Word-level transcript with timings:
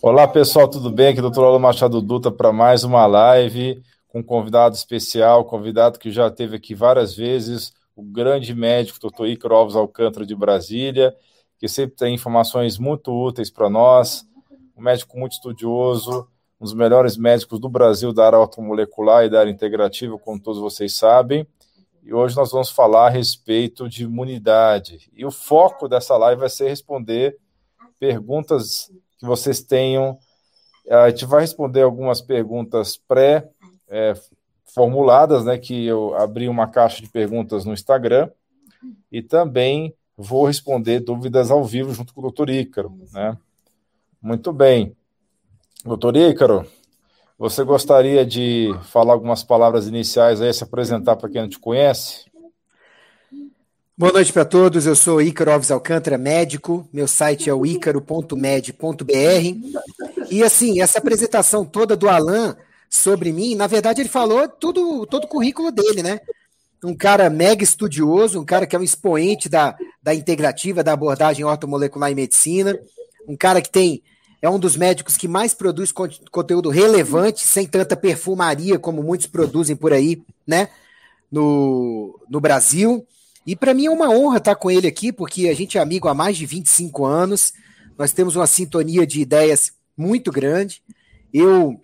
Olá 0.00 0.28
pessoal, 0.28 0.68
tudo 0.68 0.92
bem? 0.92 1.08
Aqui 1.08 1.18
é 1.18 1.22
o 1.24 1.28
Dr. 1.28 1.40
Paulo 1.40 1.58
Machado 1.58 2.00
Dutra 2.00 2.30
para 2.30 2.52
mais 2.52 2.84
uma 2.84 3.04
live 3.04 3.82
com 4.06 4.20
um 4.20 4.22
convidado 4.22 4.76
especial, 4.76 5.44
convidado 5.44 5.98
que 5.98 6.12
já 6.12 6.28
esteve 6.28 6.54
aqui 6.54 6.72
várias 6.72 7.16
vezes, 7.16 7.72
o 7.96 8.02
grande 8.04 8.54
médico 8.54 9.00
Dr. 9.00 9.26
Icaro 9.26 9.56
Alves 9.56 9.74
Alcântara 9.74 10.24
de 10.24 10.36
Brasília, 10.36 11.12
que 11.58 11.66
sempre 11.66 11.96
tem 11.96 12.14
informações 12.14 12.78
muito 12.78 13.10
úteis 13.12 13.50
para 13.50 13.68
nós, 13.68 14.24
um 14.76 14.82
médico 14.82 15.18
muito 15.18 15.32
estudioso, 15.32 16.28
um 16.60 16.64
dos 16.64 16.74
melhores 16.74 17.16
médicos 17.16 17.58
do 17.58 17.68
Brasil 17.68 18.12
da 18.12 18.24
área 18.24 18.38
automolecular 18.38 19.24
e 19.24 19.28
da 19.28 19.40
área 19.40 19.50
integrativa, 19.50 20.16
como 20.16 20.40
todos 20.40 20.60
vocês 20.60 20.94
sabem. 20.94 21.44
E 22.04 22.14
hoje 22.14 22.36
nós 22.36 22.52
vamos 22.52 22.70
falar 22.70 23.08
a 23.08 23.10
respeito 23.10 23.88
de 23.88 24.04
imunidade. 24.04 25.10
E 25.12 25.26
o 25.26 25.32
foco 25.32 25.88
dessa 25.88 26.16
live 26.16 26.38
vai 26.38 26.48
ser 26.48 26.68
responder 26.68 27.36
perguntas 27.98 28.92
que 29.18 29.26
vocês 29.26 29.60
tenham. 29.62 30.18
A 30.88 31.10
gente 31.10 31.26
vai 31.26 31.42
responder 31.42 31.82
algumas 31.82 32.20
perguntas 32.20 32.96
pré-formuladas, 32.96 35.44
né? 35.44 35.58
Que 35.58 35.86
eu 35.86 36.14
abri 36.14 36.48
uma 36.48 36.68
caixa 36.68 37.02
de 37.02 37.08
perguntas 37.08 37.64
no 37.64 37.72
Instagram 37.72 38.30
e 39.10 39.20
também 39.22 39.92
vou 40.16 40.46
responder 40.46 41.00
dúvidas 41.00 41.50
ao 41.50 41.64
vivo 41.64 41.92
junto 41.92 42.14
com 42.14 42.20
o 42.20 42.22
doutor 42.22 42.48
Ícaro, 42.50 42.96
né? 43.12 43.36
Muito 44.20 44.52
bem. 44.52 44.96
Doutor 45.84 46.16
Ícaro, 46.16 46.66
você 47.38 47.62
gostaria 47.62 48.26
de 48.26 48.74
falar 48.82 49.12
algumas 49.12 49.44
palavras 49.44 49.86
iniciais 49.86 50.40
aí, 50.40 50.52
se 50.52 50.64
apresentar 50.64 51.14
para 51.16 51.28
quem 51.28 51.42
não 51.42 51.48
te 51.48 51.58
conhece? 51.58 52.27
Boa 53.98 54.12
noite 54.12 54.32
para 54.32 54.44
todos, 54.44 54.86
eu 54.86 54.94
sou 54.94 55.20
Ícaro 55.20 55.50
Alves 55.50 55.72
Alcântara, 55.72 56.16
médico, 56.16 56.88
meu 56.92 57.08
site 57.08 57.50
é 57.50 57.52
o 57.52 57.66
ícaro.med.br 57.66 58.32
e 60.30 60.40
assim, 60.44 60.80
essa 60.80 61.00
apresentação 61.00 61.64
toda 61.64 61.96
do 61.96 62.08
Alan 62.08 62.56
sobre 62.88 63.32
mim, 63.32 63.56
na 63.56 63.66
verdade 63.66 64.00
ele 64.00 64.08
falou 64.08 64.48
tudo, 64.48 65.04
todo 65.04 65.24
o 65.24 65.28
currículo 65.28 65.72
dele, 65.72 66.00
né? 66.00 66.20
Um 66.84 66.94
cara 66.94 67.28
mega 67.28 67.64
estudioso, 67.64 68.40
um 68.40 68.44
cara 68.44 68.68
que 68.68 68.76
é 68.76 68.78
um 68.78 68.84
expoente 68.84 69.48
da, 69.48 69.76
da 70.00 70.14
integrativa, 70.14 70.84
da 70.84 70.92
abordagem 70.92 71.44
ortomolecular 71.44 72.08
em 72.08 72.14
medicina, 72.14 72.78
um 73.26 73.36
cara 73.36 73.60
que 73.60 73.68
tem 73.68 74.00
é 74.40 74.48
um 74.48 74.60
dos 74.60 74.76
médicos 74.76 75.16
que 75.16 75.26
mais 75.26 75.54
produz 75.54 75.92
conteúdo 76.30 76.70
relevante, 76.70 77.44
sem 77.44 77.66
tanta 77.66 77.96
perfumaria 77.96 78.78
como 78.78 79.02
muitos 79.02 79.26
produzem 79.26 79.74
por 79.74 79.92
aí, 79.92 80.22
né? 80.46 80.68
No, 81.32 82.16
no 82.30 82.40
Brasil. 82.40 83.04
E 83.48 83.56
para 83.56 83.72
mim 83.72 83.86
é 83.86 83.90
uma 83.90 84.10
honra 84.10 84.36
estar 84.36 84.54
com 84.56 84.70
ele 84.70 84.86
aqui, 84.86 85.10
porque 85.10 85.48
a 85.48 85.54
gente 85.54 85.78
é 85.78 85.80
amigo 85.80 86.06
há 86.06 86.12
mais 86.12 86.36
de 86.36 86.44
25 86.44 87.06
anos, 87.06 87.54
nós 87.96 88.12
temos 88.12 88.36
uma 88.36 88.46
sintonia 88.46 89.06
de 89.06 89.22
ideias 89.22 89.72
muito 89.96 90.30
grande. 90.30 90.82
Eu 91.32 91.80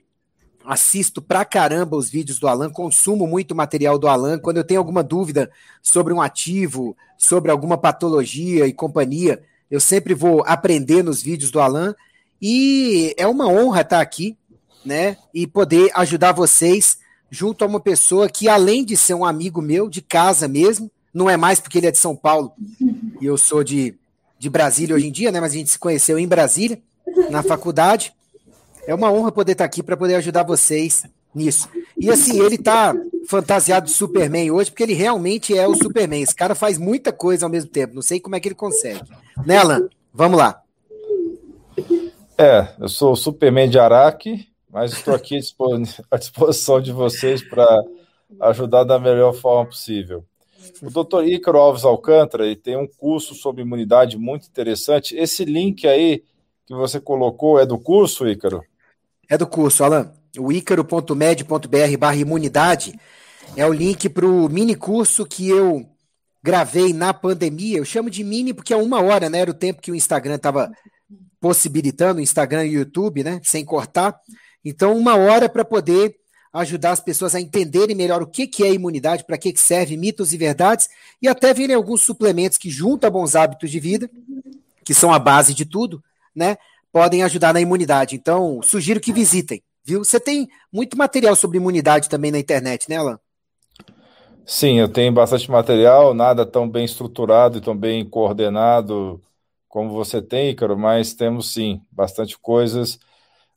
assisto 0.63 1.23
pra 1.23 1.43
caramba 1.43 1.97
os 1.97 2.11
vídeos 2.11 2.39
do 2.39 2.49
Alan, 2.49 2.69
consumo 2.69 3.27
muito 3.27 3.55
material 3.55 3.99
do 3.99 4.07
Alan. 4.07 4.39
Quando 4.39 4.59
eu 4.59 4.65
tenho 4.65 4.79
alguma 4.79 5.03
dúvida 5.03 5.51
sobre 5.83 6.13
um 6.13 6.21
ativo, 6.21 6.95
sobre 7.17 7.51
alguma 7.51 7.79
patologia 7.79 8.67
e 8.67 8.73
companhia, 8.75 9.43
eu 9.71 9.81
sempre 9.81 10.13
vou 10.13 10.45
aprender 10.47 11.03
nos 11.03 11.23
vídeos 11.23 11.51
do 11.51 11.63
Alan. 11.63 11.95
E 12.43 13.15
é 13.17 13.27
uma 13.27 13.49
honra 13.49 13.81
estar 13.81 14.03
aqui, 14.03 14.37
né? 14.85 15.17
E 15.33 15.47
poder 15.47 15.91
ajudar 15.95 16.33
vocês 16.33 16.99
junto 17.31 17.65
a 17.65 17.67
uma 17.67 17.81
pessoa 17.81 18.29
que, 18.29 18.51
além 18.51 18.85
de 18.85 18.99
ser 18.99 19.15
um 19.15 19.25
amigo 19.25 19.63
meu, 19.63 19.89
de 19.89 20.03
casa 20.03 20.47
mesmo, 20.47 20.91
não 21.15 21.31
é 21.31 21.37
mais 21.37 21.61
porque 21.61 21.79
ele 21.79 21.87
é 21.87 21.93
de 21.93 21.99
São 21.99 22.17
Paulo 22.17 22.53
e 23.21 23.25
eu 23.25 23.39
sou 23.39 23.63
de, 23.63 23.95
de 24.39 24.51
Brasília 24.51 24.97
hoje 24.97 25.07
em 25.07 25.13
dia, 25.13 25.31
né? 25.31 25.41
Mas 25.41 25.53
a 25.53 25.57
gente 25.57 25.71
se 25.71 25.79
conheceu 25.79 26.19
em 26.19 26.27
Brasília, 26.27 26.83
na 27.31 27.43
faculdade. 27.43 28.13
É 28.87 28.95
uma 28.95 29.13
honra 29.13 29.31
poder 29.31 29.53
estar 29.53 29.65
aqui 29.65 29.83
para 29.83 29.97
poder 29.97 30.17
ajudar 30.17 30.43
vocês 30.43 31.05
nisso. 31.35 31.69
E 31.97 32.11
assim, 32.11 32.41
ele 32.41 32.59
tá 32.59 32.95
fantasiado 33.29 33.87
de 33.87 33.93
Superman 33.93 34.51
hoje, 34.51 34.71
porque 34.71 34.83
ele 34.83 34.93
realmente 34.93 35.57
é 35.57 35.67
o 35.67 35.75
Superman. 35.75 36.23
Esse 36.23 36.35
cara 36.35 36.55
faz 36.55 36.77
muita 36.77 37.13
coisa 37.13 37.47
ao 37.47 37.51
mesmo 37.51 37.71
tempo. 37.71 37.95
Não 37.95 38.03
sei 38.03 38.21
como 38.21 38.35
é 38.35 38.41
que 38.41 38.49
ele 38.49 38.55
consegue. 38.55 39.01
Né, 39.47 39.57
Alan? 39.57 39.89
Vamos 40.13 40.39
lá. 40.39 40.61
É, 42.37 42.69
eu 42.81 42.89
sou 42.89 43.13
o 43.13 43.17
Superman 43.17 43.71
de 43.71 43.79
Araque, 43.79 44.49
mas 44.71 44.93
estou 44.93 45.15
aqui 45.15 45.39
à 46.11 46.17
disposição 46.19 46.81
de 46.81 46.93
vocês 46.93 47.43
para 47.43 47.83
ajudar 48.41 48.85
da 48.85 48.99
melhor 48.99 49.33
forma 49.33 49.67
possível. 49.67 50.25
O 50.83 50.91
doutor 50.91 51.27
Ícaro 51.27 51.59
Alves 51.59 51.85
Alcântara 51.85 52.47
ele 52.47 52.57
tem 52.57 52.77
um 52.77 52.87
curso 52.87 53.35
sobre 53.35 53.63
imunidade 53.63 54.17
muito 54.17 54.47
interessante. 54.47 55.17
Esse 55.17 55.45
link 55.45 55.87
aí 55.87 56.23
que 56.67 56.75
você 56.75 57.01
colocou 57.01 57.59
é 57.59 57.67
do 57.67 57.79
curso, 57.79 58.27
Ícaro? 58.27 58.63
É 59.29 59.37
do 59.37 59.47
curso, 59.47 59.85
Alan. 59.85 60.13
O 60.39 60.51
ícaro.med.br 60.51 61.99
barra 61.99 62.17
imunidade 62.17 62.99
é 63.57 63.67
o 63.67 63.73
link 63.73 64.09
para 64.09 64.27
o 64.27 64.49
mini 64.49 64.75
curso 64.75 65.25
que 65.25 65.49
eu 65.49 65.87
gravei 66.43 66.93
na 66.93 67.15
pandemia. 67.15 67.79
Eu 67.79 67.85
chamo 67.85 68.11
de 68.11 68.25
mini 68.25 68.53
porque 68.53 68.73
é 68.75 68.77
uma 68.77 69.01
hora, 69.01 69.31
né? 69.31 69.39
Era 69.39 69.51
o 69.51 69.55
tempo 69.55 69.81
que 69.81 69.91
o 69.91 69.95
Instagram 69.95 70.35
estava 70.35 70.71
possibilitando, 71.41 72.19
o 72.19 72.23
Instagram 72.23 72.67
e 72.67 72.77
o 72.77 72.81
YouTube, 72.81 73.23
né? 73.23 73.41
Sem 73.45 73.65
cortar. 73.65 74.19
Então, 74.65 74.97
uma 74.97 75.17
hora 75.17 75.49
para 75.49 75.65
poder 75.65 76.17
ajudar 76.55 76.93
as 76.93 77.01
pessoas 77.01 77.35
a 77.35 77.41
entenderem 77.41 77.97
melhor 77.97 78.23
o 78.23 78.27
que, 78.27 78.47
que 78.47 78.63
é 78.63 78.73
imunidade, 78.73 79.25
para 79.25 79.37
que, 79.37 79.53
que 79.53 79.61
serve, 79.61 79.97
mitos 79.97 80.33
e 80.33 80.37
verdades, 80.37 80.89
e 81.21 81.27
até 81.27 81.53
virem 81.53 81.75
alguns 81.75 82.03
suplementos 82.03 82.57
que, 82.57 82.71
junto 82.71 83.05
a 83.05 83.11
bons 83.11 83.35
hábitos 83.35 83.71
de 83.71 83.81
vida, 83.81 84.09
que 84.85 84.95
são 84.95 85.13
a 85.13 85.19
base 85.19 85.53
de 85.53 85.65
tudo, 85.65 86.03
né, 86.35 86.57
podem 86.93 87.25
ajudar 87.25 87.53
na 87.53 87.61
imunidade. 87.61 88.15
Então, 88.15 88.61
sugiro 88.63 89.01
que 89.01 89.13
visitem, 89.13 89.61
viu? 89.85 90.05
Você 90.05 90.21
tem 90.21 90.49
muito 90.73 90.97
material 90.97 91.35
sobre 91.35 91.59
imunidade 91.59 92.09
também 92.09 92.31
na 92.31 92.39
internet, 92.39 92.89
né, 92.89 92.97
Alan? 92.97 93.19
Sim, 94.47 94.79
eu 94.79 94.89
tenho 94.89 95.13
bastante 95.13 95.51
material, 95.51 96.15
nada 96.15 96.47
tão 96.47 96.69
bem 96.69 96.85
estruturado 96.85 97.59
e 97.59 97.61
tão 97.61 97.77
bem 97.77 98.09
coordenado 98.09 99.21
como 99.67 99.91
você 99.91 100.23
tem, 100.23 100.51
Ícaro, 100.51 100.79
mas 100.79 101.15
temos 101.15 101.53
sim 101.53 101.81
bastante 101.91 102.39
coisas 102.39 103.01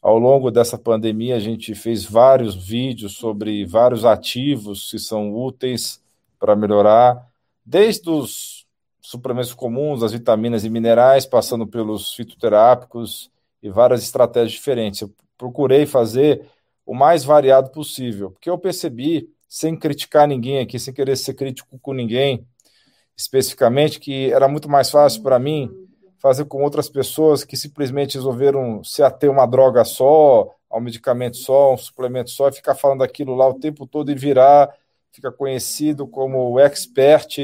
ao 0.02 0.18
longo 0.18 0.52
dessa 0.52 0.78
pandemia, 0.78 1.36
a 1.36 1.40
gente 1.40 1.74
fez 1.74 2.06
vários 2.06 2.56
vídeos 2.56 3.14
sobre 3.14 3.66
vários 3.66 4.06
ativos 4.06 4.92
que 4.92 5.00
são 5.00 5.34
úteis 5.34 6.02
para 6.40 6.56
melhorar, 6.56 7.28
desde 7.66 8.10
os 8.10 8.66
suplementos 9.02 9.54
comuns, 9.54 10.04
as 10.04 10.12
vitaminas 10.12 10.64
e 10.64 10.70
minerais, 10.70 11.26
passando 11.26 11.66
pelos 11.66 12.14
fitoterápicos 12.14 13.32
e 13.64 13.70
várias 13.70 14.04
estratégias 14.04 14.52
diferentes. 14.52 15.02
Eu 15.02 15.12
procurei 15.38 15.86
fazer 15.86 16.46
o 16.86 16.94
mais 16.94 17.24
variado 17.24 17.72
possível, 17.72 18.32
porque 18.32 18.50
eu 18.50 18.58
percebi, 18.58 19.30
sem 19.48 19.76
criticar 19.78 20.28
ninguém 20.28 20.60
aqui, 20.60 20.78
sem 20.78 20.94
querer 20.94 21.16
ser 21.16 21.34
crítico 21.34 21.80
com 21.80 21.94
ninguém, 21.94 22.46
especificamente, 23.16 24.00
que 24.00 24.32
era 24.32 24.48
muito 24.48 24.70
mais 24.70 24.92
fácil 24.92 25.24
para 25.24 25.40
mim 25.40 25.87
fazer 26.18 26.46
com 26.46 26.64
outras 26.64 26.90
pessoas 26.90 27.44
que 27.44 27.56
simplesmente 27.56 28.16
resolveram 28.16 28.84
se 28.84 29.04
ater 29.04 29.30
uma 29.30 29.46
droga 29.46 29.84
só, 29.84 30.54
a 30.70 30.78
um 30.78 30.82
medicamento 30.82 31.38
só, 31.38 31.74
um 31.74 31.78
suplemento 31.78 32.30
só, 32.30 32.50
e 32.50 32.54
ficar 32.54 32.76
falando 32.76 33.04
aquilo 33.04 33.36
lá 33.36 33.48
o 33.48 33.60
tempo 33.60 33.86
todo 33.86 34.12
e 34.12 34.16
virar, 34.16 34.74
fica 35.12 35.32
conhecido 35.32 36.08
como 36.08 36.52
o 36.52 36.60
expert 36.60 37.38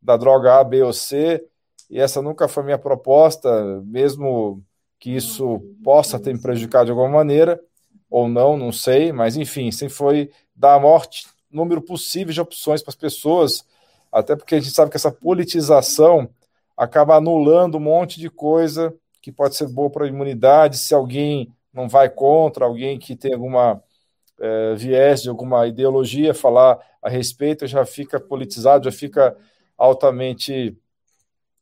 da 0.00 0.16
droga 0.16 0.60
A, 0.60 0.64
B 0.64 0.82
ou 0.82 0.92
C, 0.92 1.44
e 1.90 1.98
essa 1.98 2.22
nunca 2.22 2.46
foi 2.46 2.62
minha 2.62 2.78
proposta, 2.78 3.82
mesmo 3.84 4.62
que 4.98 5.10
isso 5.10 5.60
possa 5.82 6.18
ter 6.18 6.32
me 6.34 6.40
prejudicado 6.40 6.86
de 6.86 6.90
alguma 6.90 7.08
maneira, 7.08 7.60
ou 8.10 8.28
não, 8.28 8.56
não 8.56 8.72
sei, 8.72 9.12
mas 9.12 9.36
enfim, 9.36 9.70
sempre 9.70 9.94
foi 9.94 10.30
dar 10.54 10.74
a 10.74 10.80
maior 10.80 11.06
número 11.50 11.80
possível 11.80 12.32
de 12.32 12.40
opções 12.40 12.82
para 12.82 12.90
as 12.90 12.96
pessoas, 12.96 13.64
até 14.12 14.36
porque 14.36 14.54
a 14.54 14.60
gente 14.60 14.72
sabe 14.72 14.90
que 14.90 14.96
essa 14.96 15.12
politização 15.12 16.28
acaba 16.78 17.16
anulando 17.16 17.76
um 17.76 17.80
monte 17.80 18.20
de 18.20 18.30
coisa 18.30 18.94
que 19.20 19.32
pode 19.32 19.56
ser 19.56 19.66
boa 19.66 19.90
para 19.90 20.04
a 20.04 20.08
imunidade, 20.08 20.78
se 20.78 20.94
alguém 20.94 21.52
não 21.74 21.88
vai 21.88 22.08
contra, 22.08 22.64
alguém 22.64 22.98
que 22.98 23.16
tem 23.16 23.34
alguma 23.34 23.82
é, 24.40 24.74
viés 24.76 25.22
de 25.22 25.28
alguma 25.28 25.66
ideologia 25.66 26.32
falar 26.32 26.78
a 27.02 27.08
respeito, 27.08 27.66
já 27.66 27.84
fica 27.84 28.20
politizado, 28.20 28.84
já 28.84 28.92
fica 28.92 29.36
altamente 29.76 30.78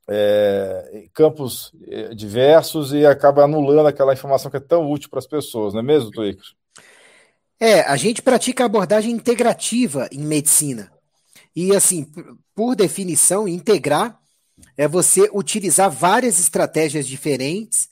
é, 0.06 0.90
em 0.92 1.08
campos 1.08 1.72
é, 1.88 2.14
diversos 2.14 2.92
e 2.92 3.06
acaba 3.06 3.44
anulando 3.44 3.86
aquela 3.86 4.12
informação 4.12 4.50
que 4.50 4.58
é 4.58 4.60
tão 4.60 4.88
útil 4.90 5.08
para 5.08 5.18
as 5.18 5.26
pessoas, 5.26 5.72
não 5.72 5.80
é 5.80 5.82
mesmo, 5.82 6.10
Tuícaro? 6.10 6.48
É, 7.58 7.80
a 7.80 7.96
gente 7.96 8.20
pratica 8.20 8.66
abordagem 8.66 9.10
integrativa 9.12 10.08
em 10.12 10.20
medicina. 10.20 10.92
E, 11.54 11.74
assim, 11.74 12.06
por 12.54 12.76
definição, 12.76 13.48
integrar 13.48 14.20
é 14.76 14.86
você 14.88 15.28
utilizar 15.32 15.90
várias 15.90 16.38
estratégias 16.38 17.06
diferentes, 17.06 17.88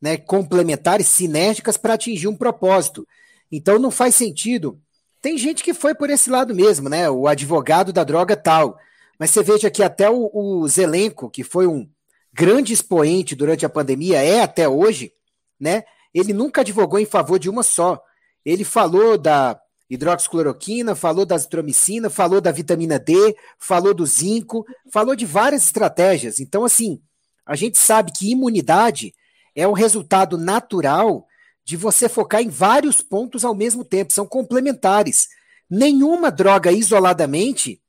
né, 0.00 0.16
complementares, 0.16 1.06
sinérgicas 1.06 1.76
para 1.76 1.94
atingir 1.94 2.28
um 2.28 2.36
propósito. 2.36 3.06
Então 3.50 3.78
não 3.78 3.90
faz 3.90 4.14
sentido. 4.14 4.80
Tem 5.20 5.36
gente 5.36 5.62
que 5.62 5.74
foi 5.74 5.94
por 5.94 6.10
esse 6.10 6.30
lado 6.30 6.54
mesmo, 6.54 6.88
né? 6.88 7.10
O 7.10 7.26
advogado 7.26 7.92
da 7.92 8.04
droga 8.04 8.36
tal. 8.36 8.78
Mas 9.18 9.30
você 9.30 9.42
veja 9.42 9.70
que 9.70 9.82
até 9.82 10.08
o, 10.08 10.30
o 10.32 10.68
Zelenko, 10.68 11.28
que 11.28 11.42
foi 11.42 11.66
um 11.66 11.88
grande 12.32 12.72
expoente 12.72 13.34
durante 13.34 13.66
a 13.66 13.68
pandemia, 13.68 14.22
é 14.22 14.40
até 14.40 14.68
hoje, 14.68 15.12
né? 15.58 15.82
ele 16.14 16.32
nunca 16.32 16.60
advogou 16.60 16.98
em 16.98 17.06
favor 17.06 17.38
de 17.38 17.48
uma 17.48 17.62
só. 17.62 18.02
Ele 18.44 18.64
falou 18.64 19.18
da 19.18 19.58
hidroxicloroquina, 19.90 20.94
falou 20.94 21.24
da 21.24 21.34
azitromicina, 21.34 22.10
falou 22.10 22.40
da 22.40 22.52
vitamina 22.52 22.98
D, 22.98 23.36
falou 23.58 23.94
do 23.94 24.04
zinco, 24.04 24.66
falou 24.92 25.16
de 25.16 25.24
várias 25.24 25.64
estratégias. 25.64 26.40
Então, 26.40 26.64
assim, 26.64 27.00
a 27.44 27.56
gente 27.56 27.78
sabe 27.78 28.12
que 28.12 28.30
imunidade 28.30 29.14
é 29.54 29.66
o 29.66 29.72
resultado 29.72 30.36
natural 30.36 31.26
de 31.64 31.76
você 31.76 32.08
focar 32.08 32.40
em 32.40 32.48
vários 32.48 33.02
pontos 33.02 33.44
ao 33.44 33.54
mesmo 33.54 33.84
tempo, 33.84 34.12
são 34.12 34.26
complementares. 34.26 35.28
Nenhuma 35.68 36.30
droga 36.30 36.72
isoladamente 36.72 37.82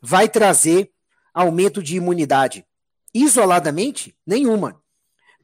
vai 0.00 0.28
trazer 0.28 0.90
aumento 1.32 1.82
de 1.82 1.96
imunidade. 1.96 2.66
Isoladamente, 3.14 4.16
nenhuma. 4.26 4.80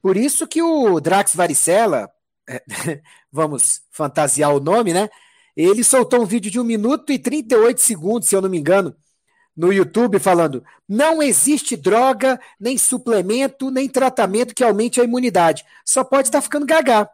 Por 0.03 0.17
isso 0.17 0.47
que 0.47 0.63
o 0.63 0.99
Drax 1.01 1.35
Varicella, 1.35 2.11
vamos 3.31 3.83
fantasiar 3.91 4.55
o 4.55 4.61
nome, 4.61 4.93
né? 4.93 5.09
Ele 5.59 5.83
soltou 5.83 6.23
um 6.23 6.25
vídeo 6.25 6.53
de 6.53 6.61
1 6.61 6.63
minuto 6.63 7.13
e 7.13 7.19
38 7.19 7.81
segundos, 7.81 8.29
se 8.29 8.37
eu 8.37 8.41
não 8.41 8.49
me 8.49 8.57
engano, 8.57 8.95
no 9.57 9.73
YouTube, 9.73 10.21
falando: 10.21 10.65
não 10.89 11.21
existe 11.21 11.77
droga, 11.77 12.41
nem 12.61 12.79
suplemento, 12.79 13.69
nem 13.69 13.89
tratamento 13.89 14.55
que 14.55 14.63
aumente 14.63 15.01
a 15.01 15.05
imunidade. 15.05 15.65
Só 15.85 16.05
pode 16.05 16.29
estar 16.29 16.41
ficando 16.41 16.65
gaga. 16.65 17.11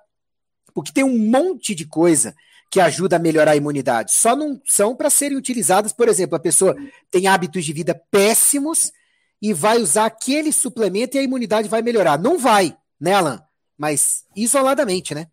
Porque 0.74 0.92
tem 0.92 1.02
um 1.02 1.18
monte 1.18 1.74
de 1.74 1.86
coisa 1.86 2.34
que 2.70 2.80
ajuda 2.80 3.16
a 3.16 3.18
melhorar 3.18 3.52
a 3.52 3.56
imunidade. 3.56 4.12
Só 4.12 4.36
não 4.36 4.60
são 4.66 4.94
para 4.94 5.08
serem 5.08 5.38
utilizadas, 5.38 5.92
por 5.92 6.06
exemplo, 6.06 6.36
a 6.36 6.40
pessoa 6.40 6.76
tem 7.10 7.26
hábitos 7.26 7.64
de 7.64 7.72
vida 7.72 7.98
péssimos 8.10 8.92
e 9.40 9.54
vai 9.54 9.78
usar 9.78 10.04
aquele 10.04 10.52
suplemento 10.52 11.16
e 11.16 11.20
a 11.20 11.22
imunidade 11.22 11.66
vai 11.66 11.80
melhorar. 11.80 12.18
Não 12.18 12.36
vai, 12.36 12.76
né, 13.00 13.14
Alan? 13.14 13.42
Mas 13.78 14.24
isoladamente, 14.36 15.14
né? 15.14 15.28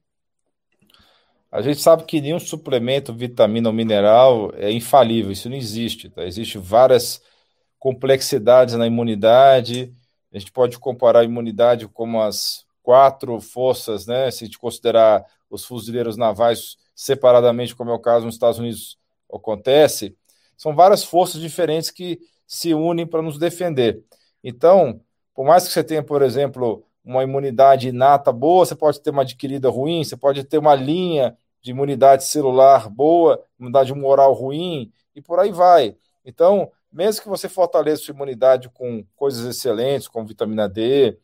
A 1.52 1.62
gente 1.62 1.82
sabe 1.82 2.06
que 2.06 2.22
nenhum 2.22 2.40
suplemento, 2.40 3.14
vitamina 3.14 3.68
ou 3.68 3.74
mineral 3.74 4.54
é 4.56 4.72
infalível, 4.72 5.32
isso 5.32 5.50
não 5.50 5.58
existe. 5.58 6.10
Tá? 6.10 6.24
Existem 6.24 6.62
várias 6.62 7.22
complexidades 7.78 8.76
na 8.76 8.88
imunidade. 8.88 9.94
A 10.34 10.40
gente 10.40 10.52
pode 10.52 10.80
comparar 10.80 11.20
a 11.20 11.24
imunidade 11.26 11.88
como 11.90 12.22
as 12.22 12.66
quatro 12.82 13.40
forças, 13.42 14.08
né? 14.08 14.32
Se 14.32 14.44
a 14.44 14.48
gente 14.48 14.58
considerar 14.58 15.26
os 15.50 15.66
fuzileiros 15.66 16.16
navais 16.16 16.78
separadamente, 16.96 17.76
como 17.76 17.92
é 17.92 17.94
o 17.94 18.00
caso 18.00 18.26
nos 18.26 18.36
Estados 18.36 18.58
Unidos 18.58 18.98
acontece, 19.32 20.16
são 20.56 20.74
várias 20.74 21.04
forças 21.04 21.42
diferentes 21.42 21.92
que 21.92 22.20
se 22.48 22.74
unem 22.74 23.06
para 23.06 23.22
nos 23.22 23.38
defender. 23.38 24.02
Então, 24.44 25.02
por 25.34 25.46
mais 25.46 25.68
que 25.68 25.74
você 25.74 25.84
tenha, 25.84 26.04
por 26.04 26.22
exemplo, 26.22 26.86
uma 27.04 27.24
imunidade 27.24 27.90
inata 27.90 28.32
boa, 28.32 28.66
você 28.66 28.76
pode 28.76 29.02
ter 29.02 29.10
uma 29.10 29.24
adquirida 29.24 29.70
ruim, 29.70 30.04
você 30.04 30.16
pode 30.16 30.44
ter 30.44 30.58
uma 30.58 30.76
linha 30.76 31.36
de 31.62 31.72
imunidade 31.72 32.26
celular 32.26 32.90
boa, 32.90 33.44
imunidade 33.60 33.94
moral 33.94 34.34
ruim, 34.34 34.92
e 35.16 35.22
por 35.22 35.40
aí 35.40 35.52
vai. 35.52 35.96
Então, 36.26 36.72
mesmo 36.92 37.22
que 37.24 37.30
você 37.30 37.48
fortaleça 37.48 38.04
sua 38.04 38.14
imunidade 38.14 38.70
com 38.70 39.06
coisas 39.16 39.46
excelentes, 39.46 40.08
como 40.08 40.26
vitamina 40.26 40.68
D, 40.68 41.18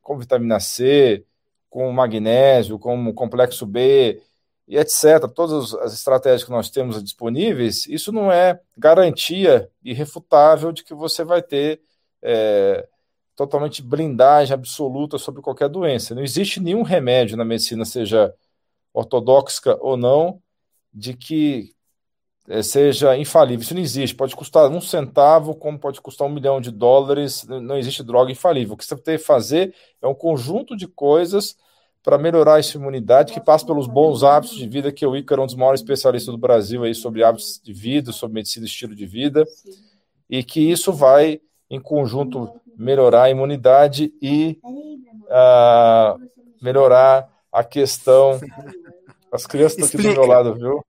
com 0.00 0.18
vitamina 0.18 0.60
C, 0.60 1.24
com 1.68 1.90
magnésio, 1.92 2.78
com 2.78 3.12
complexo 3.12 3.66
B, 3.66 4.22
e 4.66 4.76
etc., 4.76 5.28
todas 5.34 5.74
as 5.74 5.92
estratégias 5.92 6.44
que 6.44 6.50
nós 6.50 6.70
temos 6.70 7.02
disponíveis, 7.02 7.86
isso 7.86 8.12
não 8.12 8.30
é 8.30 8.60
garantia 8.76 9.68
irrefutável 9.82 10.70
de 10.70 10.84
que 10.84 10.94
você 10.94 11.24
vai 11.24 11.42
ter 11.42 11.80
é, 12.22 12.86
totalmente 13.34 13.82
blindagem 13.82 14.54
absoluta 14.54 15.18
sobre 15.18 15.42
qualquer 15.42 15.68
doença. 15.68 16.14
Não 16.14 16.22
existe 16.22 16.60
nenhum 16.60 16.82
remédio 16.82 17.36
na 17.36 17.44
medicina, 17.44 17.84
seja 17.84 18.32
ortodoxa 19.00 19.76
ou 19.80 19.96
não, 19.96 20.40
de 20.92 21.14
que 21.14 21.74
é, 22.48 22.62
seja 22.62 23.16
infalível. 23.16 23.62
Isso 23.62 23.74
não 23.74 23.80
existe. 23.80 24.16
Pode 24.16 24.34
custar 24.34 24.70
um 24.70 24.80
centavo, 24.80 25.54
como 25.54 25.78
pode 25.78 26.00
custar 26.00 26.26
um 26.26 26.32
milhão 26.32 26.60
de 26.60 26.70
dólares. 26.70 27.46
Não 27.46 27.76
existe 27.76 28.02
droga 28.02 28.32
infalível. 28.32 28.74
O 28.74 28.76
que 28.76 28.84
você 28.84 28.96
tem 28.96 29.16
que 29.16 29.24
fazer 29.24 29.74
é 30.02 30.06
um 30.06 30.14
conjunto 30.14 30.76
de 30.76 30.86
coisas 30.86 31.56
para 32.02 32.16
melhorar 32.16 32.58
essa 32.58 32.78
imunidade, 32.78 33.32
que 33.32 33.40
passa 33.40 33.66
pelos 33.66 33.86
bons 33.86 34.24
hábitos 34.24 34.56
de 34.56 34.66
vida, 34.66 34.90
que 34.90 35.04
o 35.04 35.14
Ícaro 35.14 35.42
é 35.42 35.44
um 35.44 35.46
dos 35.46 35.54
maiores 35.54 35.80
especialistas 35.80 36.32
do 36.32 36.38
Brasil 36.38 36.82
aí 36.82 36.94
sobre 36.94 37.22
hábitos 37.22 37.60
de 37.62 37.72
vida, 37.72 38.10
sobre 38.10 38.36
medicina 38.36 38.64
e 38.64 38.68
estilo 38.68 38.94
de 38.94 39.04
vida, 39.04 39.44
e 40.28 40.42
que 40.42 40.60
isso 40.60 40.92
vai, 40.92 41.40
em 41.68 41.78
conjunto, 41.78 42.50
melhorar 42.76 43.24
a 43.24 43.30
imunidade 43.30 44.12
e 44.22 44.58
uh, 44.64 46.18
melhorar 46.62 47.28
a 47.52 47.62
questão. 47.62 48.40
As 49.32 49.46
crianças 49.46 49.78
estão 49.78 50.00
aqui 50.00 50.08
do 50.08 50.14
meu 50.14 50.26
lado, 50.26 50.54
viu? 50.54 50.84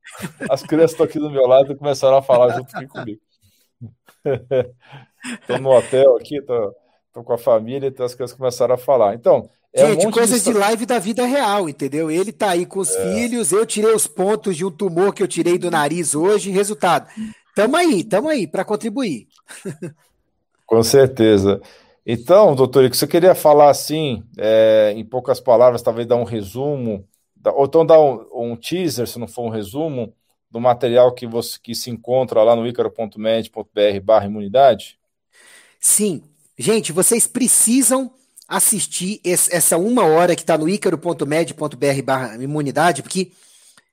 As 0.50 0.64
crianças 0.64 0.92
estão 0.92 1.06
aqui 1.06 1.20
do 1.20 1.30
meu 1.30 1.46
lado 1.46 1.72
e 1.72 1.76
começaram 1.76 2.18
a 2.18 2.22
falar 2.22 2.56
junto 2.56 2.76
aqui 2.76 2.88
comigo. 2.88 3.22
Estou 5.42 5.60
no 5.60 5.70
hotel 5.70 6.16
aqui, 6.18 6.38
estou 6.38 7.24
com 7.24 7.34
a 7.34 7.38
família, 7.38 7.88
então 7.88 8.04
as 8.06 8.16
crianças 8.16 8.36
começaram 8.36 8.74
a 8.74 8.78
falar. 8.78 9.14
Então, 9.14 9.48
é 9.74 9.86
Gente, 9.86 10.08
um 10.08 10.12
coisas 10.12 10.44
de... 10.44 10.52
de... 10.52 10.58
live 10.58 10.86
da 10.86 10.98
vida 10.98 11.26
real, 11.26 11.70
entendeu? 11.70 12.10
Ele 12.10 12.32
tá 12.32 12.50
aí 12.50 12.66
com 12.66 12.80
os 12.80 12.90
é. 12.90 13.14
filhos, 13.14 13.52
eu 13.52 13.66
tirei 13.66 13.94
os 13.94 14.08
pontos 14.08 14.58
de 14.58 14.66
um 14.66 14.72
tumor 14.72 15.14
que 15.14 15.22
eu 15.22 15.28
tirei 15.28 15.58
do 15.58 15.70
nariz 15.70 16.16
hoje, 16.16 16.50
resultado. 16.50 17.08
Tamo 17.56 17.76
aí, 17.78 18.04
tamo 18.04 18.30
aí 18.30 18.48
para 18.48 18.66
contribuir. 18.66 19.28
Com 20.66 20.82
certeza. 20.84 21.62
Então, 22.06 22.56
doutor, 22.56 22.90
que 22.90 22.98
você 22.98 23.06
queria 23.06 23.36
falar 23.36 23.70
assim, 23.70 24.24
é, 24.38 24.94
em 24.96 25.06
poucas 25.06 25.40
palavras, 25.40 25.82
talvez 25.82 26.08
dar 26.08 26.16
um 26.16 26.24
resumo, 26.24 27.06
ou 27.46 27.66
então 27.66 27.86
dar 27.86 28.00
um, 28.00 28.26
um, 28.34 28.56
teaser, 28.56 29.08
se 29.08 29.18
não 29.20 29.28
for 29.28 29.44
um 29.44 29.50
resumo, 29.50 30.14
do 30.50 30.60
material 30.60 31.14
que, 31.14 31.26
você, 31.26 31.58
que 31.62 31.74
se 31.74 31.90
encontra 31.90 32.44
lá 32.44 32.56
no 32.56 32.68
icaro.med.br 32.68 34.00
barra 34.04 34.26
imunidade? 34.26 35.00
Sim. 35.80 36.22
Gente, 36.58 36.92
vocês 36.92 37.26
precisam 37.26 38.14
assistir 38.48 39.22
esse, 39.24 39.54
essa 39.56 39.78
uma 39.78 40.06
hora 40.06 40.36
que 40.36 40.42
está 40.42 40.58
no 40.58 40.68
icaro.med.br 40.68 42.02
barra 42.04 42.36
imunidade, 42.36 43.02
porque 43.02 43.32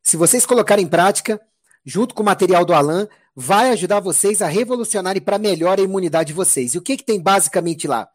se 0.03 0.17
vocês 0.17 0.45
colocarem 0.45 0.85
em 0.85 0.89
prática, 0.89 1.41
junto 1.85 2.15
com 2.15 2.23
o 2.23 2.27
material 2.27 2.65
do 2.65 2.75
Alan, 2.75 3.09
vai 3.35 3.71
ajudar 3.71 4.01
vocês 4.01 4.43
a 4.43 4.49
revolucionarem 4.49 5.23
para 5.23 5.39
melhor 5.39 5.79
a 5.79 5.83
imunidade 5.83 6.29
de 6.29 6.33
vocês. 6.33 6.75
E 6.75 6.79
o 6.79 6.83
que, 6.83 6.97
que 6.97 7.05
tem 7.05 7.21
basicamente 7.21 7.87
lá? 7.87 8.09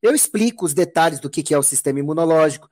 Eu 0.00 0.14
explico 0.14 0.64
os 0.64 0.72
detalhes 0.72 1.18
do 1.18 1.28
que, 1.28 1.42
que 1.42 1.52
é 1.52 1.58
o 1.58 1.62
sistema 1.62 1.98
imunológico, 1.98 2.70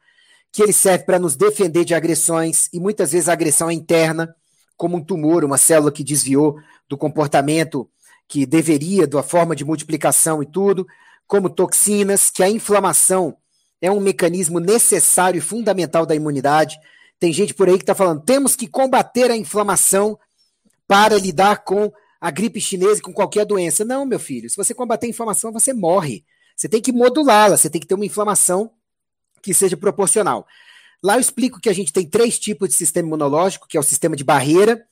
que 0.56 0.62
ele 0.62 0.72
serve 0.72 1.04
para 1.04 1.18
nos 1.18 1.36
defender 1.36 1.84
de 1.84 1.94
agressões, 1.94 2.70
e 2.72 2.80
muitas 2.80 3.12
vezes 3.12 3.28
a 3.28 3.34
agressão 3.34 3.68
é 3.68 3.74
interna, 3.74 4.34
como 4.74 4.96
um 4.96 5.04
tumor, 5.04 5.44
uma 5.44 5.58
célula 5.58 5.92
que 5.92 6.02
desviou 6.02 6.56
do 6.88 6.96
comportamento 6.96 7.86
que 8.26 8.46
deveria, 8.46 9.06
da 9.06 9.22
forma 9.22 9.54
de 9.54 9.66
multiplicação 9.66 10.42
e 10.42 10.46
tudo, 10.46 10.86
como 11.26 11.50
toxinas, 11.50 12.30
que 12.30 12.42
a 12.42 12.48
inflamação 12.48 13.36
é 13.82 13.90
um 13.90 14.00
mecanismo 14.00 14.58
necessário 14.58 15.36
e 15.36 15.42
fundamental 15.42 16.06
da 16.06 16.14
imunidade. 16.14 16.78
Tem 17.20 17.34
gente 17.34 17.52
por 17.52 17.68
aí 17.68 17.76
que 17.76 17.82
está 17.82 17.94
falando, 17.94 18.22
temos 18.22 18.56
que 18.56 18.66
combater 18.66 19.30
a 19.30 19.36
inflamação 19.36 20.18
para 20.88 21.18
lidar 21.18 21.64
com 21.64 21.92
a 22.18 22.30
gripe 22.30 22.62
chinesa 22.62 23.00
e 23.00 23.02
com 23.02 23.12
qualquer 23.12 23.44
doença. 23.44 23.84
Não, 23.84 24.06
meu 24.06 24.18
filho, 24.18 24.48
se 24.48 24.56
você 24.56 24.72
combater 24.72 25.06
a 25.06 25.10
inflamação, 25.10 25.52
você 25.52 25.74
morre. 25.74 26.24
Você 26.56 26.66
tem 26.66 26.80
que 26.80 26.92
modulá-la, 26.92 27.58
você 27.58 27.68
tem 27.68 27.78
que 27.78 27.86
ter 27.86 27.94
uma 27.94 28.06
inflamação 28.06 28.70
que 29.46 29.54
seja 29.54 29.76
proporcional. 29.76 30.46
Lá 31.02 31.14
eu 31.14 31.20
explico 31.20 31.60
que 31.60 31.68
a 31.68 31.72
gente 31.72 31.92
tem 31.92 32.04
três 32.04 32.36
tipos 32.38 32.68
de 32.68 32.74
sistema 32.74 33.06
imunológico, 33.06 33.68
que 33.68 33.76
é 33.76 33.80
o 33.80 33.82
sistema 33.82 34.16
de 34.16 34.24
barreira, 34.24 34.84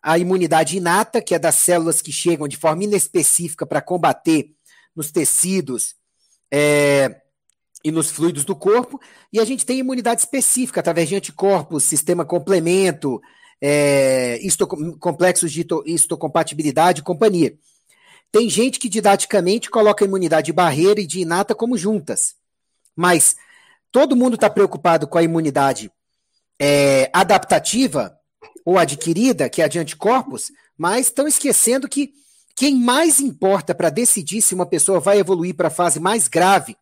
a 0.00 0.16
imunidade 0.16 0.76
inata, 0.76 1.20
que 1.20 1.34
é 1.34 1.38
das 1.38 1.56
células 1.56 2.00
que 2.00 2.12
chegam 2.12 2.46
de 2.46 2.56
forma 2.56 2.84
inespecífica 2.84 3.66
para 3.66 3.82
combater 3.82 4.52
nos 4.94 5.10
tecidos 5.10 5.96
é, 6.52 7.20
e 7.84 7.90
nos 7.90 8.10
fluidos 8.10 8.44
do 8.44 8.54
corpo, 8.54 9.00
e 9.32 9.40
a 9.40 9.44
gente 9.44 9.66
tem 9.66 9.78
imunidade 9.78 10.20
específica 10.20 10.80
através 10.80 11.08
de 11.08 11.16
anticorpos, 11.16 11.82
sistema 11.82 12.24
complemento, 12.24 13.20
é, 13.60 14.38
complexos 15.00 15.50
de 15.50 15.66
histocompatibilidade 15.84 17.00
e 17.00 17.04
companhia. 17.04 17.58
Tem 18.30 18.48
gente 18.48 18.78
que 18.78 18.88
didaticamente 18.88 19.68
coloca 19.68 20.04
imunidade 20.04 20.46
de 20.46 20.52
barreira 20.52 21.00
e 21.00 21.06
de 21.06 21.20
inata 21.20 21.54
como 21.56 21.76
juntas. 21.76 22.36
Mas 22.94 23.36
todo 23.92 24.16
mundo 24.16 24.34
está 24.34 24.48
preocupado 24.48 25.06
com 25.06 25.18
a 25.18 25.22
imunidade 25.22 25.90
é, 26.60 27.10
adaptativa 27.12 28.16
ou 28.64 28.78
adquirida, 28.78 29.48
que 29.48 29.62
é 29.62 29.64
a 29.64 29.68
de 29.68 29.78
anticorpos, 29.78 30.52
mas 30.76 31.06
estão 31.06 31.26
esquecendo 31.26 31.88
que 31.88 32.12
quem 32.54 32.74
mais 32.76 33.20
importa 33.20 33.74
para 33.74 33.90
decidir 33.90 34.42
se 34.42 34.54
uma 34.54 34.66
pessoa 34.66 35.00
vai 35.00 35.18
evoluir 35.18 35.54
para 35.54 35.68
a 35.68 35.70
fase 35.70 35.98
mais 35.98 36.28
grave 36.28 36.76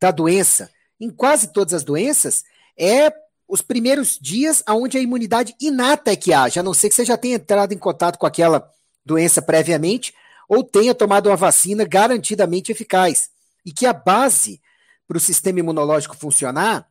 da 0.00 0.10
doença, 0.10 0.70
em 1.00 1.10
quase 1.10 1.52
todas 1.52 1.72
as 1.74 1.84
doenças, 1.84 2.44
é 2.78 3.12
os 3.48 3.60
primeiros 3.60 4.18
dias 4.18 4.62
onde 4.68 4.96
a 4.96 5.00
imunidade 5.00 5.54
inata 5.60 6.12
é 6.12 6.16
que 6.16 6.32
age, 6.32 6.58
a 6.58 6.62
não 6.62 6.72
ser 6.72 6.88
que 6.88 6.94
você 6.94 7.04
já 7.04 7.16
tenha 7.16 7.36
entrado 7.36 7.72
em 7.72 7.78
contato 7.78 8.18
com 8.18 8.26
aquela 8.26 8.66
doença 9.04 9.42
previamente 9.42 10.14
ou 10.48 10.64
tenha 10.64 10.94
tomado 10.94 11.28
uma 11.28 11.36
vacina 11.36 11.84
garantidamente 11.84 12.72
eficaz. 12.72 13.30
E 13.64 13.72
que 13.72 13.86
a 13.86 13.92
base 13.92 14.60
para 15.12 15.18
o 15.18 15.20
sistema 15.20 15.60
imunológico 15.60 16.16
funcionar 16.16 16.88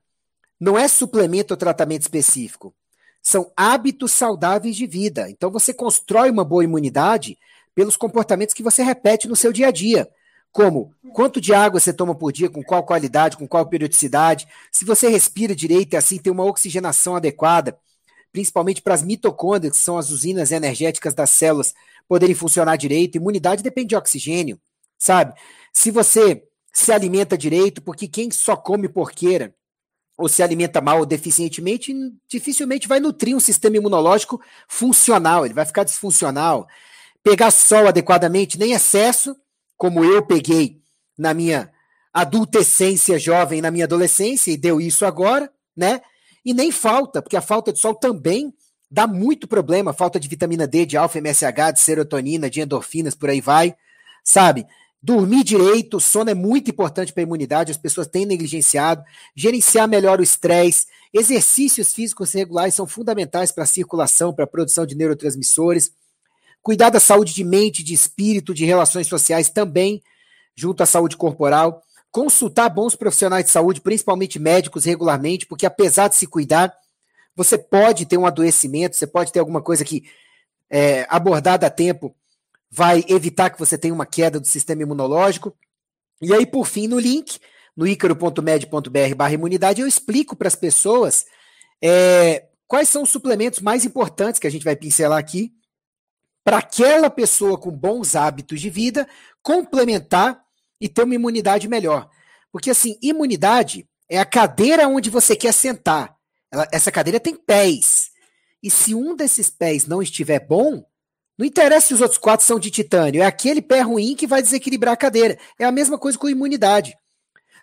não 0.59 0.77
é 0.77 0.87
suplemento 0.87 1.55
ou 1.55 1.57
tratamento 1.57 2.03
específico. 2.03 2.71
São 3.19 3.51
hábitos 3.57 4.11
saudáveis 4.11 4.75
de 4.75 4.85
vida. 4.85 5.27
Então 5.27 5.49
você 5.49 5.73
constrói 5.73 6.29
uma 6.29 6.45
boa 6.45 6.63
imunidade 6.63 7.35
pelos 7.73 7.97
comportamentos 7.97 8.53
que 8.53 8.61
você 8.61 8.83
repete 8.83 9.27
no 9.27 9.35
seu 9.35 9.51
dia 9.51 9.69
a 9.69 9.71
dia. 9.71 10.07
Como 10.51 10.93
quanto 11.13 11.41
de 11.41 11.51
água 11.51 11.79
você 11.79 11.91
toma 11.91 12.13
por 12.13 12.31
dia, 12.31 12.47
com 12.47 12.63
qual 12.63 12.83
qualidade, 12.83 13.37
com 13.37 13.47
qual 13.47 13.65
periodicidade, 13.65 14.47
se 14.71 14.85
você 14.85 15.09
respira 15.09 15.55
direito 15.55 15.95
e 15.95 15.97
assim 15.97 16.19
tem 16.19 16.31
uma 16.31 16.45
oxigenação 16.45 17.15
adequada, 17.15 17.75
principalmente 18.31 18.83
para 18.83 18.93
as 18.93 19.01
mitocôndrias, 19.01 19.77
que 19.77 19.83
são 19.83 19.97
as 19.97 20.11
usinas 20.11 20.51
energéticas 20.51 21.15
das 21.15 21.31
células, 21.31 21.73
poderem 22.07 22.35
funcionar 22.35 22.75
direito. 22.75 23.15
Imunidade 23.15 23.63
depende 23.63 23.87
de 23.87 23.95
oxigênio, 23.95 24.61
sabe? 24.95 25.33
Se 25.73 25.89
você 25.89 26.43
se 26.71 26.91
alimenta 26.91 27.37
direito, 27.37 27.81
porque 27.81 28.07
quem 28.07 28.31
só 28.31 28.55
come 28.55 28.87
porqueira 28.87 29.53
ou 30.17 30.29
se 30.29 30.43
alimenta 30.43 30.79
mal 30.79 30.99
ou 30.99 31.05
deficientemente, 31.05 31.93
dificilmente 32.29 32.87
vai 32.87 32.99
nutrir 32.99 33.35
um 33.35 33.39
sistema 33.39 33.77
imunológico 33.77 34.39
funcional, 34.67 35.45
ele 35.45 35.53
vai 35.53 35.65
ficar 35.65 35.83
disfuncional. 35.83 36.67
Pegar 37.23 37.49
sol 37.49 37.87
adequadamente, 37.87 38.59
nem 38.59 38.73
excesso, 38.73 39.35
como 39.77 40.05
eu 40.05 40.23
peguei 40.23 40.79
na 41.17 41.33
minha 41.33 41.71
adultescência 42.13 43.17
jovem, 43.17 43.61
na 43.61 43.71
minha 43.71 43.85
adolescência, 43.85 44.51
e 44.51 44.57
deu 44.57 44.79
isso 44.79 45.05
agora, 45.05 45.51
né? 45.75 46.01
E 46.43 46.53
nem 46.53 46.71
falta, 46.71 47.21
porque 47.21 47.37
a 47.37 47.41
falta 47.41 47.71
de 47.71 47.79
sol 47.79 47.95
também 47.95 48.53
dá 48.89 49.07
muito 49.07 49.47
problema, 49.47 49.93
falta 49.93 50.19
de 50.19 50.27
vitamina 50.27 50.67
D, 50.67 50.85
de 50.85 50.97
alfa, 50.97 51.19
MSH, 51.19 51.73
de 51.73 51.79
serotonina, 51.79 52.49
de 52.49 52.61
endorfinas, 52.61 53.15
por 53.15 53.29
aí 53.29 53.39
vai, 53.39 53.75
sabe? 54.23 54.65
Dormir 55.03 55.43
direito, 55.43 55.99
sono 55.99 56.29
é 56.29 56.35
muito 56.35 56.69
importante 56.69 57.11
para 57.11 57.23
a 57.23 57.25
imunidade, 57.25 57.71
as 57.71 57.77
pessoas 57.77 58.07
têm 58.07 58.25
negligenciado, 58.25 59.03
gerenciar 59.35 59.87
melhor 59.87 60.19
o 60.19 60.23
estresse, 60.23 60.85
exercícios 61.11 61.93
físicos 61.93 62.31
regulares 62.33 62.75
são 62.75 62.85
fundamentais 62.85 63.51
para 63.51 63.63
a 63.63 63.67
circulação, 63.67 64.33
para 64.33 64.45
a 64.45 64.47
produção 64.47 64.85
de 64.85 64.95
neurotransmissores, 64.95 65.91
Cuidar 66.61 66.91
da 66.91 66.99
saúde 66.99 67.33
de 67.33 67.43
mente, 67.43 67.83
de 67.83 67.93
espírito, 67.93 68.53
de 68.53 68.65
relações 68.65 69.07
sociais 69.07 69.49
também, 69.49 70.01
junto 70.55 70.83
à 70.83 70.85
saúde 70.85 71.17
corporal. 71.17 71.81
Consultar 72.11 72.69
bons 72.69 72.95
profissionais 72.95 73.45
de 73.45 73.51
saúde, 73.51 73.81
principalmente 73.81 74.37
médicos, 74.37 74.85
regularmente, 74.85 75.47
porque 75.47 75.65
apesar 75.65 76.07
de 76.07 76.15
se 76.15 76.27
cuidar, 76.27 76.71
você 77.35 77.57
pode 77.57 78.05
ter 78.05 78.17
um 78.17 78.27
adoecimento, 78.27 78.95
você 78.95 79.07
pode 79.07 79.31
ter 79.31 79.39
alguma 79.39 79.61
coisa 79.61 79.83
que, 79.83 80.03
é, 80.69 81.07
abordada 81.09 81.65
a 81.65 81.69
tempo, 81.69 82.15
vai 82.71 83.03
evitar 83.09 83.49
que 83.49 83.59
você 83.59 83.77
tenha 83.77 83.93
uma 83.93 84.05
queda 84.05 84.39
do 84.39 84.47
sistema 84.47 84.81
imunológico. 84.81 85.53
E 86.21 86.33
aí, 86.33 86.45
por 86.45 86.65
fim, 86.65 86.87
no 86.87 86.97
link, 86.97 87.39
no 87.75 87.85
icaro.med.br 87.85 89.15
barra 89.15 89.33
imunidade, 89.33 89.81
eu 89.81 89.87
explico 89.87 90.35
para 90.35 90.47
as 90.47 90.55
pessoas 90.55 91.25
é, 91.83 92.47
quais 92.67 92.87
são 92.87 93.03
os 93.03 93.09
suplementos 93.09 93.59
mais 93.59 93.83
importantes 93.83 94.39
que 94.39 94.47
a 94.47 94.49
gente 94.51 94.63
vai 94.63 94.75
pincelar 94.75 95.19
aqui 95.19 95.53
para 96.43 96.59
aquela 96.59 97.09
pessoa 97.09 97.57
com 97.57 97.71
bons 97.71 98.15
hábitos 98.15 98.61
de 98.61 98.69
vida 98.69 99.07
complementar 99.43 100.41
e 100.79 100.87
ter 100.87 101.03
uma 101.03 101.15
imunidade 101.15 101.67
melhor. 101.67 102.09
Porque 102.51 102.71
assim, 102.71 102.97
imunidade 103.01 103.87
é 104.09 104.19
a 104.19 104.25
cadeira 104.25 104.87
onde 104.87 105.09
você 105.09 105.35
quer 105.35 105.53
sentar. 105.53 106.15
Ela, 106.51 106.67
essa 106.71 106.91
cadeira 106.91 107.19
tem 107.19 107.35
pés. 107.35 108.09
E 108.63 108.69
se 108.69 108.93
um 108.93 109.15
desses 109.15 109.49
pés 109.49 109.85
não 109.85 110.01
estiver 110.01 110.39
bom, 110.39 110.83
não 111.41 111.47
interessa 111.47 111.87
se 111.87 111.93
os 111.95 112.01
outros 112.01 112.19
quatro 112.19 112.45
são 112.45 112.59
de 112.59 112.69
titânio, 112.69 113.23
é 113.23 113.25
aquele 113.25 113.63
pé 113.63 113.81
ruim 113.81 114.15
que 114.15 114.27
vai 114.27 114.43
desequilibrar 114.43 114.93
a 114.93 114.97
cadeira. 114.97 115.39
É 115.57 115.65
a 115.65 115.71
mesma 115.71 115.97
coisa 115.97 116.15
com 116.15 116.29
imunidade. 116.29 116.95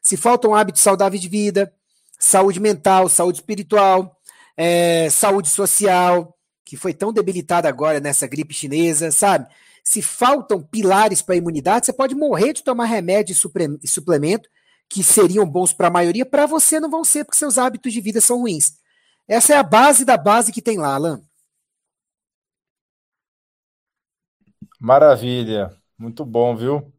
Se 0.02 0.16
faltam 0.16 0.52
hábitos 0.52 0.82
saudáveis 0.82 1.22
de 1.22 1.28
vida, 1.28 1.72
saúde 2.18 2.58
mental, 2.58 3.08
saúde 3.08 3.38
espiritual, 3.38 4.18
é, 4.56 5.08
saúde 5.10 5.48
social, 5.48 6.36
que 6.64 6.76
foi 6.76 6.92
tão 6.92 7.12
debilitada 7.12 7.68
agora 7.68 8.00
nessa 8.00 8.26
gripe 8.26 8.52
chinesa, 8.52 9.12
sabe? 9.12 9.46
Se 9.84 10.02
faltam 10.02 10.60
pilares 10.60 11.22
para 11.22 11.36
a 11.36 11.38
imunidade, 11.38 11.86
você 11.86 11.92
pode 11.92 12.16
morrer 12.16 12.54
de 12.54 12.64
tomar 12.64 12.86
remédio 12.86 13.32
e 13.32 13.88
suplemento 13.88 14.48
que 14.88 15.04
seriam 15.04 15.48
bons 15.48 15.72
para 15.72 15.86
a 15.86 15.90
maioria, 15.90 16.26
para 16.26 16.46
você 16.46 16.80
não 16.80 16.90
vão 16.90 17.04
ser, 17.04 17.24
porque 17.24 17.38
seus 17.38 17.56
hábitos 17.56 17.92
de 17.92 18.00
vida 18.00 18.20
são 18.20 18.40
ruins. 18.40 18.72
Essa 19.28 19.54
é 19.54 19.56
a 19.56 19.62
base 19.62 20.04
da 20.04 20.16
base 20.16 20.50
que 20.50 20.60
tem 20.60 20.78
lá, 20.78 20.96
Alan. 20.96 21.22
Maravilha, 24.80 25.72
muito 25.98 26.24
bom, 26.24 26.54
viu? 26.56 26.92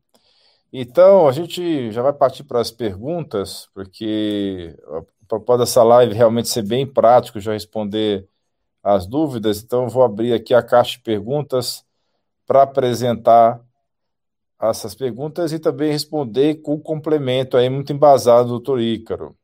Então, 0.71 1.27
a 1.27 1.31
gente 1.31 1.91
já 1.91 2.01
vai 2.01 2.13
partir 2.13 2.43
para 2.43 2.59
as 2.59 2.71
perguntas, 2.71 3.69
porque 3.73 4.75
a 4.87 5.01
propósito 5.27 5.59
dessa 5.65 5.83
live 5.83 6.13
realmente 6.13 6.49
ser 6.49 6.63
bem 6.63 6.85
prático, 6.85 7.39
já 7.39 7.53
responder 7.53 8.27
as 8.83 9.07
dúvidas, 9.07 9.61
então 9.63 9.83
eu 9.83 9.89
vou 9.89 10.03
abrir 10.03 10.33
aqui 10.33 10.53
a 10.53 10.63
caixa 10.63 10.97
de 10.97 11.03
perguntas 11.03 11.85
para 12.45 12.63
apresentar 12.63 13.61
essas 14.61 14.93
perguntas 14.93 15.53
e 15.53 15.59
também 15.59 15.91
responder 15.91 16.55
com 16.55 16.73
o 16.73 16.81
complemento 16.81 17.55
aí 17.55 17.69
muito 17.69 17.93
embasado, 17.93 18.49
doutor 18.49 18.81
Ícaro. 18.81 19.35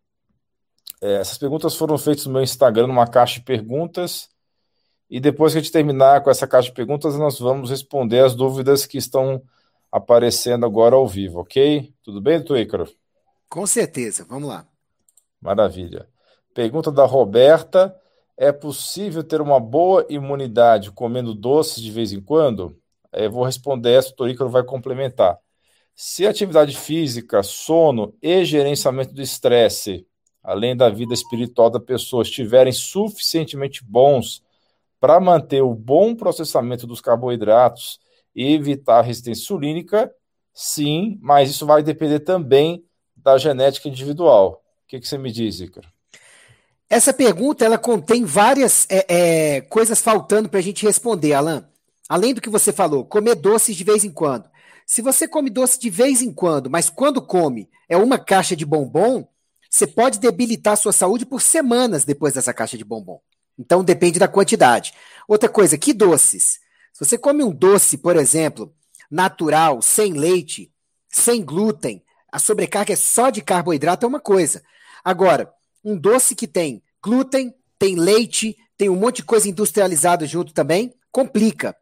É, 1.02 1.16
essas 1.16 1.38
perguntas 1.38 1.76
foram 1.76 1.98
feitas 1.98 2.26
no 2.26 2.34
meu 2.34 2.44
Instagram, 2.44 2.88
numa 2.88 3.08
caixa 3.08 3.40
de 3.40 3.46
perguntas, 3.46 4.30
e 5.10 5.20
depois 5.20 5.54
que 5.54 5.60
a 5.60 5.62
gente 5.62 5.72
terminar 5.72 6.22
com 6.22 6.30
essa 6.30 6.48
caixa 6.48 6.70
de 6.70 6.76
perguntas, 6.76 7.18
nós 7.18 7.40
vamos 7.40 7.70
responder 7.70 8.20
as 8.20 8.36
dúvidas 8.36 8.86
que 8.86 8.98
estão 8.98 9.42
aparecendo 9.92 10.66
agora 10.66 10.96
ao 10.96 11.08
vivo, 11.08 11.40
ok? 11.40 11.94
Tudo 12.04 12.20
bem, 12.20 12.40
doutor 12.40 12.58
Ícaro? 12.58 12.90
Com 13.48 13.66
certeza, 13.66 14.26
vamos 14.28 14.50
lá. 14.50 14.68
Maravilha. 15.40 16.08
Pergunta 16.54 16.92
da 16.92 17.06
Roberta. 17.06 17.96
É 18.38 18.52
possível 18.52 19.24
ter 19.24 19.40
uma 19.40 19.60
boa 19.62 20.06
imunidade 20.10 20.92
comendo 20.92 21.34
doces 21.34 21.82
de 21.82 21.90
vez 21.90 22.12
em 22.12 22.20
quando? 22.20 22.78
Eu 23.14 23.32
vou 23.32 23.46
responder 23.46 23.92
essa, 23.92 24.10
o 24.10 24.16
Torícaro 24.16 24.50
vai 24.50 24.64
complementar. 24.64 25.38
Se 25.96 26.28
atividade 26.28 26.76
física, 26.76 27.42
sono 27.42 28.14
e 28.22 28.44
gerenciamento 28.44 29.14
do 29.14 29.22
estresse, 29.22 30.06
além 30.44 30.76
da 30.76 30.90
vida 30.90 31.14
espiritual 31.14 31.70
da 31.70 31.80
pessoa, 31.80 32.24
estiverem 32.24 32.74
suficientemente 32.74 33.82
bons 33.82 34.44
para 35.00 35.20
manter 35.20 35.62
o 35.62 35.74
bom 35.74 36.16
processamento 36.16 36.88
dos 36.88 37.02
carboidratos 37.02 38.00
e 38.36 38.54
evitar 38.54 39.00
a 39.00 39.02
resistência 39.02 39.44
insulínica, 39.44 40.12
sim, 40.54 41.18
mas 41.22 41.50
isso 41.50 41.66
vai 41.66 41.84
depender 41.84 42.20
também 42.20 42.84
da 43.16 43.38
genética 43.38 43.88
individual. 43.88 44.62
O 44.84 44.88
que, 44.88 45.00
que 45.00 45.08
você 45.08 45.18
me 45.18 45.32
diz, 45.32 45.60
Ícaro? 45.60 45.88
Essa 46.90 47.14
pergunta 47.14 47.66
ela 47.66 47.78
contém 47.78 48.24
várias 48.24 48.86
é, 48.90 49.06
é, 49.58 49.62
coisas 49.62 50.02
faltando 50.02 50.48
para 50.48 50.60
a 50.60 50.64
gente 50.64 50.86
responder, 50.86 51.34
Alan. 51.34 51.68
Além 52.08 52.34
do 52.34 52.42
que 52.42 52.50
você 52.50 52.72
falou, 52.72 53.04
comer 53.04 53.36
doces 53.36 53.76
de 53.76 53.84
vez 53.84 54.04
em 54.04 54.12
quando. 54.12 54.48
Se 54.86 55.02
você 55.02 55.28
come 55.28 55.50
doce 55.50 55.80
de 55.80 55.90
vez 55.90 56.22
em 56.22 56.32
quando, 56.32 56.70
mas 56.70 56.90
quando 56.90 57.22
come 57.22 57.68
é 57.90 57.98
uma 57.98 58.20
caixa 58.20 58.56
de 58.56 58.66
bombom, 58.66 59.28
você 59.68 59.88
pode 59.88 60.20
debilitar 60.20 60.78
sua 60.78 60.94
saúde 60.94 61.26
por 61.26 61.42
semanas 61.42 62.06
depois 62.06 62.36
dessa 62.36 62.54
caixa 62.54 62.78
de 62.78 62.86
bombom. 62.86 63.20
Então 63.58 63.84
depende 63.84 64.20
da 64.20 64.28
quantidade. 64.28 64.94
Outra 65.28 65.50
coisa, 65.50 65.78
que 65.78 65.94
doces? 65.94 66.60
Se 66.94 67.06
você 67.06 67.18
come 67.18 67.44
um 67.44 67.52
doce, 67.52 67.98
por 67.98 68.16
exemplo, 68.16 68.74
natural, 69.10 69.82
sem 69.82 70.14
leite, 70.14 70.72
sem 71.10 71.44
glúten, 71.44 72.04
a 72.32 72.40
sobrecarga 72.40 72.94
é 72.94 72.98
só 72.98 73.30
de 73.30 73.42
carboidrato 73.42 74.06
é 74.06 74.10
uma 74.10 74.20
coisa. 74.20 74.62
Agora, 75.04 75.54
um 75.84 75.98
doce 75.98 76.36
que 76.36 76.48
tem 76.48 76.84
glúten, 77.02 77.54
tem 77.78 77.96
leite, 77.96 78.58
tem 78.78 78.90
um 78.90 78.96
monte 78.96 79.18
de 79.18 79.24
coisa 79.24 79.48
industrializada 79.48 80.26
junto 80.26 80.54
também, 80.54 80.94
complica. 81.12 81.76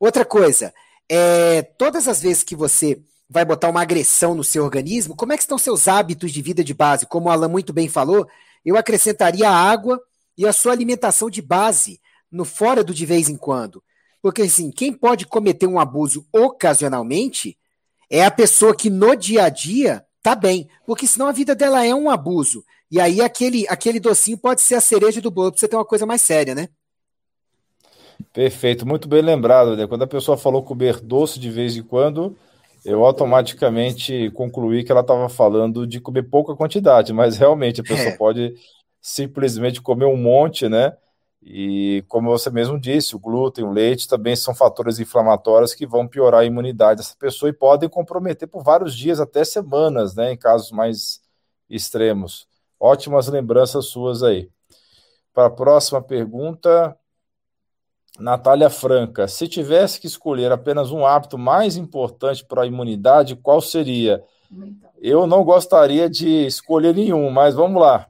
Outra 0.00 0.24
coisa, 0.24 0.72
é, 1.08 1.62
todas 1.62 2.06
as 2.06 2.22
vezes 2.22 2.42
que 2.42 2.54
você 2.54 3.02
vai 3.28 3.44
botar 3.44 3.68
uma 3.68 3.82
agressão 3.82 4.34
no 4.34 4.44
seu 4.44 4.64
organismo, 4.64 5.16
como 5.16 5.32
é 5.32 5.36
que 5.36 5.42
estão 5.42 5.58
seus 5.58 5.88
hábitos 5.88 6.32
de 6.32 6.40
vida 6.40 6.64
de 6.64 6.72
base? 6.72 7.04
Como 7.04 7.28
o 7.28 7.30
Alan 7.30 7.48
muito 7.48 7.72
bem 7.72 7.88
falou, 7.88 8.26
eu 8.64 8.76
acrescentaria 8.76 9.50
água 9.50 10.00
e 10.38 10.46
a 10.46 10.52
sua 10.52 10.72
alimentação 10.72 11.28
de 11.28 11.42
base 11.42 12.00
no 12.30 12.44
fora 12.44 12.84
do 12.84 12.94
de 12.94 13.04
vez 13.04 13.28
em 13.28 13.36
quando. 13.36 13.82
Porque 14.22 14.42
assim, 14.42 14.70
quem 14.70 14.92
pode 14.92 15.26
cometer 15.26 15.66
um 15.66 15.80
abuso 15.80 16.24
ocasionalmente 16.32 17.58
é 18.08 18.24
a 18.24 18.30
pessoa 18.30 18.74
que 18.74 18.88
no 18.88 19.16
dia 19.16 19.44
a 19.44 19.48
dia 19.48 20.04
tá 20.22 20.36
bem, 20.36 20.68
porque 20.86 21.06
senão 21.06 21.26
a 21.26 21.32
vida 21.32 21.54
dela 21.54 21.84
é 21.84 21.94
um 21.94 22.08
abuso. 22.08 22.64
E 22.90 23.00
aí 23.00 23.20
aquele, 23.20 23.66
aquele 23.68 24.00
docinho 24.00 24.38
pode 24.38 24.62
ser 24.62 24.76
a 24.76 24.80
cereja 24.80 25.20
do 25.20 25.30
bolo 25.30 25.50
para 25.50 25.60
você 25.60 25.68
ter 25.68 25.76
uma 25.76 25.84
coisa 25.84 26.06
mais 26.06 26.22
séria, 26.22 26.54
né? 26.54 26.68
Perfeito, 28.32 28.86
muito 28.86 29.08
bem 29.08 29.22
lembrado. 29.22 29.76
Né? 29.76 29.86
Quando 29.86 30.02
a 30.02 30.06
pessoa 30.06 30.36
falou 30.36 30.62
comer 30.62 31.00
doce 31.00 31.38
de 31.38 31.50
vez 31.50 31.76
em 31.76 31.82
quando, 31.82 32.36
eu 32.84 33.04
automaticamente 33.04 34.30
concluí 34.34 34.84
que 34.84 34.90
ela 34.90 35.02
estava 35.02 35.28
falando 35.28 35.86
de 35.86 36.00
comer 36.00 36.22
pouca 36.24 36.54
quantidade, 36.54 37.12
mas 37.12 37.36
realmente 37.36 37.80
a 37.80 37.84
pessoa 37.84 38.08
é. 38.08 38.16
pode 38.16 38.54
simplesmente 39.08 39.80
comer 39.80 40.04
um 40.04 40.16
monte, 40.16 40.68
né? 40.68 40.94
E 41.42 42.04
como 42.08 42.30
você 42.30 42.50
mesmo 42.50 42.78
disse, 42.78 43.16
o 43.16 43.18
glúten, 43.18 43.64
o 43.64 43.70
leite 43.70 44.06
também 44.06 44.36
são 44.36 44.54
fatores 44.54 44.98
inflamatórios 44.98 45.74
que 45.74 45.86
vão 45.86 46.06
piorar 46.06 46.42
a 46.42 46.44
imunidade 46.44 46.98
dessa 46.98 47.16
pessoa 47.16 47.48
e 47.48 47.54
podem 47.54 47.88
comprometer 47.88 48.46
por 48.46 48.62
vários 48.62 48.94
dias, 48.94 49.18
até 49.18 49.44
semanas, 49.44 50.14
né? 50.14 50.32
Em 50.32 50.36
casos 50.36 50.70
mais 50.70 51.22
extremos. 51.70 52.46
Ótimas 52.78 53.28
lembranças 53.28 53.86
suas 53.86 54.22
aí. 54.22 54.50
Para 55.32 55.46
a 55.46 55.50
próxima 55.50 56.02
pergunta, 56.02 56.94
Natália 58.18 58.68
Franca. 58.68 59.26
Se 59.26 59.48
tivesse 59.48 59.98
que 60.00 60.06
escolher 60.06 60.52
apenas 60.52 60.90
um 60.90 61.06
hábito 61.06 61.38
mais 61.38 61.76
importante 61.76 62.44
para 62.44 62.62
a 62.62 62.66
imunidade, 62.66 63.36
qual 63.36 63.62
seria? 63.62 64.22
Eu 64.98 65.26
não 65.26 65.44
gostaria 65.44 66.10
de 66.10 66.46
escolher 66.46 66.94
nenhum, 66.94 67.30
mas 67.30 67.54
vamos 67.54 67.80
lá. 67.80 68.06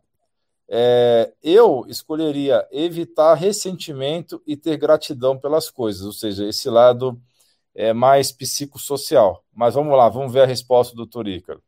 É, 0.70 1.32
eu 1.42 1.84
escolheria 1.88 2.66
evitar 2.70 3.34
ressentimento 3.34 4.42
e 4.46 4.56
ter 4.56 4.76
gratidão 4.76 5.38
pelas 5.38 5.70
coisas, 5.70 6.02
ou 6.02 6.12
seja, 6.12 6.46
esse 6.46 6.68
lado 6.68 7.18
é 7.74 7.92
mais 7.92 8.30
psicossocial. 8.30 9.44
Mas 9.54 9.74
vamos 9.74 9.96
lá, 9.96 10.08
vamos 10.08 10.32
ver 10.32 10.42
a 10.42 10.46
resposta 10.46 10.92
do 10.92 10.98
doutor 10.98 11.26
Ícaro. 11.26 11.62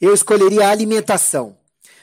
Eu 0.00 0.12
escolheria 0.12 0.66
a 0.66 0.70
alimentação. 0.70 1.56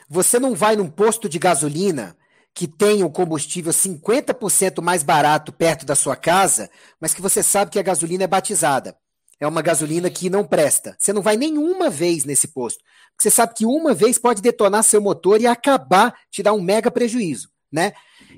Você 0.09 0.39
não 0.39 0.55
vai 0.55 0.75
num 0.75 0.89
posto 0.89 1.29
de 1.29 1.37
gasolina 1.37 2.17
que 2.53 2.67
tem 2.67 3.03
um 3.03 3.09
combustível 3.09 3.71
50% 3.71 4.81
mais 4.81 5.03
barato 5.03 5.53
perto 5.53 5.85
da 5.85 5.95
sua 5.95 6.15
casa, 6.15 6.69
mas 6.99 7.13
que 7.13 7.21
você 7.21 7.41
sabe 7.41 7.71
que 7.71 7.79
a 7.79 7.83
gasolina 7.83 8.23
é 8.23 8.27
batizada. 8.27 8.95
É 9.41 9.47
uma 9.47 9.63
gasolina 9.63 10.07
que 10.07 10.29
não 10.29 10.45
presta. 10.45 10.95
Você 10.99 11.11
não 11.11 11.23
vai 11.23 11.35
nenhuma 11.35 11.89
vez 11.89 12.25
nesse 12.25 12.49
posto. 12.49 12.83
Você 13.17 13.31
sabe 13.31 13.55
que 13.55 13.65
uma 13.65 13.91
vez 13.91 14.19
pode 14.19 14.39
detonar 14.39 14.83
seu 14.83 15.01
motor 15.01 15.41
e 15.41 15.47
acabar, 15.47 16.13
te 16.29 16.43
dar 16.43 16.53
um 16.53 16.61
mega 16.61 16.91
prejuízo, 16.91 17.49
né? 17.71 17.93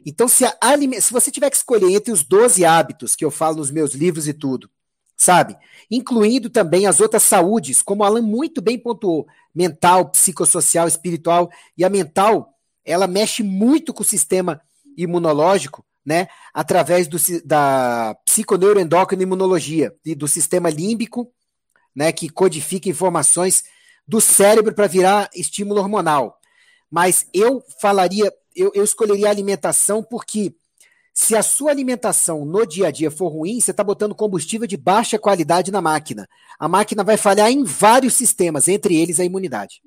Então, 0.06 0.30
se, 0.30 0.46
a, 0.46 0.56
se 1.02 1.12
você 1.12 1.30
tiver 1.30 1.50
que 1.50 1.58
escolher 1.58 1.94
entre 1.94 2.14
os 2.14 2.24
12 2.24 2.64
hábitos 2.64 3.18
que 3.18 3.26
eu 3.26 3.30
falo 3.30 3.58
nos 3.58 3.70
meus 3.70 3.94
livros 3.94 4.30
e 4.30 4.34
tudo, 4.34 4.70
sabe? 5.18 5.58
Incluindo 5.92 6.50
também 6.50 6.88
as 6.88 7.02
outras 7.02 7.24
saúdes, 7.24 7.82
como 7.82 8.06
Alan 8.06 8.22
muito 8.22 8.62
bem 8.62 8.80
pontuou, 8.80 9.28
mental, 9.54 10.10
psicossocial, 10.10 10.88
espiritual, 10.88 11.52
e 11.78 11.84
a 11.84 11.90
mental 11.90 12.58
ela 12.86 13.08
mexe 13.08 13.44
muito 13.44 13.94
com 13.94 14.04
o 14.04 14.06
sistema 14.06 14.62
imunológico, 14.96 15.86
né? 16.06 16.28
Através 16.54 17.08
do, 17.08 17.18
da 17.46 18.16
psiconeuroendócrina 18.26 19.24
imunologia 19.24 19.94
e 20.06 20.14
do 20.16 20.28
sistema 20.28 20.70
límbico, 20.70 21.32
né? 21.96 22.12
Que 22.12 22.30
codifica 22.30 22.90
informações 22.90 23.64
do 24.08 24.20
cérebro 24.20 24.74
para 24.74 24.88
virar 24.88 25.30
estímulo 25.34 25.80
hormonal. 25.80 26.40
Mas 26.92 27.26
eu 27.34 27.64
falaria, 27.82 28.32
eu, 28.56 28.72
eu 28.76 28.84
escolheria 28.84 29.28
a 29.28 29.32
alimentação 29.32 30.04
porque 30.04 30.54
se 31.14 31.36
a 31.36 31.44
sua 31.44 31.70
alimentação 31.70 32.44
no 32.44 32.66
dia 32.66 32.88
a 32.88 32.92
dia 32.92 33.12
for 33.12 33.28
ruim, 33.28 33.62
você 33.62 33.72
está 33.72 33.84
botando 33.84 34.16
combustível 34.16 34.66
de 34.66 34.76
baixa 34.76 35.20
qualidade 35.20 35.72
na 35.72 35.80
máquina. 35.80 36.28
A 36.60 36.68
máquina 36.68 37.04
vai 37.04 37.18
falhar 37.18 37.52
em 37.52 37.64
vários 37.64 38.16
sistemas, 38.16 38.68
entre 38.68 38.96
eles 38.96 39.20
a 39.20 39.24
imunidade. 39.24 39.82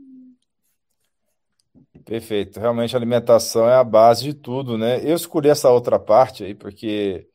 Perfeito. 2.06 2.60
Realmente 2.60 2.94
a 2.94 2.98
alimentação 2.98 3.68
é 3.68 3.74
a 3.74 3.82
base 3.82 4.22
de 4.22 4.32
tudo, 4.32 4.78
né? 4.78 5.00
Eu 5.02 5.16
escolhi 5.16 5.48
essa 5.48 5.68
outra 5.70 5.98
parte 5.98 6.44
aí 6.44 6.54
porque 6.54 7.26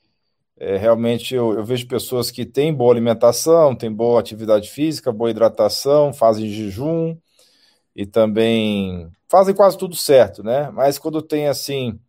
é, 0.58 0.78
realmente 0.78 1.36
eu, 1.36 1.54
eu, 1.54 1.66
vejo 1.66 1.88
pessoas 1.88 2.32
que 2.32 2.46
têm 2.46 2.74
boa 2.74 2.94
alimentação, 2.94 3.76
têm 3.76 3.92
boa 3.92 4.20
atividade 4.20 4.70
física, 4.70 5.12
boa 5.12 5.30
hidratação, 5.30 6.14
fazem 6.14 6.48
jejum 6.50 7.18
e 7.96 8.06
também 8.06 9.12
fazem 9.30 9.54
quase 9.54 9.78
tudo 9.78 9.96
certo, 9.96 10.42
né? 10.44 10.72
Mas 10.72 10.98
quando 10.98 11.22
tem 11.22 11.50
assim 11.50 12.00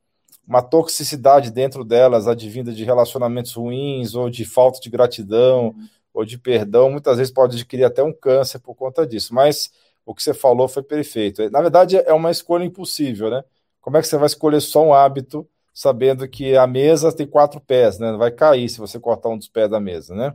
uma 0.47 0.62
toxicidade 0.62 1.50
dentro 1.50 1.85
delas, 1.85 2.28
advinda 2.28 2.73
de 2.73 2.85
relacionamentos 2.85 3.54
ruins 3.54 4.14
ou 4.14 4.31
de 4.31 4.45
falta 4.45 4.81
de 4.81 4.90
gratidão 4.90 5.75
ou 6.14 6.25
de 6.25 6.38
perdão, 6.38 6.90
muitas 6.90 7.19
vezes 7.19 7.33
pode 7.33 7.57
adquirir 7.57 7.85
até 7.85 8.04
um 8.04 8.12
câncer 8.12 8.61
por 8.61 8.76
conta 8.76 9.07
disso. 9.07 9.35
Mas 9.35 9.71
o 10.04 10.14
que 10.14 10.23
você 10.23 10.35
falou 10.35 10.68
foi 10.68 10.82
perfeito. 10.82 11.49
Na 11.50 11.61
verdade, 11.61 11.97
é 11.97 12.12
uma 12.12 12.30
escolha 12.30 12.64
impossível, 12.64 13.30
né? 13.30 13.44
Como 13.80 13.97
é 13.97 14.00
que 14.00 14.09
você 14.09 14.16
vai 14.16 14.26
escolher 14.26 14.61
só 14.61 14.85
um 14.85 14.94
hábito 14.94 15.49
sabendo 15.73 16.28
que 16.28 16.56
a 16.56 16.66
mesa 16.66 17.12
tem 17.12 17.26
quatro 17.26 17.61
pés, 17.61 17.99
né? 17.99 18.12
Vai 18.12 18.30
cair 18.30 18.69
se 18.69 18.78
você 18.78 18.99
cortar 18.99 19.30
um 19.30 19.38
dos 19.38 19.49
pés 19.49 19.71
da 19.71 19.80
mesa, 19.80 20.15
né? 20.15 20.34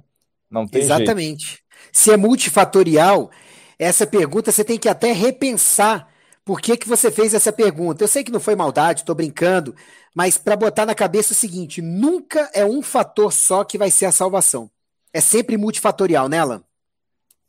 Não 0.49 0.67
tem 0.67 0.81
Exatamente. 0.81 1.45
Jeito. 1.45 1.63
Se 1.91 2.11
é 2.11 2.17
multifatorial, 2.17 3.29
essa 3.77 4.07
pergunta 4.07 4.51
você 4.51 4.63
tem 4.63 4.79
que 4.79 4.89
até 4.89 5.11
repensar 5.11 6.07
por 6.43 6.61
que, 6.61 6.77
que 6.77 6.87
você 6.87 7.11
fez 7.11 7.33
essa 7.33 7.51
pergunta. 7.51 8.03
Eu 8.03 8.07
sei 8.07 8.23
que 8.23 8.31
não 8.31 8.39
foi 8.39 8.55
maldade, 8.55 9.01
estou 9.01 9.13
brincando, 9.13 9.75
mas 10.15 10.37
para 10.37 10.55
botar 10.55 10.85
na 10.85 10.95
cabeça 10.95 11.33
o 11.33 11.35
seguinte: 11.35 11.81
nunca 11.81 12.49
é 12.53 12.65
um 12.65 12.81
fator 12.81 13.31
só 13.31 13.63
que 13.63 13.77
vai 13.77 13.91
ser 13.91 14.05
a 14.05 14.11
salvação. 14.11 14.69
É 15.13 15.21
sempre 15.21 15.57
multifatorial, 15.57 16.27
né, 16.27 16.39
Alan? 16.39 16.63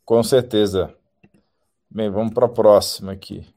Com 0.05 0.21
certeza. 0.23 0.93
Bem, 1.91 2.07
vamos 2.11 2.33
para 2.35 2.45
a 2.45 2.49
próxima 2.49 3.11
aqui. 3.11 3.47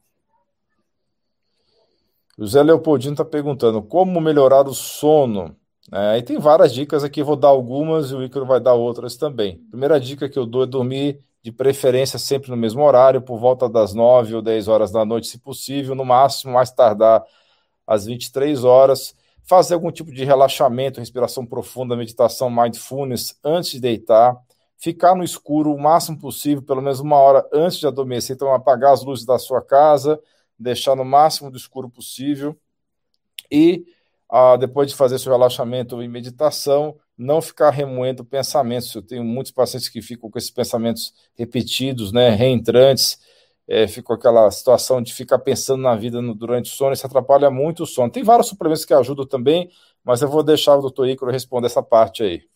O 2.38 2.46
Zé 2.46 2.62
Leopoldino 2.62 3.12
está 3.12 3.26
perguntando 3.26 3.82
como 3.82 4.18
melhorar 4.22 4.66
o 4.66 4.72
sono. 4.72 5.54
É, 5.92 6.12
aí 6.12 6.22
tem 6.22 6.38
várias 6.38 6.72
dicas 6.72 7.04
aqui, 7.04 7.22
vou 7.22 7.36
dar 7.36 7.48
algumas 7.48 8.10
e 8.10 8.14
o 8.14 8.22
Ícaro 8.22 8.46
vai 8.46 8.58
dar 8.58 8.72
outras 8.72 9.16
também. 9.16 9.58
Primeira 9.68 10.00
dica 10.00 10.30
que 10.30 10.38
eu 10.38 10.46
dou 10.46 10.62
é 10.62 10.66
dormir 10.66 11.20
de 11.42 11.52
preferência 11.52 12.18
sempre 12.18 12.50
no 12.50 12.56
mesmo 12.56 12.82
horário, 12.82 13.20
por 13.20 13.38
volta 13.38 13.68
das 13.68 13.92
9 13.92 14.36
ou 14.36 14.40
10 14.40 14.66
horas 14.66 14.90
da 14.90 15.04
noite, 15.04 15.26
se 15.26 15.38
possível, 15.38 15.94
no 15.94 16.04
máximo, 16.04 16.54
mais 16.54 16.70
tardar 16.70 17.22
às 17.86 18.06
23 18.06 18.64
horas. 18.64 19.14
Fazer 19.42 19.74
algum 19.74 19.90
tipo 19.90 20.10
de 20.10 20.24
relaxamento, 20.24 21.00
respiração 21.00 21.44
profunda, 21.44 21.96
meditação, 21.96 22.48
mindfulness 22.48 23.38
antes 23.44 23.72
de 23.72 23.80
deitar 23.80 24.40
ficar 24.82 25.14
no 25.14 25.22
escuro 25.22 25.72
o 25.72 25.80
máximo 25.80 26.18
possível, 26.18 26.60
pelo 26.60 26.82
menos 26.82 26.98
uma 26.98 27.16
hora 27.16 27.48
antes 27.52 27.78
de 27.78 27.86
adormecer. 27.86 28.34
Então, 28.34 28.52
apagar 28.52 28.92
as 28.92 29.04
luzes 29.04 29.24
da 29.24 29.38
sua 29.38 29.62
casa, 29.62 30.20
deixar 30.58 30.96
no 30.96 31.04
máximo 31.04 31.52
do 31.52 31.56
escuro 31.56 31.88
possível. 31.88 32.58
E 33.48 33.86
ah, 34.28 34.56
depois 34.56 34.90
de 34.90 34.96
fazer 34.96 35.20
seu 35.20 35.30
relaxamento 35.30 36.02
e 36.02 36.08
meditação, 36.08 36.98
não 37.16 37.40
ficar 37.40 37.70
remoendo 37.70 38.24
pensamentos. 38.24 38.92
Eu 38.92 39.02
tenho 39.02 39.22
muitos 39.22 39.52
pacientes 39.52 39.88
que 39.88 40.02
ficam 40.02 40.28
com 40.28 40.36
esses 40.36 40.50
pensamentos 40.50 41.14
repetidos, 41.36 42.10
né, 42.10 42.30
reentrantes, 42.30 43.20
é, 43.68 43.86
ficam 43.86 44.16
aquela 44.16 44.50
situação 44.50 45.00
de 45.00 45.14
ficar 45.14 45.38
pensando 45.38 45.80
na 45.80 45.94
vida 45.94 46.20
no, 46.20 46.34
durante 46.34 46.72
o 46.72 46.74
sono, 46.74 46.92
isso 46.92 47.06
atrapalha 47.06 47.52
muito 47.52 47.84
o 47.84 47.86
sono. 47.86 48.10
Tem 48.10 48.24
vários 48.24 48.48
suplementos 48.48 48.84
que 48.84 48.92
ajudam 48.92 49.26
também, 49.26 49.70
mas 50.02 50.22
eu 50.22 50.28
vou 50.28 50.42
deixar 50.42 50.76
o 50.76 50.80
doutor 50.82 51.08
Ícaro 51.08 51.30
responder 51.30 51.66
essa 51.66 51.82
parte 51.84 52.24
aí. 52.24 52.51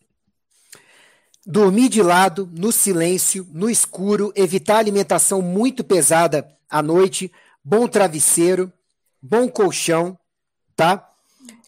Dormir 1.49 1.89
de 1.89 2.03
lado, 2.03 2.51
no 2.53 2.73
silêncio, 2.73 3.47
no 3.53 3.71
escuro, 3.71 4.33
evitar 4.35 4.79
alimentação 4.79 5.41
muito 5.41 5.85
pesada 5.85 6.45
à 6.69 6.83
noite, 6.83 7.31
bom 7.65 7.87
travesseiro, 7.87 8.73
bom 9.23 9.49
colchão, 9.49 10.19
tá? 10.75 11.09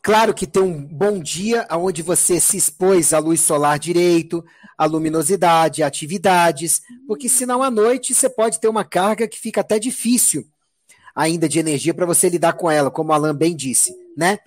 Claro 0.03 0.35
que 0.35 0.49
tem 0.49 0.65
um 0.65 0.85
bom 0.85 1.21
dia 1.21 1.65
onde 1.71 2.03
você 2.03 2.41
se 2.41 2.57
expôs 2.57 3.13
à 3.13 3.21
luz 3.21 3.41
solar 3.41 3.79
direito, 3.79 4.45
à 4.77 4.85
luminosidade, 4.85 5.85
atividades, 5.85 6.83
porque 7.07 7.29
senão 7.29 7.63
à 7.63 7.71
noite 7.71 8.13
você 8.13 8.29
pode 8.29 8.59
ter 8.59 8.67
uma 8.67 8.85
carga 8.85 9.29
que 9.29 9.39
fica 9.39 9.61
até 9.61 9.79
difícil 9.79 10.45
ainda 11.15 11.49
de 11.49 11.61
energia 11.61 11.95
para 11.95 12.07
você 12.07 12.29
lidar 12.29 12.55
com 12.55 12.69
ela, 12.69 12.91
como 12.91 13.11
o 13.11 13.13
Alan 13.13 13.35
bem 13.35 13.55
disse, 13.55 13.95
né? 14.17 14.39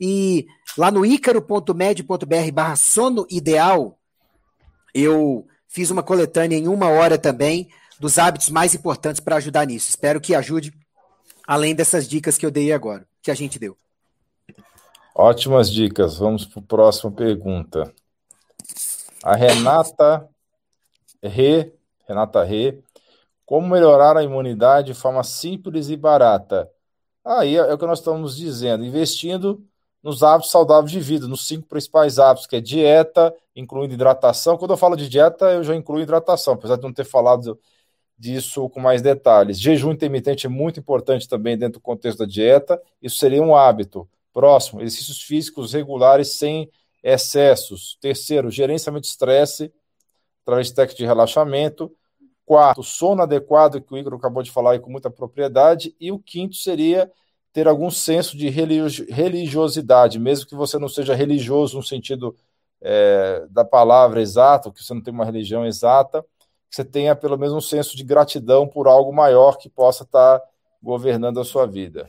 E 0.00 0.48
lá 0.76 0.90
no 0.90 1.06
ícaro.med.br 1.06 2.52
barra 2.52 2.74
sono 2.74 3.24
ideal, 3.30 3.99
eu 4.94 5.46
fiz 5.68 5.90
uma 5.90 6.02
coletânea 6.02 6.56
em 6.56 6.68
uma 6.68 6.88
hora 6.88 7.16
também 7.18 7.68
dos 7.98 8.18
hábitos 8.18 8.48
mais 8.48 8.74
importantes 8.74 9.20
para 9.20 9.36
ajudar 9.36 9.66
nisso. 9.66 9.90
Espero 9.90 10.20
que 10.20 10.34
ajude, 10.34 10.72
além 11.46 11.74
dessas 11.74 12.08
dicas 12.08 12.38
que 12.38 12.46
eu 12.46 12.50
dei 12.50 12.72
agora, 12.72 13.06
que 13.22 13.30
a 13.30 13.34
gente 13.34 13.58
deu. 13.58 13.76
Ótimas 15.14 15.70
dicas. 15.70 16.18
Vamos 16.18 16.46
para 16.46 16.62
a 16.62 16.66
próxima 16.66 17.12
pergunta. 17.12 17.92
A 19.22 19.36
Renata 19.36 20.26
Rê, 21.22 21.72
Renata 22.08 22.42
Rê, 22.42 22.78
como 23.44 23.68
melhorar 23.68 24.16
a 24.16 24.22
imunidade 24.22 24.88
de 24.88 24.94
forma 24.94 25.22
simples 25.22 25.90
e 25.90 25.96
barata? 25.96 26.70
Aí 27.24 27.56
é 27.56 27.74
o 27.74 27.76
que 27.76 27.86
nós 27.86 27.98
estamos 27.98 28.36
dizendo, 28.36 28.84
investindo 28.84 29.62
nos 30.02 30.22
hábitos 30.22 30.50
saudáveis 30.50 30.90
de 30.90 31.00
vida, 31.00 31.28
nos 31.28 31.46
cinco 31.46 31.66
principais 31.66 32.18
hábitos, 32.18 32.46
que 32.46 32.56
é 32.56 32.60
dieta, 32.60 33.34
incluindo 33.54 33.94
hidratação. 33.94 34.56
Quando 34.56 34.72
eu 34.72 34.76
falo 34.76 34.96
de 34.96 35.08
dieta, 35.08 35.52
eu 35.52 35.62
já 35.62 35.74
incluo 35.74 36.00
hidratação, 36.00 36.54
apesar 36.54 36.76
de 36.76 36.82
não 36.82 36.92
ter 36.92 37.04
falado 37.04 37.58
disso 38.18 38.68
com 38.68 38.80
mais 38.80 39.00
detalhes. 39.00 39.58
Jejum 39.58 39.92
intermitente 39.92 40.46
é 40.46 40.48
muito 40.50 40.78
importante 40.78 41.28
também 41.28 41.56
dentro 41.56 41.80
do 41.80 41.82
contexto 41.82 42.18
da 42.18 42.26
dieta. 42.26 42.80
Isso 43.00 43.16
seria 43.16 43.42
um 43.42 43.56
hábito. 43.56 44.08
Próximo, 44.32 44.80
exercícios 44.80 45.22
físicos 45.22 45.72
regulares 45.72 46.28
sem 46.34 46.70
excessos. 47.02 47.96
Terceiro, 48.00 48.50
gerenciamento 48.50 49.02
de 49.02 49.08
estresse 49.08 49.72
através 50.42 50.68
de 50.68 50.74
técnicas 50.74 50.98
de 50.98 51.06
relaxamento. 51.06 51.90
Quarto, 52.44 52.82
sono 52.82 53.22
adequado, 53.22 53.80
que 53.80 53.94
o 53.94 53.96
Igor 53.96 54.14
acabou 54.14 54.42
de 54.42 54.50
falar 54.50 54.72
aí 54.72 54.80
com 54.80 54.90
muita 54.90 55.10
propriedade. 55.10 55.94
E 55.98 56.12
o 56.12 56.18
quinto 56.18 56.56
seria 56.56 57.10
ter 57.52 57.66
algum 57.66 57.90
senso 57.90 58.36
de 58.36 58.48
religiosidade, 58.48 60.18
mesmo 60.18 60.46
que 60.46 60.54
você 60.54 60.78
não 60.78 60.88
seja 60.88 61.14
religioso 61.14 61.76
no 61.76 61.82
sentido 61.82 62.36
é, 62.80 63.46
da 63.50 63.64
palavra 63.64 64.22
exata, 64.22 64.70
que 64.70 64.82
você 64.82 64.94
não 64.94 65.02
tem 65.02 65.12
uma 65.12 65.24
religião 65.24 65.66
exata, 65.66 66.24
que 66.70 66.76
você 66.76 66.84
tenha 66.84 67.16
pelo 67.16 67.36
menos 67.36 67.54
um 67.54 67.60
senso 67.60 67.96
de 67.96 68.04
gratidão 68.04 68.66
por 68.66 68.86
algo 68.86 69.12
maior 69.12 69.58
que 69.58 69.68
possa 69.68 70.04
estar 70.04 70.40
governando 70.82 71.40
a 71.40 71.44
sua 71.44 71.66
vida. 71.66 72.08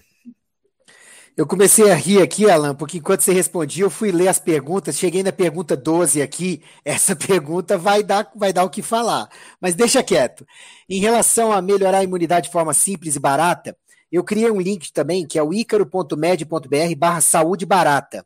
Eu 1.35 1.47
comecei 1.47 1.89
a 1.89 1.95
rir 1.95 2.21
aqui, 2.21 2.49
Alan, 2.49 2.75
porque 2.75 2.97
enquanto 2.97 3.21
você 3.21 3.31
respondia, 3.31 3.85
eu 3.85 3.89
fui 3.89 4.11
ler 4.11 4.27
as 4.27 4.37
perguntas, 4.37 4.97
cheguei 4.97 5.23
na 5.23 5.31
pergunta 5.31 5.77
12 5.77 6.21
aqui. 6.21 6.61
Essa 6.83 7.15
pergunta 7.17 7.77
vai 7.77 8.03
dar, 8.03 8.29
vai 8.35 8.51
dar 8.51 8.65
o 8.65 8.69
que 8.69 8.81
falar, 8.81 9.29
mas 9.59 9.73
deixa 9.73 10.03
quieto. 10.03 10.45
Em 10.89 10.99
relação 10.99 11.51
a 11.51 11.61
melhorar 11.61 11.99
a 11.99 12.03
imunidade 12.03 12.47
de 12.47 12.51
forma 12.51 12.73
simples 12.73 13.15
e 13.15 13.19
barata, 13.19 13.75
eu 14.15 14.23
criei 14.23 14.51
um 14.51 14.59
link 14.59 14.91
também, 14.91 15.25
que 15.25 15.39
é 15.39 15.43
o 15.43 15.53
icaro.med.br 15.53 16.95
barra 16.97 17.21
saúde 17.21 17.65
barata. 17.65 18.25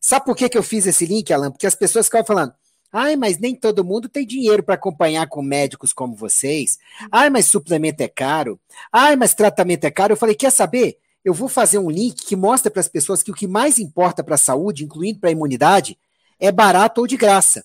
Sabe 0.00 0.26
por 0.26 0.36
que, 0.36 0.48
que 0.48 0.58
eu 0.58 0.62
fiz 0.62 0.86
esse 0.86 1.06
link, 1.06 1.32
Alan? 1.32 1.50
Porque 1.50 1.66
as 1.66 1.74
pessoas 1.74 2.06
ficavam 2.06 2.26
falando, 2.26 2.54
ai, 2.92 3.16
mas 3.16 3.38
nem 3.38 3.54
todo 3.54 3.84
mundo 3.84 4.08
tem 4.08 4.26
dinheiro 4.26 4.62
para 4.62 4.74
acompanhar 4.74 5.26
com 5.28 5.42
médicos 5.42 5.92
como 5.92 6.14
vocês. 6.14 6.78
Ai, 7.10 7.30
mas 7.30 7.46
suplemento 7.46 8.02
é 8.02 8.08
caro. 8.08 8.60
Ai, 8.92 9.16
mas 9.16 9.34
tratamento 9.34 9.84
é 9.84 9.90
caro. 9.90 10.12
Eu 10.12 10.16
falei, 10.16 10.34
quer 10.34 10.50
saber? 10.50 10.98
eu 11.24 11.32
vou 11.32 11.48
fazer 11.48 11.78
um 11.78 11.90
link 11.90 12.22
que 12.22 12.36
mostra 12.36 12.70
para 12.70 12.80
as 12.80 12.88
pessoas 12.88 13.22
que 13.22 13.30
o 13.30 13.34
que 13.34 13.46
mais 13.46 13.78
importa 13.78 14.22
para 14.22 14.34
a 14.34 14.38
saúde, 14.38 14.84
incluindo 14.84 15.18
para 15.18 15.30
a 15.30 15.32
imunidade, 15.32 15.98
é 16.38 16.52
barato 16.52 17.00
ou 17.00 17.06
de 17.06 17.16
graça. 17.16 17.64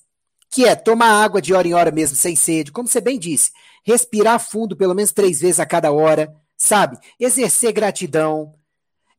Que 0.50 0.66
é 0.66 0.76
tomar 0.76 1.24
água 1.24 1.42
de 1.42 1.54
hora 1.54 1.68
em 1.68 1.74
hora 1.74 1.92
mesmo, 1.92 2.16
sem 2.16 2.36
sede, 2.36 2.72
como 2.72 2.88
você 2.88 3.02
bem 3.02 3.20
disse, 3.20 3.52
respirar 3.84 4.40
fundo 4.40 4.78
pelo 4.78 4.96
menos 4.96 5.12
três 5.12 5.42
vezes 5.42 5.60
a 5.60 5.66
cada 5.66 5.92
hora, 5.92 6.34
sabe? 6.60 7.00
Exercer 7.18 7.72
gratidão, 7.72 8.54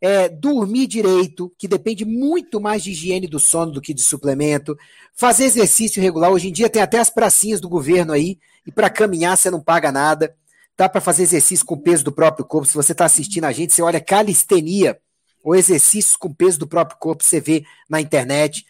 é, 0.01 0.29
dormir 0.29 0.87
direito, 0.87 1.53
que 1.59 1.67
depende 1.67 2.05
muito 2.05 2.61
mais 2.61 2.83
de 2.83 2.91
higiene 2.91 3.27
do 3.27 3.41
sono 3.41 3.73
do 3.73 3.81
que 3.81 3.95
de 3.95 4.03
suplemento, 4.03 4.77
fazer 5.15 5.45
exercício 5.45 6.03
regular. 6.03 6.31
Hoje 6.31 6.49
em 6.49 6.53
dia 6.53 6.69
tem 6.69 6.83
até 6.83 6.99
as 6.99 7.09
pracinhas 7.11 7.61
do 7.61 7.69
governo 7.69 8.13
aí, 8.13 8.39
e 8.67 8.71
para 8.71 8.91
caminhar 8.91 9.37
você 9.37 9.51
não 9.51 9.61
paga 9.61 9.91
nada. 9.91 10.37
Dá 10.77 10.89
para 10.89 11.01
fazer 11.01 11.25
exercício 11.25 11.65
com 11.67 11.77
peso 11.77 12.05
do 12.05 12.13
próprio 12.13 12.45
corpo. 12.45 12.69
Se 12.69 12.75
você 12.75 12.93
está 12.93 13.05
assistindo 13.05 13.45
a 13.45 13.53
gente, 13.53 13.73
você 13.73 13.83
olha 13.83 14.01
calistenia 14.01 14.99
ou 15.43 15.55
exercícios 15.55 16.17
com 16.17 16.33
peso 16.33 16.59
do 16.59 16.67
próprio 16.67 16.99
corpo, 16.99 17.25
você 17.25 17.41
vê 17.41 17.65
na 17.89 18.01
internet. 18.01 18.65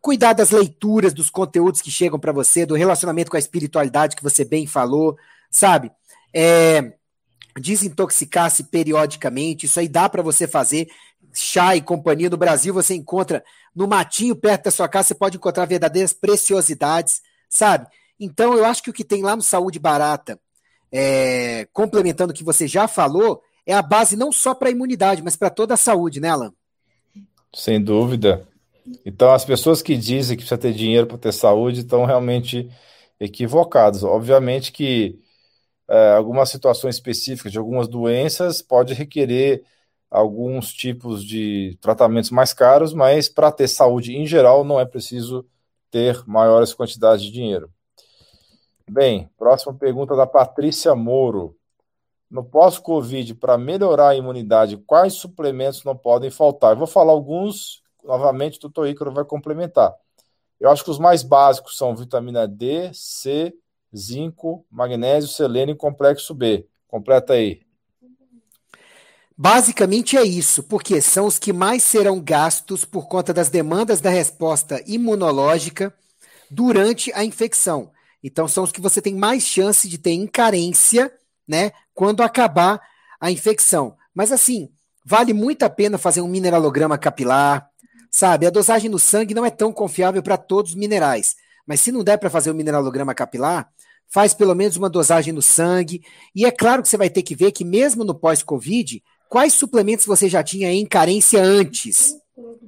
Cuidar 0.00 0.32
das 0.32 0.50
leituras, 0.50 1.12
dos 1.12 1.28
conteúdos 1.28 1.82
que 1.82 1.90
chegam 1.90 2.18
para 2.18 2.32
você, 2.32 2.64
do 2.64 2.74
relacionamento 2.74 3.30
com 3.30 3.36
a 3.36 3.40
espiritualidade 3.40 4.16
que 4.16 4.22
você 4.22 4.44
bem 4.44 4.66
falou, 4.66 5.16
sabe? 5.50 5.90
É, 6.32 6.94
desintoxicar-se 7.60 8.64
periodicamente, 8.64 9.66
isso 9.66 9.78
aí 9.78 9.88
dá 9.88 10.08
para 10.08 10.22
você 10.22 10.48
fazer. 10.48 10.88
Chá 11.32 11.76
e 11.76 11.80
companhia 11.80 12.28
no 12.28 12.36
Brasil 12.36 12.74
você 12.74 12.94
encontra 12.94 13.44
no 13.74 13.86
matinho 13.86 14.34
perto 14.34 14.64
da 14.64 14.70
sua 14.70 14.88
casa, 14.88 15.08
você 15.08 15.14
pode 15.14 15.36
encontrar 15.36 15.64
verdadeiras 15.64 16.12
preciosidades, 16.12 17.20
sabe? 17.48 17.86
Então 18.18 18.54
eu 18.54 18.64
acho 18.64 18.82
que 18.82 18.90
o 18.90 18.92
que 18.92 19.04
tem 19.04 19.22
lá 19.22 19.36
no 19.36 19.42
Saúde 19.42 19.78
Barata 19.78 20.40
é, 20.92 21.68
complementando 21.72 22.32
o 22.32 22.34
que 22.34 22.44
você 22.44 22.66
já 22.66 22.88
falou, 22.88 23.42
é 23.64 23.72
a 23.72 23.82
base 23.82 24.16
não 24.16 24.32
só 24.32 24.54
para 24.54 24.68
a 24.68 24.72
imunidade, 24.72 25.22
mas 25.22 25.36
para 25.36 25.50
toda 25.50 25.74
a 25.74 25.76
saúde, 25.76 26.20
né, 26.20 26.28
Alan? 26.28 26.52
Sem 27.54 27.82
dúvida. 27.82 28.46
Então, 29.04 29.32
as 29.32 29.44
pessoas 29.44 29.82
que 29.82 29.96
dizem 29.96 30.36
que 30.36 30.42
precisa 30.42 30.58
ter 30.58 30.72
dinheiro 30.72 31.06
para 31.06 31.18
ter 31.18 31.32
saúde 31.32 31.80
estão 31.80 32.04
realmente 32.04 32.68
equivocados. 33.18 34.02
Obviamente 34.02 34.72
que 34.72 35.20
é, 35.90 36.12
algumas 36.12 36.48
situações 36.48 36.94
específicas 36.94 37.50
de 37.50 37.58
algumas 37.58 37.88
doenças 37.88 38.62
pode 38.62 38.94
requerer 38.94 39.64
alguns 40.08 40.72
tipos 40.72 41.24
de 41.24 41.76
tratamentos 41.80 42.30
mais 42.30 42.52
caros, 42.52 42.94
mas 42.94 43.28
para 43.28 43.50
ter 43.50 43.66
saúde 43.66 44.16
em 44.16 44.24
geral 44.24 44.64
não 44.64 44.78
é 44.78 44.84
preciso 44.84 45.44
ter 45.90 46.22
maiores 46.26 46.72
quantidades 46.72 47.24
de 47.24 47.32
dinheiro. 47.32 47.68
Bem, 48.88 49.28
próxima 49.36 49.74
pergunta 49.74 50.14
da 50.14 50.26
Patrícia 50.26 50.94
Moro. 50.94 51.56
No 52.30 52.44
pós-Covid, 52.44 53.34
para 53.34 53.58
melhorar 53.58 54.10
a 54.10 54.16
imunidade, 54.16 54.76
quais 54.76 55.14
suplementos 55.14 55.82
não 55.82 55.96
podem 55.96 56.30
faltar? 56.30 56.72
Eu 56.72 56.78
vou 56.78 56.86
falar 56.86 57.10
alguns, 57.10 57.82
novamente, 58.04 58.58
o 58.58 58.60
doutor 58.60 58.86
Ícaro 58.86 59.12
vai 59.12 59.24
complementar. 59.24 59.92
Eu 60.60 60.70
acho 60.70 60.84
que 60.84 60.90
os 60.90 60.98
mais 61.00 61.24
básicos 61.24 61.76
são 61.76 61.96
vitamina 61.96 62.46
D, 62.46 62.92
C, 62.94 63.52
zinco, 63.96 64.64
magnésio, 64.70 65.28
selênio 65.28 65.74
e 65.74 65.76
complexo 65.76 66.34
B. 66.34 66.66
Completa 66.88 67.34
aí. 67.34 67.62
Basicamente 69.36 70.18
é 70.18 70.22
isso, 70.22 70.62
porque 70.62 71.00
são 71.00 71.26
os 71.26 71.38
que 71.38 71.52
mais 71.52 71.82
serão 71.82 72.20
gastos 72.20 72.84
por 72.84 73.08
conta 73.08 73.32
das 73.32 73.48
demandas 73.48 74.00
da 74.00 74.10
resposta 74.10 74.82
imunológica 74.86 75.94
durante 76.50 77.10
a 77.14 77.24
infecção. 77.24 77.90
Então 78.22 78.46
são 78.46 78.64
os 78.64 78.72
que 78.72 78.82
você 78.82 79.00
tem 79.00 79.14
mais 79.14 79.44
chance 79.44 79.88
de 79.88 79.96
ter 79.96 80.12
incarência, 80.12 81.10
né, 81.48 81.72
quando 81.94 82.22
acabar 82.22 82.82
a 83.18 83.30
infecção. 83.30 83.96
Mas 84.14 84.30
assim, 84.30 84.70
vale 85.04 85.32
muito 85.32 85.62
a 85.62 85.70
pena 85.70 85.96
fazer 85.96 86.20
um 86.20 86.28
mineralograma 86.28 86.98
capilar, 86.98 87.70
sabe? 88.10 88.46
A 88.46 88.50
dosagem 88.50 88.90
no 88.90 88.98
sangue 88.98 89.32
não 89.32 89.46
é 89.46 89.50
tão 89.50 89.72
confiável 89.72 90.22
para 90.22 90.36
todos 90.36 90.72
os 90.72 90.76
minerais, 90.76 91.34
mas 91.66 91.80
se 91.80 91.92
não 91.92 92.04
der 92.04 92.18
para 92.18 92.30
fazer 92.30 92.50
o 92.50 92.54
mineralograma 92.54 93.14
capilar, 93.14 93.68
faz 94.08 94.34
pelo 94.34 94.54
menos 94.54 94.76
uma 94.76 94.90
dosagem 94.90 95.32
no 95.32 95.42
sangue. 95.42 96.02
E 96.34 96.44
é 96.44 96.50
claro 96.50 96.82
que 96.82 96.88
você 96.88 96.96
vai 96.96 97.10
ter 97.10 97.22
que 97.22 97.34
ver 97.34 97.52
que 97.52 97.64
mesmo 97.64 98.04
no 98.04 98.14
pós-COVID, 98.14 99.02
quais 99.28 99.52
suplementos 99.52 100.06
você 100.06 100.28
já 100.28 100.42
tinha 100.42 100.72
em 100.72 100.84
carência 100.84 101.42
antes, 101.42 102.14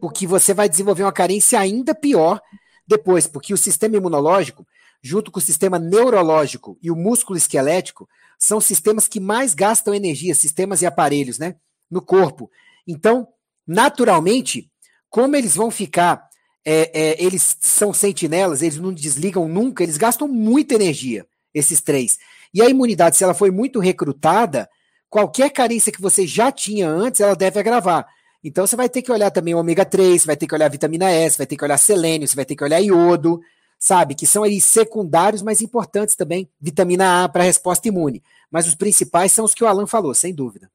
porque 0.00 0.26
você 0.26 0.54
vai 0.54 0.68
desenvolver 0.68 1.02
uma 1.02 1.12
carência 1.12 1.58
ainda 1.58 1.94
pior 1.94 2.40
depois, 2.86 3.26
porque 3.26 3.54
o 3.54 3.58
sistema 3.58 3.96
imunológico 3.96 4.66
junto 5.02 5.32
com 5.32 5.40
o 5.40 5.42
sistema 5.42 5.78
neurológico 5.78 6.78
e 6.80 6.90
o 6.90 6.96
músculo 6.96 7.36
esquelético, 7.36 8.08
são 8.38 8.60
sistemas 8.60 9.08
que 9.08 9.18
mais 9.18 9.52
gastam 9.52 9.92
energia, 9.92 10.34
sistemas 10.34 10.80
e 10.80 10.86
aparelhos, 10.86 11.38
né, 11.38 11.56
no 11.90 12.00
corpo. 12.00 12.50
Então, 12.86 13.28
naturalmente, 13.66 14.70
como 15.10 15.36
eles 15.36 15.56
vão 15.56 15.70
ficar, 15.70 16.28
é, 16.64 16.90
é, 16.92 17.24
eles 17.24 17.56
são 17.60 17.92
sentinelas, 17.92 18.62
eles 18.62 18.78
não 18.78 18.92
desligam 18.92 19.48
nunca, 19.48 19.82
eles 19.82 19.96
gastam 19.96 20.28
muita 20.28 20.74
energia, 20.74 21.26
esses 21.52 21.80
três. 21.80 22.18
E 22.54 22.62
a 22.62 22.68
imunidade, 22.68 23.16
se 23.16 23.24
ela 23.24 23.34
foi 23.34 23.50
muito 23.50 23.80
recrutada, 23.80 24.68
qualquer 25.08 25.50
carência 25.50 25.92
que 25.92 26.00
você 26.00 26.26
já 26.26 26.52
tinha 26.52 26.88
antes, 26.88 27.20
ela 27.20 27.34
deve 27.34 27.58
agravar. 27.58 28.06
Então 28.44 28.66
você 28.66 28.76
vai 28.76 28.88
ter 28.88 29.02
que 29.02 29.12
olhar 29.12 29.30
também 29.30 29.54
o 29.54 29.58
ômega 29.58 29.84
3, 29.84 30.24
vai 30.26 30.36
ter 30.36 30.46
que 30.46 30.54
olhar 30.54 30.68
vitamina 30.68 31.10
S, 31.10 31.38
vai 31.38 31.46
ter 31.46 31.56
que 31.56 31.64
olhar 31.64 31.78
selênio, 31.78 32.26
você 32.26 32.34
vai 32.34 32.44
ter 32.44 32.56
que 32.56 32.64
olhar 32.64 32.80
iodo, 32.80 33.40
sabe? 33.78 34.14
Que 34.14 34.26
são 34.26 34.42
aí 34.42 34.60
secundários, 34.60 35.42
mas 35.42 35.60
importantes 35.60 36.16
também, 36.16 36.48
vitamina 36.60 37.24
A 37.24 37.28
para 37.28 37.44
resposta 37.44 37.86
imune. 37.86 38.22
Mas 38.50 38.66
os 38.66 38.74
principais 38.74 39.32
são 39.32 39.44
os 39.44 39.54
que 39.54 39.62
o 39.62 39.66
Alan 39.66 39.86
falou, 39.86 40.14
sem 40.14 40.34
dúvida. 40.34 40.68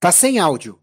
Tá 0.00 0.12
sem 0.12 0.38
áudio. 0.38 0.80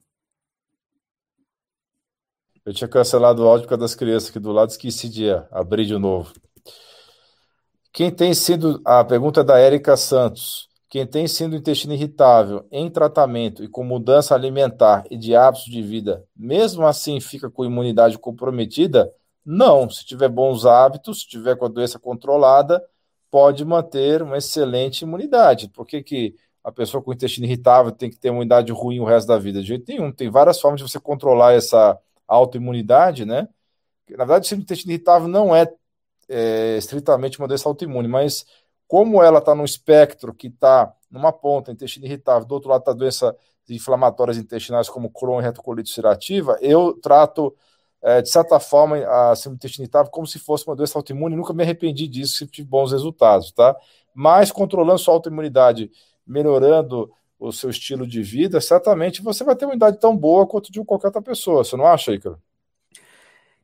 Eu 2.66 2.74
tinha 2.74 2.88
cancelado 2.88 3.44
o 3.44 3.48
áudio 3.48 3.64
por 3.64 3.70
causa 3.70 3.84
das 3.84 3.96
crianças 3.96 4.30
aqui 4.30 4.40
do 4.40 4.52
lado, 4.52 4.72
esqueci 4.72 5.08
de 5.08 5.30
abrir 5.52 5.86
de 5.86 5.98
novo. 5.98 6.34
Quem 7.94 8.12
tem 8.12 8.34
sido. 8.34 8.82
A 8.84 9.06
pergunta 9.06 9.40
é 9.40 9.44
da 9.44 9.58
Érica 9.58 9.96
Santos. 9.96 10.68
Quem 10.90 11.08
tem 11.08 11.28
sido 11.28 11.56
intestino 11.56 11.94
irritável 11.94 12.68
em 12.72 12.90
tratamento 12.90 13.64
e 13.64 13.70
com 13.70 13.84
mudança 13.84 14.36
alimentar 14.36 15.06
e 15.10 15.18
de 15.18 15.36
hábitos 15.36 15.66
de 15.66 15.82
vida, 15.82 16.26
mesmo 16.36 16.86
assim 16.86 17.20
fica 17.20 17.50
com 17.50 17.64
imunidade 17.64 18.18
comprometida? 18.18 19.12
Não. 19.46 19.90
Se 19.90 20.06
tiver 20.06 20.28
bons 20.28 20.66
hábitos, 20.66 21.22
se 21.22 21.28
tiver 21.28 21.56
com 21.56 21.66
a 21.66 21.70
doença 21.70 21.98
controlada, 21.98 22.84
pode 23.32 23.64
manter 23.64 24.22
uma 24.22 24.38
excelente 24.38 25.04
imunidade. 25.04 25.70
Por 25.70 25.86
que, 25.86 26.04
que 26.04 26.36
a 26.66 26.72
pessoa 26.72 27.02
com 27.02 27.14
intestino 27.14 27.46
irritável 27.46 27.92
tem 27.92 28.10
que 28.10 28.18
ter 28.18 28.32
uma 28.32 28.38
imunidade 28.38 28.72
ruim 28.72 29.00
o 29.00 29.06
resto 29.06 29.28
da 29.28 29.38
vida? 29.38 29.62
De 29.62 29.68
jeito 29.68 29.86
nenhum. 29.88 30.12
Tem 30.12 30.32
várias 30.32 30.60
formas 30.60 30.82
de 30.82 30.90
você 30.90 31.00
controlar 31.00 31.54
essa 31.54 31.96
autoimunidade, 32.28 33.24
né? 33.24 33.48
Na 34.10 34.26
verdade, 34.26 34.52
o 34.52 34.58
intestino 34.58 34.92
irritável 34.92 35.28
não 35.28 35.56
é, 35.56 35.72
é 36.28 36.76
estritamente 36.76 37.38
uma 37.38 37.48
doença 37.48 37.70
autoimune, 37.70 38.08
mas 38.08 38.48
como 38.88 39.22
ela 39.22 39.38
está 39.38 39.54
no 39.54 39.64
espectro 39.64 40.34
que 40.34 40.48
está 40.48 40.92
numa 41.10 41.32
ponta, 41.32 41.72
intestino 41.72 42.08
irritável, 42.08 42.48
do 42.48 42.56
outro 42.56 42.72
lado 42.72 42.82
está 42.82 42.94
doença 42.94 43.36
inflamatórias 43.70 44.38
intestinais 44.38 44.90
como 44.90 45.12
Crohn 45.12 45.40
e 45.40 45.44
retocolite 45.44 45.92
ulcerativa, 45.92 46.58
eu 46.62 46.94
trato, 46.94 47.56
é, 48.02 48.24
de 48.24 48.30
certa 48.30 48.60
forma, 48.60 48.98
a 48.98 49.36
síndrome 49.36 49.58
intestino 49.58 49.84
irritável 49.84 50.12
como 50.12 50.26
se 50.26 50.40
fosse 50.40 50.66
uma 50.66 50.76
doença 50.76 50.98
autoimune, 50.98 51.36
nunca 51.36 51.54
me 51.54 51.62
arrependi 51.62 52.08
disso, 52.08 52.38
sempre 52.38 52.56
tive 52.56 52.68
bons 52.68 52.92
resultados, 52.92 53.52
tá? 53.52 53.76
Mas 54.16 54.52
controlando 54.52 54.98
sua 54.98 55.14
autoimunidade, 55.14 55.92
melhorando 56.26 57.12
o 57.40 57.52
seu 57.52 57.70
estilo 57.70 58.08
de 58.08 58.22
vida, 58.24 58.62
certamente 58.62 59.22
você 59.22 59.44
vai 59.44 59.56
ter 59.56 59.66
uma 59.66 59.76
idade 59.76 60.00
tão 60.00 60.16
boa 60.16 60.48
quanto 60.48 60.72
de 60.72 60.84
qualquer 60.84 61.08
outra 61.08 61.22
pessoa, 61.22 61.64
você 61.64 61.76
não 61.76 61.86
acha, 61.86 62.14
Ícaro? 62.14 62.42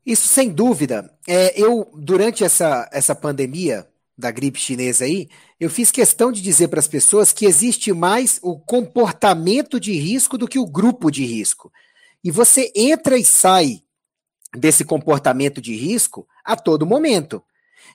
Isso 0.06 0.28
sem 0.28 0.50
dúvida. 0.50 1.12
É, 1.28 1.60
eu, 1.60 1.90
durante 1.96 2.44
essa, 2.44 2.90
essa 2.92 3.16
pandemia, 3.16 3.88
da 4.22 4.32
gripe 4.32 4.60
chinesa 4.60 5.04
aí, 5.04 5.28
eu 5.60 5.70
fiz 5.70 5.92
questão 5.92 6.32
de 6.32 6.42
dizer 6.42 6.68
para 6.68 6.80
as 6.80 6.88
pessoas 6.88 7.34
que 7.34 7.46
existe 7.46 7.92
mais 7.92 8.40
o 8.42 8.58
comportamento 8.58 9.80
de 9.80 9.94
risco 9.94 10.38
do 10.38 10.48
que 10.48 10.60
o 10.60 10.68
grupo 10.68 11.10
de 11.10 11.26
risco. 11.26 11.72
E 12.24 12.30
você 12.30 12.72
entra 12.76 13.18
e 13.18 13.26
sai 13.26 13.82
desse 14.56 14.86
comportamento 14.86 15.60
de 15.60 15.76
risco 15.76 16.28
a 16.46 16.56
todo 16.56 16.86
momento. 16.86 17.44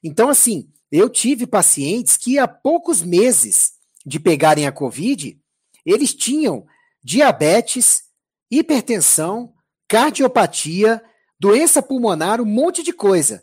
Então, 0.02 0.28
assim, 0.28 0.68
eu 0.90 1.08
tive 1.08 1.46
pacientes 1.46 2.16
que 2.16 2.38
há 2.38 2.48
poucos 2.48 3.02
meses 3.02 3.75
de 4.06 4.20
pegarem 4.20 4.66
a 4.68 4.72
Covid, 4.72 5.36
eles 5.84 6.14
tinham 6.14 6.64
diabetes, 7.02 8.04
hipertensão, 8.48 9.52
cardiopatia, 9.88 11.02
doença 11.38 11.82
pulmonar, 11.82 12.40
um 12.40 12.44
monte 12.44 12.82
de 12.84 12.92
coisa. 12.92 13.42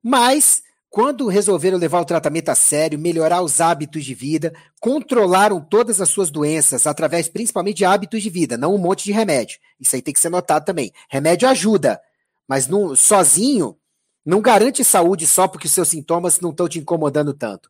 Mas, 0.00 0.62
quando 0.88 1.26
resolveram 1.26 1.78
levar 1.78 2.00
o 2.00 2.04
tratamento 2.04 2.48
a 2.48 2.54
sério, 2.54 2.98
melhorar 2.98 3.42
os 3.42 3.60
hábitos 3.60 4.04
de 4.04 4.14
vida, 4.14 4.54
controlaram 4.80 5.60
todas 5.60 6.00
as 6.00 6.08
suas 6.08 6.30
doenças 6.30 6.86
através 6.86 7.28
principalmente 7.28 7.78
de 7.78 7.84
hábitos 7.84 8.22
de 8.22 8.30
vida, 8.30 8.56
não 8.56 8.74
um 8.74 8.78
monte 8.78 9.04
de 9.04 9.12
remédio. 9.12 9.58
Isso 9.80 9.96
aí 9.96 10.02
tem 10.02 10.14
que 10.14 10.20
ser 10.20 10.28
notado 10.28 10.64
também. 10.64 10.92
Remédio 11.08 11.48
ajuda, 11.48 12.00
mas 12.46 12.68
não, 12.68 12.94
sozinho 12.94 13.76
não 14.24 14.40
garante 14.40 14.84
saúde 14.84 15.26
só 15.26 15.48
porque 15.48 15.66
os 15.66 15.72
seus 15.72 15.88
sintomas 15.88 16.40
não 16.40 16.50
estão 16.50 16.68
te 16.68 16.78
incomodando 16.78 17.34
tanto. 17.34 17.68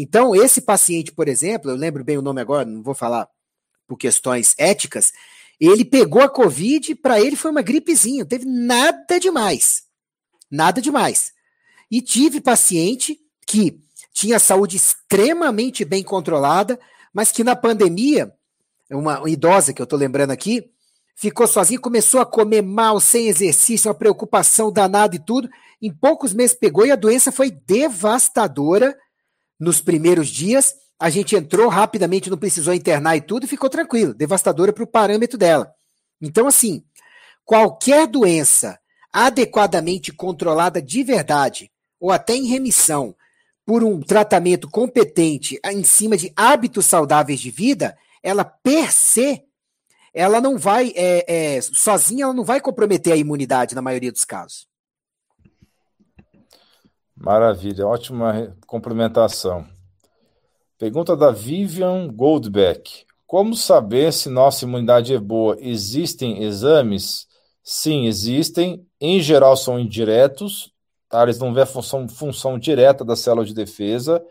Então, 0.00 0.32
esse 0.32 0.60
paciente, 0.60 1.10
por 1.10 1.26
exemplo, 1.26 1.72
eu 1.72 1.74
lembro 1.74 2.04
bem 2.04 2.16
o 2.16 2.22
nome 2.22 2.40
agora, 2.40 2.64
não 2.64 2.84
vou 2.84 2.94
falar 2.94 3.28
por 3.84 3.96
questões 3.96 4.54
éticas, 4.56 5.12
ele 5.58 5.84
pegou 5.84 6.22
a 6.22 6.28
Covid, 6.28 6.94
para 6.94 7.20
ele 7.20 7.34
foi 7.34 7.50
uma 7.50 7.62
gripezinha, 7.62 8.20
não 8.20 8.28
teve 8.28 8.44
nada 8.44 9.18
demais. 9.18 9.82
Nada 10.48 10.80
demais. 10.80 11.32
E 11.90 12.00
tive 12.00 12.40
paciente 12.40 13.18
que 13.44 13.80
tinha 14.12 14.38
saúde 14.38 14.76
extremamente 14.76 15.84
bem 15.84 16.04
controlada, 16.04 16.78
mas 17.12 17.32
que 17.32 17.42
na 17.42 17.56
pandemia, 17.56 18.32
uma, 18.88 19.18
uma 19.18 19.30
idosa 19.30 19.72
que 19.72 19.82
eu 19.82 19.84
estou 19.84 19.98
lembrando 19.98 20.30
aqui, 20.30 20.70
ficou 21.16 21.48
sozinha, 21.48 21.80
começou 21.80 22.20
a 22.20 22.26
comer 22.26 22.62
mal, 22.62 23.00
sem 23.00 23.26
exercício, 23.26 23.88
uma 23.88 23.94
preocupação 23.94 24.70
danada 24.70 25.16
e 25.16 25.18
tudo. 25.18 25.50
Em 25.82 25.92
poucos 25.92 26.32
meses 26.32 26.56
pegou 26.56 26.86
e 26.86 26.92
a 26.92 26.96
doença 26.96 27.32
foi 27.32 27.50
devastadora 27.50 28.96
nos 29.58 29.80
primeiros 29.80 30.28
dias 30.28 30.74
a 30.98 31.10
gente 31.10 31.36
entrou 31.36 31.68
rapidamente, 31.68 32.28
não 32.28 32.36
precisou 32.36 32.74
internar 32.74 33.16
e 33.16 33.20
tudo, 33.20 33.44
e 33.44 33.48
ficou 33.48 33.70
tranquilo, 33.70 34.12
devastadora 34.12 34.72
para 34.72 34.82
o 34.82 34.86
parâmetro 34.86 35.38
dela. 35.38 35.72
Então, 36.20 36.48
assim, 36.48 36.82
qualquer 37.44 38.06
doença 38.08 38.78
adequadamente 39.12 40.12
controlada 40.12 40.82
de 40.82 41.02
verdade, 41.04 41.70
ou 42.00 42.10
até 42.10 42.34
em 42.34 42.46
remissão, 42.46 43.14
por 43.64 43.84
um 43.84 44.00
tratamento 44.00 44.68
competente 44.68 45.60
em 45.64 45.84
cima 45.84 46.16
de 46.16 46.32
hábitos 46.34 46.86
saudáveis 46.86 47.38
de 47.38 47.50
vida, 47.50 47.96
ela 48.22 48.44
per 48.44 48.92
se, 48.92 49.42
ela 50.12 50.40
não 50.40 50.58
vai, 50.58 50.92
é, 50.96 51.56
é, 51.56 51.60
sozinha, 51.60 52.24
ela 52.24 52.34
não 52.34 52.44
vai 52.44 52.60
comprometer 52.60 53.12
a 53.12 53.16
imunidade 53.16 53.74
na 53.74 53.82
maioria 53.82 54.10
dos 54.10 54.24
casos. 54.24 54.67
Maravilha, 57.20 57.84
ótima 57.84 58.56
complementação. 58.64 59.66
Pergunta 60.78 61.16
da 61.16 61.32
Vivian 61.32 62.06
Goldbeck. 62.06 63.04
Como 63.26 63.56
saber 63.56 64.12
se 64.12 64.28
nossa 64.28 64.64
imunidade 64.64 65.12
é 65.12 65.18
boa? 65.18 65.56
Existem 65.60 66.44
exames? 66.44 67.26
Sim, 67.60 68.06
existem. 68.06 68.86
Em 69.00 69.20
geral, 69.20 69.56
são 69.56 69.80
indiretos. 69.80 70.72
Tá? 71.08 71.24
Eles 71.24 71.40
não 71.40 71.52
vê 71.52 71.62
a 71.62 71.66
função, 71.66 72.08
função 72.08 72.56
direta 72.56 73.04
da 73.04 73.16
célula 73.16 73.44
de 73.44 73.52
defesa. 73.52 74.24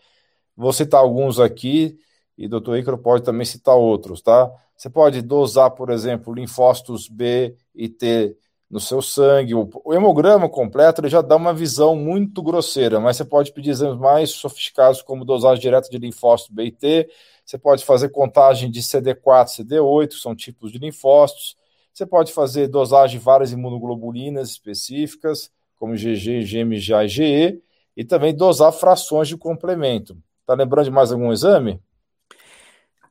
Vou 0.56 0.71
citar 0.71 1.02
alguns 1.02 1.41
aqui 1.41 2.00
e 2.38 2.45
o 2.45 2.50
doutor 2.50 2.78
Icaro 2.78 2.97
pode 2.97 3.23
também 3.23 3.45
citar 3.45 3.76
outros, 3.76 4.21
tá? 4.21 4.50
Você 4.78 4.89
pode 4.89 5.21
dosar, 5.21 5.71
por 5.71 5.89
exemplo, 5.89 6.34
linfócitos 6.34 7.10
B 7.10 7.56
e 7.76 7.89
T 7.89 8.38
no 8.69 8.80
seu 8.80 9.01
sangue. 9.01 9.56
O, 9.56 9.93
hemograma 9.93 10.49
completo 10.49 11.01
ele 11.01 11.10
já 11.10 11.21
dá 11.21 11.36
uma 11.36 11.53
visão 11.53 11.95
muito 11.95 12.41
grosseira, 12.41 12.99
mas 12.99 13.17
você 13.17 13.25
pode 13.25 13.51
pedir 13.51 13.71
exames 13.71 13.97
mais 13.97 14.32
sofisticados, 14.32 15.01
como 15.01 15.25
dosagem 15.25 15.62
direta 15.62 15.89
de 15.89 15.97
linfócitos 15.97 16.53
B 16.53 16.65
e 16.65 16.71
T. 16.71 17.10
Você 17.45 17.58
pode 17.58 17.86
fazer 17.86 18.10
contagem 18.10 18.69
de 18.69 18.82
CD4, 18.82 19.45
CD8, 19.47 20.10
que 20.10 20.15
são 20.15 20.36
tipos 20.36 20.71
de 20.71 20.80
linfócitos. 20.80 21.56
Você 21.93 22.06
pode 22.06 22.34
fazer 22.34 22.67
dosagem 22.67 23.17
de 23.17 23.23
várias 23.23 23.51
imunoglobulinas 23.51 24.49
específicas, 24.49 25.49
como 25.77 25.95
GG, 25.95 26.43
GMGA 26.43 27.06
e 27.06 27.08
GE, 27.08 27.62
e 27.95 28.03
também 28.03 28.36
dosar 28.36 28.71
frações 28.71 29.27
de 29.27 29.38
complemento. 29.38 30.17
Tá 30.45 30.53
lembrando 30.53 30.86
de 30.86 30.91
mais 30.91 31.12
algum 31.12 31.32
exame? 31.32 31.82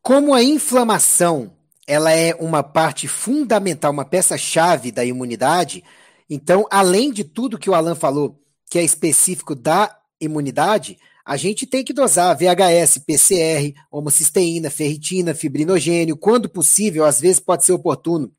Como 0.03 0.33
a 0.33 0.43
inflamação 0.43 1.56
ela 1.87 2.13
é 2.13 2.35
uma 2.35 2.63
parte 2.63 3.07
fundamental, 3.07 3.93
uma 3.93 4.05
peça-chave 4.05 4.91
da 4.91 5.05
imunidade. 5.05 5.85
Então, 6.29 6.67
além 6.71 7.13
de 7.13 7.23
tudo 7.23 7.59
que 7.59 7.71
o 7.71 7.75
Alan 7.75 7.95
falou, 7.95 8.41
que 8.69 8.79
é 8.79 8.83
específico 8.83 9.55
da 9.55 9.97
imunidade, 10.21 10.99
a 11.25 11.37
gente 11.37 11.67
tem 11.67 11.85
que 11.85 11.93
dosar 11.93 12.37
VHS, 12.37 12.99
PCR, 12.99 13.75
homocisteína, 13.91 14.71
ferritina, 14.71 15.35
fibrinogênio, 15.35 16.17
quando 16.17 16.49
possível, 16.49 17.05
às 17.05 17.21
vezes 17.21 17.41
pode 17.41 17.65
ser 17.65 17.73
oportuno, 17.73 18.33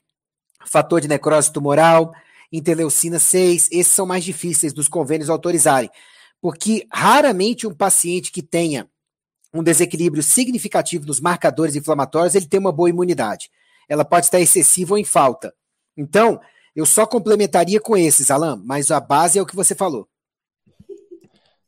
fator 0.66 1.00
de 1.00 1.08
necrose 1.08 1.52
tumoral, 1.52 2.14
interleucina 2.52 3.20
6, 3.20 3.70
esses 3.72 3.94
são 3.94 4.06
mais 4.06 4.24
difíceis 4.24 4.74
dos 4.74 4.88
convênios 4.88 5.30
autorizarem, 5.30 5.90
porque 6.42 6.86
raramente 6.92 7.68
um 7.68 7.74
paciente 7.74 8.32
que 8.32 8.42
tenha 8.42 8.90
um 9.54 9.64
desequilíbrio 9.64 10.22
significativo 10.22 11.06
nos 11.06 11.20
marcadores 11.20 11.76
inflamatórios, 11.76 12.36
ele 12.36 12.48
tem 12.48 12.60
uma 12.60 12.72
boa 12.72 12.90
imunidade. 12.90 13.50
Ela 13.88 14.04
pode 14.04 14.26
estar 14.26 14.40
excessiva 14.40 14.94
ou 14.94 14.98
em 14.98 15.06
falta. 15.06 15.54
Então, 15.96 16.40
eu 16.76 16.86
só 16.86 17.06
complementaria 17.06 17.80
com 17.80 17.98
esses, 17.98 18.30
Alan, 18.30 18.62
mas 18.64 18.92
a 18.92 19.00
base 19.00 19.40
é 19.40 19.42
o 19.42 19.46
que 19.46 19.56
você 19.56 19.74
falou. 19.74 20.08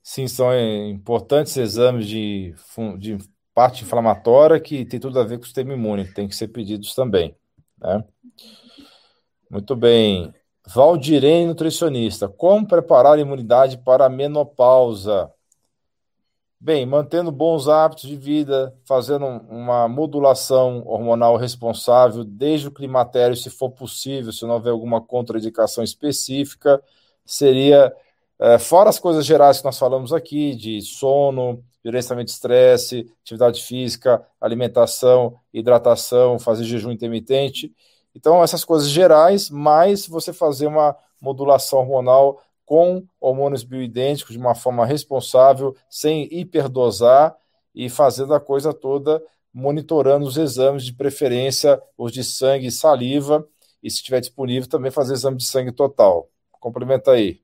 Sim, 0.04 0.28
são 0.28 0.52
é, 0.52 0.88
importantes 0.88 1.56
exames 1.58 2.08
de, 2.08 2.54
de 2.98 3.18
parte 3.54 3.84
inflamatória 3.84 4.60
que 4.60 4.86
tem 4.86 5.00
tudo 5.00 5.20
a 5.20 5.24
ver 5.24 5.38
com 5.38 5.44
o 5.44 5.46
sistema 5.46 5.74
imune, 5.74 6.12
tem 6.14 6.28
que 6.28 6.36
ser 6.36 6.48
pedidos 6.48 6.96
também. 6.96 7.36
Né? 7.80 8.04
Muito 9.50 9.76
bem. 9.76 10.34
Valdirene, 10.68 11.48
nutricionista. 11.48 12.28
Como 12.28 12.68
preparar 12.68 13.18
a 13.18 13.22
imunidade 13.22 13.78
para 13.78 14.06
a 14.06 14.10
menopausa? 14.10 15.32
Bem, 16.62 16.86
mantendo 16.86 17.32
bons 17.32 17.70
hábitos 17.70 18.10
de 18.10 18.18
vida, 18.18 18.76
fazendo 18.84 19.26
uma 19.26 19.88
modulação 19.88 20.84
hormonal 20.86 21.38
responsável 21.38 22.26
desde 22.26 22.68
o 22.68 22.72
climatério, 22.72 23.34
se 23.36 23.50
for 23.50 23.70
possível, 23.70 24.34
se 24.34 24.46
não 24.46 24.56
houver 24.56 24.72
alguma 24.72 25.00
contraindicação 25.00 25.82
específica, 25.82 26.84
seria, 27.26 27.94
é, 28.38 28.60
fora 28.60 28.90
as 28.90 29.00
coisas 29.00 29.26
gerais 29.26 29.60
que 29.60 29.66
nós 29.66 29.80
falamos 29.80 30.12
aqui, 30.12 30.54
de 30.54 30.82
sono, 30.82 31.64
gerenciamento 31.84 32.26
de 32.26 32.32
estresse, 32.32 33.10
atividade 33.22 33.64
física, 33.64 34.22
alimentação, 34.42 35.40
hidratação, 35.54 36.38
fazer 36.38 36.66
jejum 36.66 36.92
intermitente. 36.92 37.74
Então, 38.14 38.44
essas 38.44 38.66
coisas 38.66 38.90
gerais, 38.90 39.50
mais 39.50 40.06
você 40.06 40.34
fazer 40.34 40.68
uma 40.68 40.94
modulação 41.22 41.80
hormonal 41.80 42.42
com 42.70 43.04
hormônios 43.20 43.64
bioidênticos 43.64 44.34
de 44.34 44.38
uma 44.38 44.54
forma 44.54 44.86
responsável, 44.86 45.76
sem 45.90 46.32
hiperdosar 46.32 47.36
e 47.74 47.90
fazendo 47.90 48.32
a 48.36 48.40
coisa 48.40 48.72
toda 48.72 49.20
monitorando 49.52 50.28
os 50.28 50.38
exames 50.38 50.86
de 50.86 50.94
preferência, 50.94 51.82
os 51.98 52.12
de 52.12 52.24
sangue 52.24 52.68
e 52.68 52.72
saliva, 52.72 53.44
e 53.82 53.90
se 53.90 53.98
estiver 53.98 54.20
disponível 54.20 54.70
também 54.70 54.92
fazer 54.92 55.14
exame 55.14 55.38
de 55.38 55.46
sangue 55.46 55.72
total. 55.72 56.30
Complementa 56.52 57.10
aí. 57.10 57.42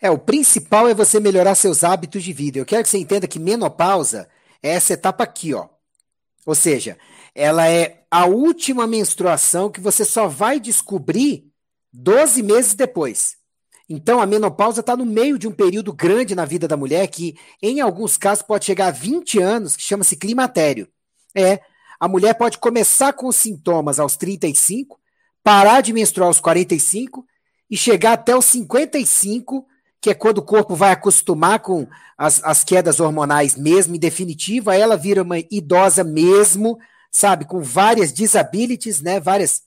É, 0.00 0.10
o 0.10 0.16
principal 0.16 0.88
é 0.88 0.94
você 0.94 1.20
melhorar 1.20 1.54
seus 1.54 1.84
hábitos 1.84 2.22
de 2.24 2.32
vida. 2.32 2.58
Eu 2.58 2.64
quero 2.64 2.82
que 2.82 2.88
você 2.88 2.96
entenda 2.96 3.28
que 3.28 3.38
menopausa 3.38 4.30
é 4.62 4.70
essa 4.70 4.94
etapa 4.94 5.24
aqui, 5.24 5.52
ó. 5.52 5.68
Ou 6.46 6.54
seja, 6.54 6.96
ela 7.34 7.68
é 7.68 8.04
a 8.10 8.24
última 8.24 8.86
menstruação 8.86 9.70
que 9.70 9.78
você 9.78 10.06
só 10.06 10.26
vai 10.26 10.58
descobrir 10.58 11.52
12 11.92 12.42
meses 12.42 12.74
depois. 12.74 13.41
Então, 13.94 14.22
a 14.22 14.26
menopausa 14.26 14.80
está 14.80 14.96
no 14.96 15.04
meio 15.04 15.38
de 15.38 15.46
um 15.46 15.52
período 15.52 15.92
grande 15.92 16.34
na 16.34 16.46
vida 16.46 16.66
da 16.66 16.78
mulher, 16.78 17.06
que 17.08 17.36
em 17.60 17.78
alguns 17.78 18.16
casos 18.16 18.42
pode 18.42 18.64
chegar 18.64 18.86
a 18.86 18.90
20 18.90 19.38
anos, 19.38 19.76
que 19.76 19.82
chama-se 19.82 20.16
climatério. 20.16 20.88
É, 21.34 21.60
a 22.00 22.08
mulher 22.08 22.32
pode 22.32 22.56
começar 22.56 23.12
com 23.12 23.26
os 23.26 23.36
sintomas 23.36 24.00
aos 24.00 24.16
35, 24.16 24.98
parar 25.44 25.82
de 25.82 25.92
menstruar 25.92 26.28
aos 26.28 26.40
45 26.40 27.26
e 27.70 27.76
chegar 27.76 28.14
até 28.14 28.34
os 28.34 28.46
55, 28.46 29.66
que 30.00 30.08
é 30.08 30.14
quando 30.14 30.38
o 30.38 30.42
corpo 30.42 30.74
vai 30.74 30.92
acostumar 30.92 31.58
com 31.58 31.86
as, 32.16 32.42
as 32.44 32.64
quedas 32.64 32.98
hormonais 32.98 33.56
mesmo, 33.56 33.94
em 33.94 33.98
definitiva, 33.98 34.74
ela 34.74 34.96
vira 34.96 35.22
uma 35.22 35.38
idosa 35.38 36.02
mesmo, 36.02 36.78
sabe, 37.10 37.44
com 37.44 37.60
várias 37.60 38.10
disabilities, 38.10 39.02
né, 39.02 39.20
várias 39.20 39.64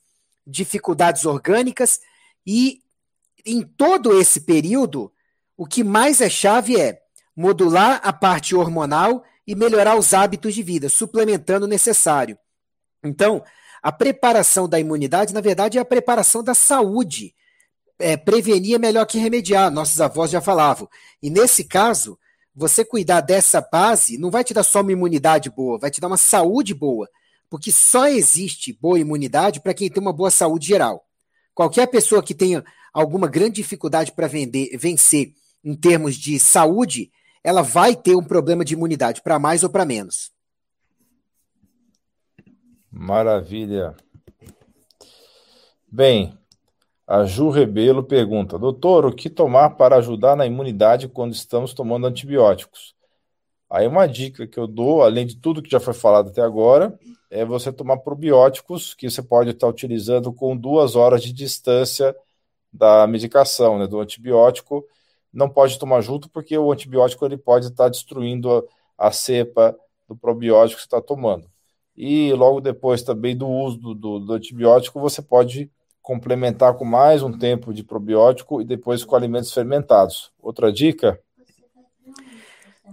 dificuldades 0.48 1.26
orgânicas, 1.26 2.00
e 2.46 2.80
em 3.46 3.62
todo 3.62 4.20
esse 4.20 4.42
período, 4.42 5.12
o 5.56 5.66
que 5.66 5.84
mais 5.84 6.20
é 6.20 6.30
chave 6.30 6.80
é 6.80 7.02
modular 7.36 8.02
a 8.04 8.12
parte 8.12 8.56
hormonal 8.56 9.24
e 9.46 9.56
melhorar 9.56 9.96
os 9.96 10.14
hábitos 10.14 10.56
de 10.56 10.64
vida, 10.64 10.90
suplementando 10.90 11.66
o 11.66 11.70
necessário. 11.70 12.38
Então, 13.04 13.44
a 13.82 13.92
preparação 13.92 14.68
da 14.68 14.80
imunidade, 14.80 15.34
na 15.34 15.42
verdade, 15.42 15.78
é 15.78 15.82
a 15.82 15.86
preparação 15.86 16.44
da 16.44 16.56
saúde. 16.56 17.36
É, 18.00 18.18
prevenir 18.18 18.76
é 18.76 18.80
melhor 18.80 19.06
que 19.06 19.20
remediar, 19.20 19.72
nossos 19.72 20.02
avós 20.02 20.32
já 20.32 20.42
falavam. 20.42 20.90
E 21.22 21.30
nesse 21.30 21.64
caso, 21.64 22.18
você 22.54 22.84
cuidar 22.84 23.22
dessa 23.22 23.62
base 23.62 24.18
não 24.18 24.32
vai 24.32 24.44
te 24.44 24.54
dar 24.54 24.64
só 24.64 24.82
uma 24.82 24.92
imunidade 24.92 25.50
boa, 25.50 25.78
vai 25.78 25.92
te 25.92 26.02
dar 26.02 26.08
uma 26.08 26.18
saúde 26.18 26.74
boa. 26.74 27.08
Porque 27.50 27.72
só 27.72 28.08
existe 28.08 28.74
boa 28.74 29.00
imunidade 29.00 29.62
para 29.62 29.74
quem 29.74 29.90
tem 29.90 30.02
uma 30.02 30.12
boa 30.12 30.32
saúde 30.32 30.68
geral. 30.68 31.06
Qualquer 31.54 31.88
pessoa 31.88 32.24
que 32.24 32.34
tenha 32.34 32.66
alguma 32.96 33.28
grande 33.28 33.56
dificuldade 33.56 34.14
para 34.14 34.26
vencer 34.26 35.34
em 35.62 35.76
termos 35.76 36.16
de 36.16 36.40
saúde, 36.40 37.12
ela 37.44 37.62
vai 37.62 37.94
ter 37.94 38.16
um 38.16 38.24
problema 38.24 38.64
de 38.64 38.74
imunidade, 38.74 39.22
para 39.22 39.38
mais 39.38 39.64
ou 39.64 39.70
para 39.70 39.84
menos. 39.84 40.32
Maravilha. 42.90 43.94
Bem, 45.92 46.38
a 47.06 47.26
Ju 47.26 47.50
Rebelo 47.50 48.02
pergunta: 48.02 48.58
Doutor, 48.58 49.06
o 49.06 49.14
que 49.14 49.30
tomar 49.30 49.72
para 49.72 49.98
ajudar 49.98 50.38
na 50.38 50.46
imunidade 50.46 51.10
quando 51.10 51.34
estamos 51.34 51.74
tomando 51.74 52.08
antibióticos? 52.08 52.96
Aí 53.70 53.86
uma 53.88 54.08
dica 54.08 54.48
que 54.48 54.58
eu 54.58 54.68
dou, 54.68 55.04
além 55.04 55.26
de 55.26 55.36
tudo 55.36 55.62
que 55.62 55.70
já 55.70 55.80
foi 55.82 55.94
falado 55.94 56.30
até 56.30 56.42
agora, 56.42 56.98
é 57.30 57.44
você 57.44 57.74
tomar 57.74 57.98
probióticos 57.98 58.94
que 58.94 59.10
você 59.10 59.22
pode 59.22 59.50
estar 59.50 59.68
utilizando 59.68 60.32
com 60.32 60.56
duas 60.56 60.96
horas 60.96 61.22
de 61.22 61.34
distância 61.34 62.16
da 62.76 63.08
medicação, 63.08 63.80
né, 63.80 63.88
do 63.88 64.00
antibiótico. 64.00 64.86
Não 65.32 65.50
pode 65.50 65.80
tomar 65.80 66.02
junto 66.02 66.30
porque 66.30 66.58
o 66.58 66.72
antibiótico 66.72 67.26
ele 67.26 67.38
pode 67.38 67.68
estar 67.68 67.90
destruindo 67.90 68.66
a, 68.98 69.08
a 69.08 69.12
cepa 69.12 69.76
do 70.08 70.16
probiótico 70.16 70.78
que 70.78 70.82
você 70.82 70.88
está 70.88 71.02
tomando. 71.02 71.50
E 71.96 72.34
logo 72.34 72.60
depois 72.60 73.02
também 73.02 73.36
do 73.36 73.48
uso 73.48 73.78
do, 73.78 73.96
do, 73.96 74.20
do 74.20 74.34
antibiótico, 74.34 75.00
você 75.00 75.22
pode 75.22 75.72
complementar 76.02 76.76
com 76.76 76.86
mais 76.86 77.24
um 77.24 77.36
tempo 77.38 77.74
de 77.74 77.84
probiótico 77.84 78.62
e 78.62 78.66
depois 78.66 79.04
com 79.04 79.16
alimentos 79.16 79.52
fermentados. 79.52 80.32
Outra 80.40 80.72
dica? 80.72 81.20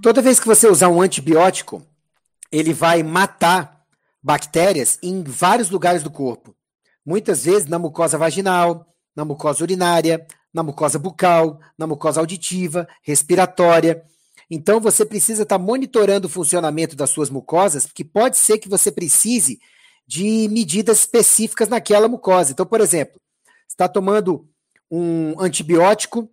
Toda 0.00 0.22
vez 0.22 0.40
que 0.40 0.46
você 0.46 0.66
usar 0.66 0.88
um 0.88 1.02
antibiótico, 1.02 1.82
ele 2.50 2.72
vai 2.72 3.02
matar 3.02 3.82
bactérias 4.22 4.98
em 5.02 5.22
vários 5.22 5.68
lugares 5.68 6.02
do 6.02 6.10
corpo. 6.10 6.54
Muitas 7.04 7.44
vezes 7.44 7.66
na 7.66 7.78
mucosa 7.78 8.16
vaginal, 8.16 8.86
na 9.14 9.24
mucosa 9.24 9.62
urinária, 9.62 10.26
na 10.52 10.62
mucosa 10.62 10.98
bucal, 10.98 11.60
na 11.76 11.86
mucosa 11.86 12.20
auditiva, 12.20 12.86
respiratória. 13.02 14.04
Então 14.50 14.80
você 14.80 15.04
precisa 15.04 15.44
estar 15.44 15.58
monitorando 15.58 16.26
o 16.26 16.30
funcionamento 16.30 16.94
das 16.94 17.10
suas 17.10 17.30
mucosas, 17.30 17.86
porque 17.86 18.04
pode 18.04 18.36
ser 18.36 18.58
que 18.58 18.68
você 18.68 18.92
precise 18.92 19.58
de 20.06 20.48
medidas 20.50 20.98
específicas 20.98 21.68
naquela 21.68 22.08
mucosa. 22.08 22.52
Então, 22.52 22.66
por 22.66 22.80
exemplo, 22.80 23.20
está 23.66 23.88
tomando 23.88 24.46
um 24.90 25.40
antibiótico 25.40 26.28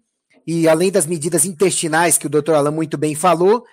e 0.45 0.67
além 0.67 0.91
das 0.91 1.05
medidas 1.05 1.45
intestinais 1.45 2.17
que 2.17 2.27
o 2.27 2.29
doutor 2.29 2.55
Alain 2.55 2.73
muito 2.73 2.97
bem 2.97 3.15
falou, 3.15 3.63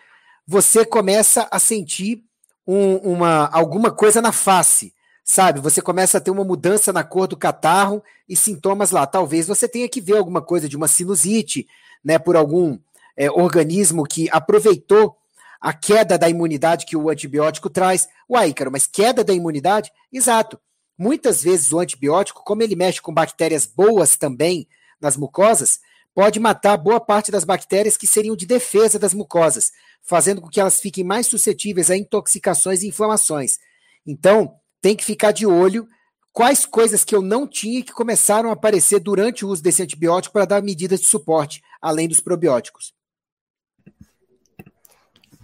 você 0.46 0.84
começa 0.84 1.48
a 1.50 1.58
sentir 1.58 2.22
um, 2.66 2.96
uma, 2.96 3.46
alguma 3.48 3.90
coisa 3.90 4.22
na 4.22 4.30
face, 4.30 4.92
sabe? 5.26 5.58
Você 5.58 5.82
começa 5.82 6.18
a 6.18 6.20
ter 6.20 6.30
uma 6.30 6.44
mudança 6.44 6.92
na 6.92 7.02
cor 7.02 7.26
do 7.26 7.36
catarro 7.36 8.00
e 8.28 8.36
sintomas 8.36 8.92
lá. 8.92 9.04
Talvez 9.04 9.48
você 9.48 9.68
tenha 9.68 9.88
que 9.88 10.00
ver 10.00 10.16
alguma 10.16 10.40
coisa 10.40 10.68
de 10.68 10.76
uma 10.76 10.86
sinusite, 10.86 11.66
né, 12.02 12.16
por 12.16 12.36
algum 12.36 12.78
é, 13.16 13.28
organismo 13.28 14.04
que 14.04 14.28
aproveitou 14.30 15.18
a 15.60 15.72
queda 15.72 16.16
da 16.16 16.28
imunidade 16.28 16.86
que 16.86 16.96
o 16.96 17.10
antibiótico 17.10 17.68
traz. 17.68 18.08
Uai, 18.30 18.50
Ícaro, 18.50 18.70
mas 18.70 18.86
queda 18.86 19.24
da 19.24 19.34
imunidade? 19.34 19.90
Exato. 20.12 20.60
Muitas 20.96 21.42
vezes 21.42 21.72
o 21.72 21.80
antibiótico, 21.80 22.44
como 22.44 22.62
ele 22.62 22.76
mexe 22.76 23.02
com 23.02 23.12
bactérias 23.12 23.66
boas 23.66 24.16
também 24.16 24.68
nas 25.00 25.16
mucosas, 25.16 25.80
pode 26.14 26.38
matar 26.38 26.76
boa 26.76 27.00
parte 27.00 27.32
das 27.32 27.42
bactérias 27.42 27.96
que 27.96 28.06
seriam 28.06 28.36
de 28.36 28.46
defesa 28.46 28.96
das 28.96 29.12
mucosas, 29.12 29.72
fazendo 30.02 30.40
com 30.40 30.48
que 30.48 30.60
elas 30.60 30.78
fiquem 30.78 31.02
mais 31.02 31.26
suscetíveis 31.26 31.90
a 31.90 31.96
intoxicações 31.96 32.84
e 32.84 32.88
inflamações. 32.88 33.58
Então, 34.06 34.54
tem 34.86 34.94
que 34.94 35.04
ficar 35.04 35.32
de 35.32 35.44
olho 35.44 35.88
quais 36.32 36.64
coisas 36.64 37.02
que 37.02 37.12
eu 37.12 37.20
não 37.20 37.44
tinha 37.44 37.82
que 37.82 37.90
começaram 37.90 38.50
a 38.50 38.52
aparecer 38.52 39.00
durante 39.00 39.44
o 39.44 39.48
uso 39.48 39.60
desse 39.60 39.82
antibiótico 39.82 40.32
para 40.32 40.44
dar 40.44 40.62
medidas 40.62 41.00
de 41.00 41.06
suporte, 41.06 41.60
além 41.82 42.06
dos 42.06 42.20
probióticos. 42.20 42.94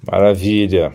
Maravilha. 0.08 0.94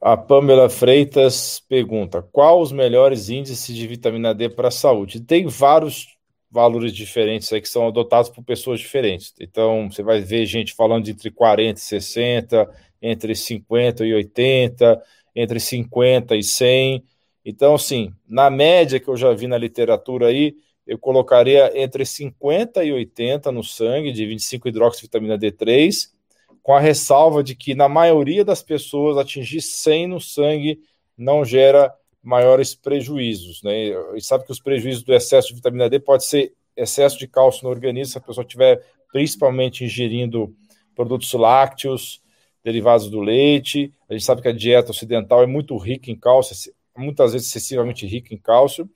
A 0.00 0.16
Pamela 0.16 0.68
Freitas 0.68 1.60
pergunta: 1.68 2.20
qual 2.20 2.60
os 2.60 2.72
melhores 2.72 3.28
índices 3.28 3.76
de 3.76 3.86
vitamina 3.86 4.34
D 4.34 4.48
para 4.48 4.68
a 4.68 4.72
saúde? 4.72 5.20
Tem 5.20 5.46
vários 5.46 6.08
valores 6.50 6.92
diferentes 6.92 7.52
aí 7.52 7.60
que 7.60 7.68
são 7.68 7.86
adotados 7.86 8.28
por 8.28 8.42
pessoas 8.42 8.80
diferentes. 8.80 9.32
Então, 9.38 9.88
você 9.88 10.02
vai 10.02 10.20
ver 10.20 10.46
gente 10.46 10.74
falando 10.74 11.08
entre 11.08 11.30
40 11.30 11.78
e 11.78 11.80
60, 11.80 12.68
entre 13.00 13.36
50 13.36 14.04
e 14.04 14.12
80, 14.14 15.00
entre 15.34 15.58
50 15.58 16.36
e 16.36 16.42
100. 16.42 17.04
Então, 17.44 17.74
assim, 17.74 18.12
na 18.28 18.50
média 18.50 19.00
que 19.00 19.08
eu 19.08 19.16
já 19.16 19.32
vi 19.32 19.46
na 19.46 19.58
literatura 19.58 20.26
aí, 20.26 20.54
eu 20.86 20.98
colocaria 20.98 21.72
entre 21.80 22.04
50 22.04 22.84
e 22.84 22.92
80 22.92 23.52
no 23.52 23.62
sangue 23.62 24.12
de 24.12 24.26
25 24.26 24.68
hidroxivitamina 24.68 25.38
D3 25.38 26.10
com 26.62 26.74
a 26.74 26.80
ressalva 26.80 27.42
de 27.42 27.54
que 27.56 27.74
na 27.74 27.88
maioria 27.88 28.44
das 28.44 28.62
pessoas 28.62 29.18
atingir 29.18 29.60
100 29.60 30.06
no 30.06 30.20
sangue 30.20 30.80
não 31.18 31.44
gera 31.44 31.92
maiores 32.22 32.74
prejuízos, 32.74 33.62
né? 33.62 33.90
E 34.16 34.20
sabe 34.20 34.44
que 34.44 34.52
os 34.52 34.60
prejuízos 34.60 35.02
do 35.02 35.12
excesso 35.12 35.48
de 35.48 35.54
vitamina 35.56 35.90
D 35.90 35.98
pode 35.98 36.24
ser 36.24 36.52
excesso 36.76 37.18
de 37.18 37.26
cálcio 37.26 37.64
no 37.64 37.70
organismo 37.70 38.12
se 38.12 38.18
a 38.18 38.20
pessoa 38.20 38.44
estiver 38.44 38.80
principalmente 39.12 39.84
ingerindo 39.84 40.54
produtos 40.94 41.32
lácteos, 41.32 42.22
derivados 42.64 43.10
do 43.10 43.20
leite. 43.20 43.92
A 44.12 44.14
gente 44.14 44.26
sabe 44.26 44.42
que 44.42 44.48
a 44.48 44.52
dieta 44.52 44.90
ocidental 44.90 45.42
é 45.42 45.46
muito 45.46 45.74
rica 45.78 46.10
em 46.10 46.18
cálcio, 46.18 46.70
muitas 46.94 47.32
vezes 47.32 47.48
excessivamente 47.48 48.06
rica 48.06 48.34
em 48.34 48.36
cálcio. 48.36 48.86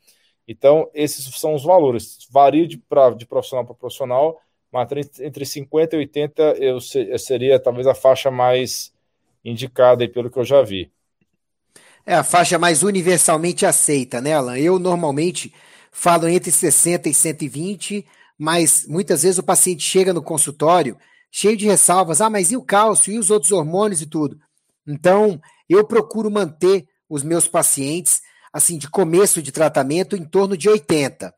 Então, 0.47 0.91
esses 0.93 1.25
são 1.41 1.55
os 1.55 1.65
valores. 1.65 2.29
Varia 2.31 2.69
de, 2.69 2.77
pra, 2.77 3.09
de 3.09 3.25
profissional 3.25 3.65
para 3.65 3.75
profissional, 3.75 4.39
mas 4.71 4.87
entre 5.19 5.47
50 5.47 5.97
e 5.97 5.99
80 6.01 6.43
eu, 6.59 6.79
eu 7.09 7.19
seria 7.19 7.59
talvez 7.59 7.87
a 7.87 7.95
faixa 7.95 8.31
mais 8.31 8.93
indicada 9.43 10.05
aí, 10.05 10.09
pelo 10.09 10.31
que 10.31 10.39
eu 10.39 10.45
já 10.45 10.61
vi. 10.61 10.93
É 12.05 12.15
a 12.15 12.23
faixa 12.23 12.59
mais 12.59 12.83
universalmente 12.83 13.65
aceita, 13.65 14.21
né, 14.21 14.35
Alan? 14.35 14.59
Eu 14.59 14.79
normalmente 14.79 15.51
falo 15.91 16.29
entre 16.29 16.53
60 16.53 17.09
e 17.09 17.15
120, 17.15 18.07
mas 18.39 18.87
muitas 18.87 19.23
vezes 19.23 19.39
o 19.39 19.43
paciente 19.43 19.83
chega 19.83 20.13
no 20.13 20.23
consultório 20.23 20.95
cheio 21.31 21.57
de 21.57 21.65
ressalvas. 21.65 22.21
Ah, 22.21 22.29
mas 22.29 22.53
e 22.53 22.57
o 22.57 22.63
cálcio? 22.63 23.15
E 23.15 23.19
os 23.19 23.31
outros 23.31 23.51
hormônios 23.51 24.03
e 24.03 24.07
tudo? 24.07 24.39
Então, 24.87 25.41
eu 25.69 25.85
procuro 25.85 26.31
manter 26.31 26.87
os 27.09 27.23
meus 27.23 27.49
pacientes, 27.49 28.21
assim, 28.53 28.79
de 28.79 28.89
começo 28.89 29.43
de 29.43 29.53
tratamento, 29.53 30.17
em 30.17 30.25
torno 30.25 30.57
de 30.57 30.69
80. 30.69 31.35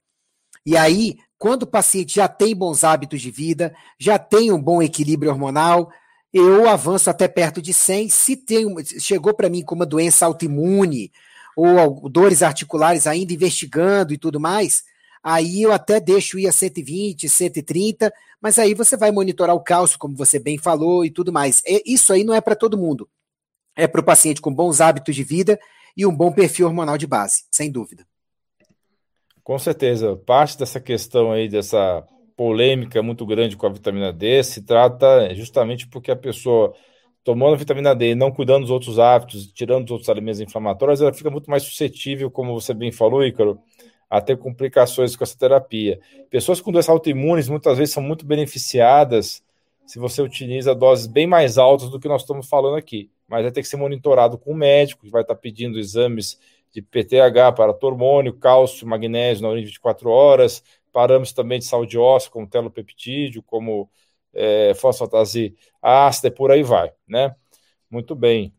E 0.64 0.76
aí, 0.76 1.16
quando 1.38 1.62
o 1.62 1.66
paciente 1.66 2.16
já 2.16 2.28
tem 2.28 2.54
bons 2.54 2.84
hábitos 2.84 3.20
de 3.20 3.30
vida, 3.30 3.74
já 3.98 4.18
tem 4.18 4.52
um 4.52 4.60
bom 4.60 4.82
equilíbrio 4.82 5.30
hormonal, 5.30 5.90
eu 6.32 6.68
avanço 6.68 7.08
até 7.08 7.26
perto 7.26 7.62
de 7.62 7.72
100. 7.72 8.08
Se 8.10 8.36
tem, 8.36 8.66
chegou 8.98 9.32
para 9.32 9.48
mim 9.48 9.62
com 9.62 9.74
uma 9.74 9.86
doença 9.86 10.26
autoimune 10.26 11.10
ou 11.56 12.08
dores 12.08 12.42
articulares 12.42 13.06
ainda 13.06 13.32
investigando 13.32 14.12
e 14.12 14.18
tudo 14.18 14.38
mais, 14.38 14.84
aí 15.22 15.62
eu 15.62 15.72
até 15.72 15.98
deixo 15.98 16.38
ir 16.38 16.46
a 16.46 16.52
120, 16.52 17.28
130, 17.28 18.12
mas 18.40 18.58
aí 18.58 18.74
você 18.74 18.96
vai 18.96 19.10
monitorar 19.10 19.56
o 19.56 19.60
cálcio, 19.60 19.98
como 19.98 20.16
você 20.16 20.38
bem 20.38 20.58
falou 20.58 21.04
e 21.04 21.10
tudo 21.10 21.32
mais. 21.32 21.62
Isso 21.84 22.12
aí 22.12 22.24
não 22.24 22.34
é 22.34 22.40
para 22.40 22.54
todo 22.54 22.78
mundo. 22.78 23.08
É 23.78 23.86
para 23.86 24.00
o 24.00 24.04
paciente 24.04 24.40
com 24.40 24.52
bons 24.52 24.80
hábitos 24.80 25.14
de 25.14 25.22
vida 25.22 25.56
e 25.96 26.04
um 26.04 26.12
bom 26.12 26.32
perfil 26.32 26.66
hormonal 26.66 26.98
de 26.98 27.06
base, 27.06 27.44
sem 27.48 27.70
dúvida. 27.70 28.04
Com 29.44 29.56
certeza. 29.56 30.16
Parte 30.16 30.58
dessa 30.58 30.80
questão 30.80 31.30
aí, 31.30 31.48
dessa 31.48 32.04
polêmica 32.36 33.00
muito 33.02 33.24
grande 33.24 33.56
com 33.56 33.66
a 33.66 33.72
vitamina 33.72 34.12
D, 34.12 34.42
se 34.42 34.62
trata 34.62 35.32
justamente 35.32 35.86
porque 35.86 36.10
a 36.10 36.16
pessoa 36.16 36.74
tomando 37.22 37.54
a 37.54 37.56
vitamina 37.56 37.94
D 37.94 38.10
e 38.10 38.14
não 38.16 38.32
cuidando 38.32 38.62
dos 38.62 38.70
outros 38.70 38.98
hábitos, 38.98 39.46
tirando 39.52 39.84
os 39.84 39.90
outros 39.92 40.08
alimentos 40.08 40.40
inflamatórios, 40.40 41.00
ela 41.00 41.12
fica 41.12 41.30
muito 41.30 41.48
mais 41.48 41.62
suscetível, 41.62 42.32
como 42.32 42.60
você 42.60 42.74
bem 42.74 42.90
falou, 42.90 43.24
Ícaro, 43.24 43.60
a 44.10 44.20
ter 44.20 44.36
complicações 44.38 45.14
com 45.14 45.22
essa 45.22 45.38
terapia. 45.38 46.00
Pessoas 46.30 46.60
com 46.60 46.72
doenças 46.72 46.90
autoimunes 46.90 47.48
muitas 47.48 47.78
vezes 47.78 47.94
são 47.94 48.02
muito 48.02 48.26
beneficiadas 48.26 49.40
se 49.88 49.98
você 49.98 50.20
utiliza 50.20 50.74
doses 50.74 51.06
bem 51.06 51.26
mais 51.26 51.56
altas 51.56 51.88
do 51.88 51.98
que 51.98 52.06
nós 52.06 52.20
estamos 52.20 52.46
falando 52.46 52.76
aqui. 52.76 53.10
Mas 53.26 53.42
vai 53.42 53.50
ter 53.50 53.62
que 53.62 53.68
ser 53.68 53.78
monitorado 53.78 54.36
com 54.36 54.52
o 54.52 54.54
médico, 54.54 55.06
que 55.06 55.10
vai 55.10 55.22
estar 55.22 55.34
pedindo 55.34 55.78
exames 55.78 56.38
de 56.70 56.82
PTH 56.82 57.54
para 57.56 57.74
hormônio, 57.80 58.34
cálcio, 58.34 58.86
magnésio 58.86 59.42
na 59.42 59.48
urina 59.48 59.62
de 59.62 59.68
24 59.68 60.10
horas, 60.10 60.62
parâmetros 60.92 61.32
também 61.32 61.58
de 61.58 61.64
saúde 61.64 61.96
óssea, 61.96 62.30
como 62.30 62.46
telopeptídeo, 62.46 63.42
como 63.42 63.88
é, 64.34 64.74
fosfatase 64.74 65.56
ácida, 65.80 66.28
e 66.28 66.32
por 66.32 66.50
aí 66.50 66.62
vai, 66.62 66.92
né? 67.08 67.34
Muito 67.90 68.14
bem. 68.14 68.52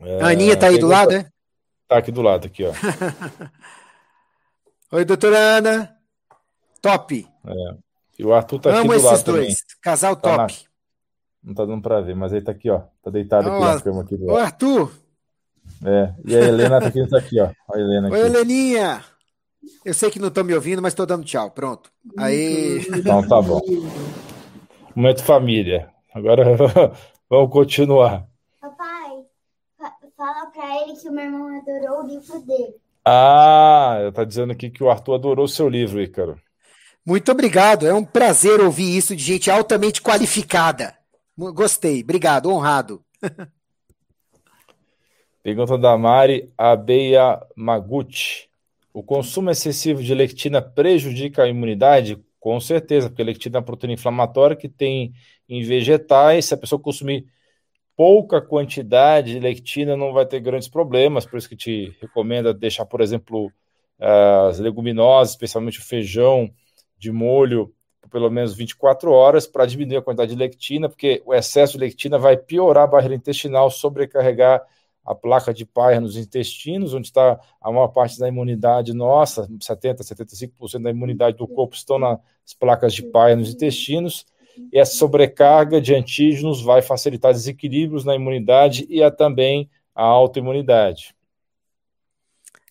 É, 0.00 0.20
a 0.20 0.28
Aninha 0.28 0.52
está 0.52 0.66
aí 0.66 0.76
do 0.76 0.86
lado, 0.86 1.12
é? 1.12 1.30
Está 1.84 1.96
aqui 1.96 2.12
do 2.12 2.20
lado, 2.20 2.46
aqui, 2.46 2.62
ó. 2.66 2.72
Oi, 4.92 5.04
doutora 5.06 5.38
Ana. 5.38 5.96
Top. 6.82 7.26
É. 7.46 7.89
E 8.20 8.24
o 8.24 8.34
Arthur 8.34 8.58
tá 8.60 8.70
Amo 8.70 8.92
aqui 8.92 9.00
do 9.00 9.04
lado 9.04 9.14
esses 9.14 9.24
dois. 9.24 9.40
também. 9.46 9.56
Casal 9.82 10.16
Tá 10.16 10.36
na- 10.36 10.46
top. 10.46 10.64
Não 11.42 11.54
tá 11.54 11.64
dando 11.64 11.80
pra 11.80 12.02
ver, 12.02 12.14
mas 12.14 12.32
ele 12.32 12.42
tá 12.44 12.52
aqui, 12.52 12.68
ó. 12.68 12.82
Tá 13.02 13.10
deitado 13.10 13.48
aqui 13.48 13.56
Ó, 13.64 13.74
na 13.74 13.80
cama 13.80 14.02
aqui 14.02 14.16
do 14.16 14.24
Ô, 14.24 14.32
lado. 14.34 14.44
Arthur. 14.44 14.92
É. 15.82 16.14
E 16.26 16.36
a 16.36 16.40
Helena 16.40 16.80
tá 16.80 16.86
aqui, 16.88 17.06
tá 17.08 17.18
aqui, 17.18 17.40
ó. 17.40 17.48
A 17.72 17.78
Helena 17.78 18.10
Oi, 18.10 18.20
aqui. 18.20 18.26
Heleninha. 18.36 19.04
Eu 19.84 19.94
sei 19.94 20.10
que 20.10 20.18
não 20.18 20.28
estão 20.28 20.44
me 20.44 20.54
ouvindo, 20.54 20.82
mas 20.82 20.92
estou 20.92 21.06
dando 21.06 21.24
tchau. 21.24 21.50
Pronto. 21.50 21.90
Aí. 22.18 22.84
Então 22.94 23.26
tá 23.26 23.40
bom. 23.40 23.60
Momento 24.94 25.22
família. 25.24 25.88
Agora 26.14 26.44
vamos 27.30 27.50
continuar. 27.52 28.26
Papai, 28.60 29.24
fa- 29.78 29.94
fala 30.16 30.46
pra 30.50 30.82
ele 30.82 30.94
que 30.96 31.08
o 31.08 31.12
meu 31.12 31.24
irmão 31.24 31.58
adorou 31.58 32.04
o 32.04 32.06
livro 32.06 32.38
dele. 32.40 32.74
Ah, 33.02 34.10
tá 34.12 34.24
dizendo 34.24 34.52
aqui 34.52 34.68
que 34.68 34.84
o 34.84 34.90
Arthur 34.90 35.14
adorou 35.14 35.48
seu 35.48 35.68
livro, 35.70 36.02
Ícaro. 36.02 36.38
Muito 37.10 37.32
obrigado. 37.32 37.88
É 37.88 37.92
um 37.92 38.04
prazer 38.04 38.60
ouvir 38.60 38.96
isso 38.96 39.16
de 39.16 39.24
gente 39.24 39.50
altamente 39.50 40.00
qualificada. 40.00 40.94
Gostei. 41.36 42.02
Obrigado. 42.04 42.48
Honrado. 42.48 43.04
Pergunta 45.42 45.76
da 45.76 45.98
Mari 45.98 46.52
Abeia 46.56 47.42
Maguchi. 47.56 48.48
O 48.94 49.02
consumo 49.02 49.50
excessivo 49.50 50.00
de 50.04 50.14
lectina 50.14 50.62
prejudica 50.62 51.42
a 51.42 51.48
imunidade? 51.48 52.16
Com 52.38 52.60
certeza, 52.60 53.08
porque 53.08 53.22
a 53.22 53.24
lectina 53.24 53.56
é 53.56 53.58
uma 53.58 53.64
proteína 53.64 53.94
inflamatória 53.94 54.54
que 54.54 54.68
tem 54.68 55.12
em 55.48 55.64
vegetais. 55.64 56.44
Se 56.44 56.54
a 56.54 56.56
pessoa 56.56 56.80
consumir 56.80 57.26
pouca 57.96 58.40
quantidade 58.40 59.32
de 59.32 59.40
lectina, 59.40 59.96
não 59.96 60.12
vai 60.12 60.26
ter 60.26 60.38
grandes 60.38 60.68
problemas. 60.68 61.26
Por 61.26 61.38
isso 61.38 61.48
que 61.48 61.56
te 61.56 61.92
recomenda 62.00 62.54
deixar, 62.54 62.86
por 62.86 63.00
exemplo, 63.00 63.50
as 63.98 64.60
leguminosas, 64.60 65.30
especialmente 65.30 65.80
o 65.80 65.84
feijão, 65.84 66.48
de 67.00 67.10
molho 67.10 67.72
por 68.00 68.10
pelo 68.10 68.30
menos 68.30 68.54
24 68.54 69.10
horas 69.10 69.46
para 69.46 69.66
diminuir 69.66 69.96
a 69.96 70.02
quantidade 70.02 70.32
de 70.32 70.38
lectina, 70.38 70.88
porque 70.88 71.22
o 71.24 71.34
excesso 71.34 71.72
de 71.72 71.78
lectina 71.78 72.18
vai 72.18 72.36
piorar 72.36 72.84
a 72.84 72.86
barreira 72.86 73.14
intestinal, 73.14 73.70
sobrecarregar 73.70 74.62
a 75.04 75.14
placa 75.14 75.52
de 75.52 75.64
Peyer 75.64 76.00
nos 76.00 76.16
intestinos, 76.16 76.94
onde 76.94 77.06
está 77.06 77.40
a 77.60 77.72
maior 77.72 77.88
parte 77.88 78.18
da 78.18 78.28
imunidade 78.28 78.92
nossa, 78.92 79.48
70, 79.60 80.04
75% 80.04 80.82
da 80.82 80.90
imunidade 80.90 81.36
do 81.36 81.48
corpo 81.48 81.74
estão 81.74 81.98
nas 81.98 82.18
placas 82.58 82.92
de 82.92 83.02
Peyer 83.02 83.36
nos 83.36 83.52
intestinos, 83.52 84.26
e 84.72 84.78
essa 84.78 84.94
sobrecarga 84.96 85.80
de 85.80 85.94
antígenos 85.94 86.62
vai 86.62 86.82
facilitar 86.82 87.32
desequilíbrios 87.32 88.04
na 88.04 88.14
imunidade 88.14 88.86
e 88.90 89.02
a, 89.02 89.10
também 89.10 89.70
a 89.94 90.02
autoimunidade. 90.02 91.14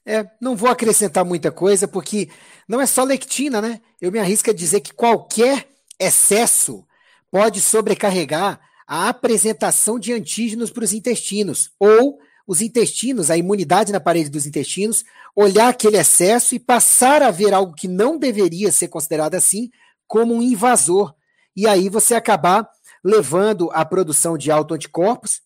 É, 0.05 0.25
não 0.41 0.55
vou 0.55 0.69
acrescentar 0.69 1.23
muita 1.23 1.51
coisa, 1.51 1.87
porque 1.87 2.29
não 2.69 2.79
é 2.79 2.85
só 2.85 3.03
lectina, 3.03 3.59
né? 3.59 3.81
Eu 3.99 4.11
me 4.11 4.19
arrisco 4.19 4.51
a 4.51 4.53
dizer 4.53 4.81
que 4.81 4.93
qualquer 4.93 5.67
excesso 5.99 6.85
pode 7.31 7.59
sobrecarregar 7.59 8.61
a 8.87 9.09
apresentação 9.09 9.99
de 9.99 10.13
antígenos 10.13 10.69
para 10.69 10.83
os 10.83 10.93
intestinos, 10.93 11.71
ou 11.79 12.19
os 12.47 12.61
intestinos, 12.61 13.31
a 13.31 13.37
imunidade 13.37 13.91
na 13.91 13.99
parede 13.99 14.29
dos 14.29 14.45
intestinos, 14.45 15.03
olhar 15.35 15.69
aquele 15.69 15.97
excesso 15.97 16.53
e 16.53 16.59
passar 16.59 17.23
a 17.23 17.31
ver 17.31 17.55
algo 17.55 17.73
que 17.73 17.87
não 17.87 18.19
deveria 18.19 18.71
ser 18.71 18.87
considerado 18.87 19.33
assim, 19.33 19.71
como 20.07 20.35
um 20.35 20.41
invasor. 20.41 21.13
E 21.55 21.67
aí 21.67 21.89
você 21.89 22.13
acabar 22.13 22.69
levando 23.03 23.71
à 23.71 23.83
produção 23.83 24.37
de 24.37 24.51
autoanticorpos, 24.51 25.41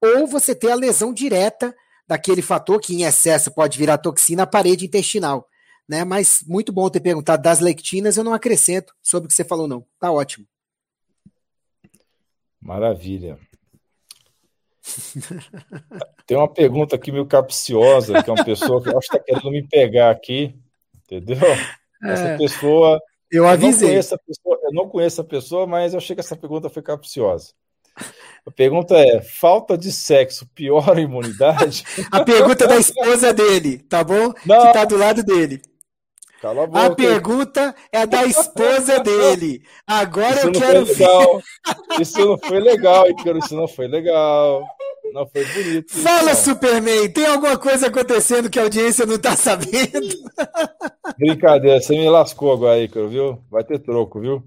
ou 0.00 0.28
você 0.28 0.54
ter 0.54 0.70
a 0.70 0.76
lesão 0.76 1.12
direta 1.12 1.74
daquele 2.06 2.42
fator 2.42 2.80
que 2.80 2.94
em 2.94 3.02
excesso 3.02 3.50
pode 3.50 3.78
virar 3.78 3.98
toxina 3.98 4.44
à 4.44 4.46
parede 4.46 4.84
intestinal. 4.84 5.48
Né? 5.88 6.04
Mas 6.04 6.42
muito 6.46 6.72
bom 6.72 6.88
ter 6.88 7.00
perguntado 7.00 7.42
das 7.42 7.60
lectinas, 7.60 8.16
eu 8.16 8.24
não 8.24 8.34
acrescento 8.34 8.94
sobre 9.02 9.26
o 9.26 9.28
que 9.28 9.34
você 9.34 9.44
falou, 9.44 9.66
não. 9.68 9.84
Tá 9.98 10.10
ótimo. 10.12 10.46
Maravilha. 12.60 13.38
Tem 16.26 16.36
uma 16.36 16.52
pergunta 16.52 16.96
aqui 16.96 17.12
meio 17.12 17.26
capciosa, 17.26 18.22
que 18.22 18.30
é 18.30 18.32
uma 18.32 18.44
pessoa 18.44 18.82
que 18.82 18.88
eu 18.88 18.98
acho 18.98 19.08
que 19.08 19.16
está 19.16 19.24
querendo 19.24 19.50
me 19.50 19.66
pegar 19.66 20.10
aqui, 20.10 20.54
entendeu? 21.04 21.38
Essa 22.02 22.28
É, 22.28 22.38
pessoa, 22.38 23.00
eu 23.30 23.44
eu 23.44 23.44
não 23.44 23.50
avisei. 23.50 23.88
conheço 23.88 24.14
a 24.14 24.18
pessoa, 24.18 24.58
eu 24.62 24.72
não 24.72 24.88
conheço 24.88 25.20
a 25.20 25.24
pessoa, 25.24 25.66
mas 25.66 25.92
eu 25.92 25.98
achei 25.98 26.14
que 26.16 26.20
essa 26.20 26.36
pergunta 26.36 26.68
foi 26.70 26.82
capciosa. 26.82 27.52
A 28.46 28.50
pergunta 28.50 28.96
é: 28.96 29.20
falta 29.22 29.76
de 29.76 29.92
sexo 29.92 30.46
piora 30.54 30.98
a 30.98 31.02
imunidade? 31.02 31.84
A 32.10 32.24
pergunta 32.24 32.66
da 32.66 32.76
esposa 32.78 33.32
dele, 33.32 33.78
tá 33.78 34.02
bom? 34.02 34.32
Que 34.32 34.48
Não, 34.48 34.72
tá 34.72 34.84
do 34.84 34.96
lado 34.96 35.22
dele. 35.22 35.60
Cala 36.42 36.62
a 36.62 36.64
A 36.64 36.90
boca. 36.90 37.02
hein? 37.04 37.08
pergunta 37.08 37.74
é 37.92 38.06
da 38.06 38.24
esposa 38.26 38.98
dele. 39.00 39.62
Agora 39.86 40.36
Isso 40.36 40.46
eu 40.48 40.52
quero 40.52 40.84
ver. 40.84 41.42
Isso 42.00 42.18
não 42.26 42.38
foi 42.38 42.60
legal, 42.60 43.08
Ícaro. 43.08 43.38
Isso 43.38 43.54
não 43.54 43.68
foi 43.68 43.88
legal. 43.88 44.66
Não 45.14 45.26
foi 45.26 45.44
bonito. 45.44 45.92
Isso 45.92 46.02
Fala, 46.02 46.30
não. 46.30 46.34
Superman, 46.34 47.08
tem 47.12 47.26
alguma 47.26 47.58
coisa 47.58 47.86
acontecendo 47.88 48.50
que 48.50 48.58
a 48.58 48.62
audiência 48.62 49.06
não 49.06 49.18
tá 49.18 49.36
sabendo? 49.36 50.08
Brincadeira, 51.18 51.80
você 51.80 51.94
me 51.96 52.08
lascou 52.08 52.52
agora, 52.52 52.80
Ícaro, 52.80 53.08
viu? 53.08 53.38
Vai 53.50 53.64
ter 53.64 53.78
troco, 53.78 54.20
viu? 54.20 54.42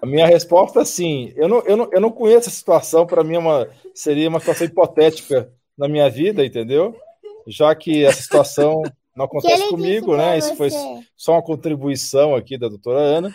A 0.00 0.06
minha 0.06 0.26
resposta 0.26 0.80
é 0.80 0.84
sim. 0.84 1.32
Eu 1.36 1.48
não, 1.48 1.60
eu 1.66 1.76
não, 1.76 1.88
eu 1.92 2.00
não 2.00 2.10
conheço 2.10 2.48
a 2.48 2.52
situação, 2.52 3.06
para 3.06 3.24
mim 3.24 3.34
é 3.34 3.38
uma, 3.38 3.68
seria 3.94 4.28
uma 4.28 4.40
situação 4.40 4.66
hipotética 4.66 5.52
na 5.76 5.88
minha 5.88 6.08
vida, 6.08 6.44
entendeu? 6.44 6.96
Já 7.46 7.74
que 7.74 8.04
essa 8.04 8.22
situação 8.22 8.82
não 9.18 9.24
acontece 9.26 9.68
comigo, 9.68 10.16
né? 10.16 10.38
Isso 10.38 10.54
foi 10.56 10.70
só 11.16 11.32
uma 11.32 11.42
contribuição 11.42 12.34
aqui 12.34 12.56
da 12.56 12.68
doutora 12.68 13.00
Ana. 13.00 13.34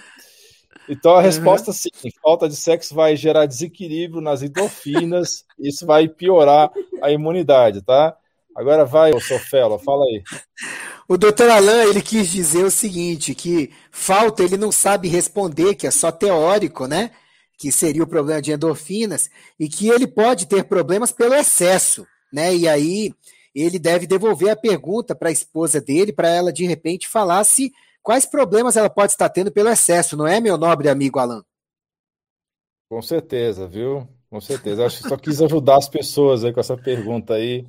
Então 0.90 1.12
a 1.14 1.18
Uhum. 1.18 1.22
resposta 1.22 1.72
sim, 1.72 1.90
falta 2.22 2.48
de 2.50 2.56
sexo 2.56 2.96
vai 2.96 3.16
gerar 3.16 3.46
desequilíbrio 3.46 4.22
nas 4.22 4.42
endorfinas, 4.42 5.46
isso 5.60 5.86
vai 5.86 6.08
piorar 6.08 6.72
a 7.02 7.12
imunidade, 7.12 7.82
tá? 7.82 8.16
Agora 8.56 8.86
vai, 8.86 9.12
ô 9.12 9.20
Sofela, 9.20 9.80
fala 9.80 10.06
aí. 10.06 10.22
O 11.08 11.18
doutor 11.18 11.50
Alain, 11.50 11.90
ele 11.90 12.02
quis 12.02 12.30
dizer 12.30 12.64
o 12.64 12.72
seguinte, 12.72 13.34
que 13.36 13.72
falta 13.92 14.44
ele 14.44 14.58
não 14.58 14.72
sabe 14.72 15.08
responder, 15.08 15.76
que 15.76 15.88
é 15.88 15.92
só 15.92 16.12
teórico, 16.12 16.86
né? 16.88 17.12
Que 17.58 17.72
seria 17.72 18.04
o 18.04 18.08
problema 18.08 18.42
de 18.42 18.52
endorfinas, 18.52 19.30
e 19.60 19.68
que 19.68 19.90
ele 19.90 20.06
pode 20.08 20.46
ter 20.48 20.64
problemas 20.66 21.12
pelo 21.12 21.34
excesso, 21.34 22.06
né? 22.32 22.56
E 22.56 22.68
aí 22.68 23.14
ele 23.54 23.78
deve 23.78 24.08
devolver 24.08 24.50
a 24.50 24.56
pergunta 24.56 25.14
para 25.14 25.30
a 25.30 25.32
esposa 25.32 25.80
dele, 25.80 26.12
para 26.14 26.30
ela 26.30 26.52
de 26.52 26.66
repente 26.66 27.08
falar 27.08 27.44
se 27.44 27.72
quais 28.02 28.26
problemas 28.26 28.76
ela 28.76 28.90
pode 28.90 29.12
estar 29.12 29.30
tendo 29.30 29.52
pelo 29.52 29.70
excesso, 29.70 30.18
não 30.18 30.28
é, 30.28 30.40
meu 30.40 30.58
nobre 30.58 30.90
amigo 30.90 31.20
Alain? 31.20 31.42
Com 32.90 33.02
certeza, 33.02 33.68
viu? 33.68 34.08
Com 34.30 34.42
certeza. 34.42 34.86
Acho 34.86 35.02
que 35.02 35.10
só 35.10 35.18
quis 35.18 35.42
ajudar 35.42 35.78
as 35.78 35.88
pessoas 35.88 36.44
aí 36.44 36.52
com 36.52 36.60
essa 36.60 36.76
pergunta 36.76 37.36
aí, 37.36 37.68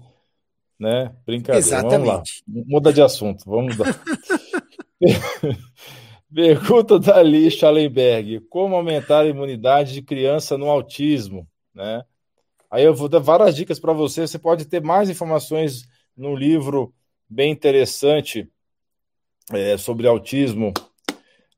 né? 0.78 1.14
Brincadeira. 1.26 1.82
Vamos 1.82 1.92
lá. 1.92 1.98
Exatamente. 1.98 2.44
Muda 2.46 2.92
de 2.92 3.02
assunto. 3.02 3.44
Vamos 3.46 3.76
mudar. 3.76 4.00
Pergunta 6.34 6.98
da 6.98 7.20
Lee 7.20 7.50
Schallenberg: 7.50 8.40
Como 8.50 8.74
aumentar 8.74 9.20
a 9.20 9.26
imunidade 9.26 9.92
de 9.92 10.02
criança 10.02 10.58
no 10.58 10.68
autismo, 10.68 11.46
né? 11.72 12.02
Aí 12.70 12.84
eu 12.84 12.94
vou 12.94 13.08
dar 13.08 13.20
várias 13.20 13.54
dicas 13.54 13.78
para 13.78 13.92
você. 13.92 14.26
Você 14.26 14.38
pode 14.38 14.64
ter 14.64 14.82
mais 14.82 15.08
informações 15.08 15.88
no 16.16 16.34
livro 16.34 16.92
bem 17.28 17.50
interessante 17.50 18.50
é, 19.52 19.76
sobre 19.76 20.06
autismo. 20.06 20.72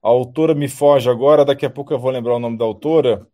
A 0.03 0.09
autora 0.09 0.55
me 0.55 0.69
foge 0.69 1.09
agora, 1.09 1.45
daqui 1.45 1.67
a 1.67 1.71
pouco 1.71 1.93
eu 1.93 1.99
vou 1.99 2.11
lembrar 2.11 2.37
o 2.37 2.39
nome 2.39 2.57
da 2.57 2.65
autora. 2.65 3.27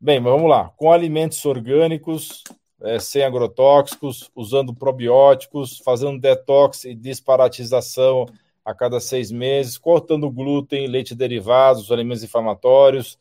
Bem, 0.00 0.20
mas 0.20 0.32
vamos 0.32 0.50
lá. 0.50 0.70
Com 0.76 0.90
alimentos 0.92 1.44
orgânicos, 1.44 2.42
é, 2.82 2.98
sem 2.98 3.22
agrotóxicos, 3.22 4.30
usando 4.34 4.74
probióticos, 4.74 5.78
fazendo 5.78 6.20
detox 6.20 6.84
e 6.84 6.94
disparatização 6.94 8.26
a 8.64 8.74
cada 8.74 8.98
seis 8.98 9.30
meses, 9.30 9.78
cortando 9.78 10.30
glúten, 10.30 10.86
leite 10.86 11.14
derivados, 11.14 11.92
alimentos 11.92 12.22
inflamatórios, 12.22 13.18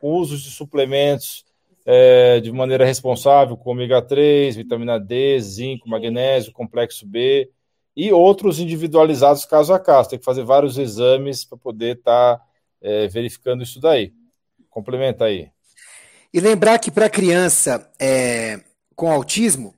com 0.00 0.12
uso 0.12 0.36
de 0.36 0.50
suplementos 0.50 1.44
é, 1.86 2.40
de 2.40 2.50
maneira 2.50 2.84
responsável, 2.84 3.56
com 3.56 3.70
ômega 3.70 4.00
3, 4.00 4.56
vitamina 4.56 4.98
D, 4.98 5.38
zinco, 5.40 5.88
magnésio, 5.88 6.52
complexo 6.52 7.06
B 7.06 7.50
e 7.96 8.12
outros 8.12 8.58
individualizados 8.58 9.44
caso 9.44 9.72
a 9.72 9.78
caso. 9.78 10.10
Tem 10.10 10.18
que 10.18 10.24
fazer 10.24 10.44
vários 10.44 10.78
exames 10.78 11.44
para 11.44 11.58
poder 11.58 11.98
estar 11.98 12.38
tá, 12.38 12.44
é, 12.80 13.06
verificando 13.08 13.62
isso 13.62 13.80
daí. 13.80 14.12
Complementa 14.70 15.26
aí. 15.26 15.50
E 16.32 16.40
lembrar 16.40 16.78
que 16.78 16.90
para 16.90 17.08
criança 17.08 17.88
é, 18.00 18.60
com 18.96 19.10
autismo, 19.10 19.74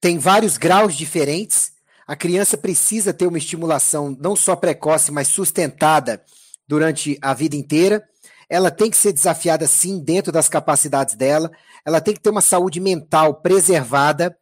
tem 0.00 0.18
vários 0.18 0.58
graus 0.58 0.94
diferentes. 0.94 1.72
A 2.06 2.14
criança 2.14 2.58
precisa 2.58 3.12
ter 3.12 3.26
uma 3.26 3.38
estimulação 3.38 4.16
não 4.20 4.36
só 4.36 4.54
precoce, 4.54 5.10
mas 5.10 5.28
sustentada 5.28 6.22
durante 6.66 7.18
a 7.22 7.32
vida 7.32 7.56
inteira. 7.56 8.06
Ela 8.48 8.70
tem 8.70 8.90
que 8.90 8.96
ser 8.96 9.12
desafiada, 9.12 9.66
sim, 9.66 10.00
dentro 10.02 10.32
das 10.32 10.48
capacidades 10.48 11.14
dela. 11.14 11.50
Ela 11.84 12.00
tem 12.00 12.14
que 12.14 12.20
ter 12.20 12.30
uma 12.30 12.40
saúde 12.40 12.80
mental 12.80 13.34
preservada, 13.34 14.36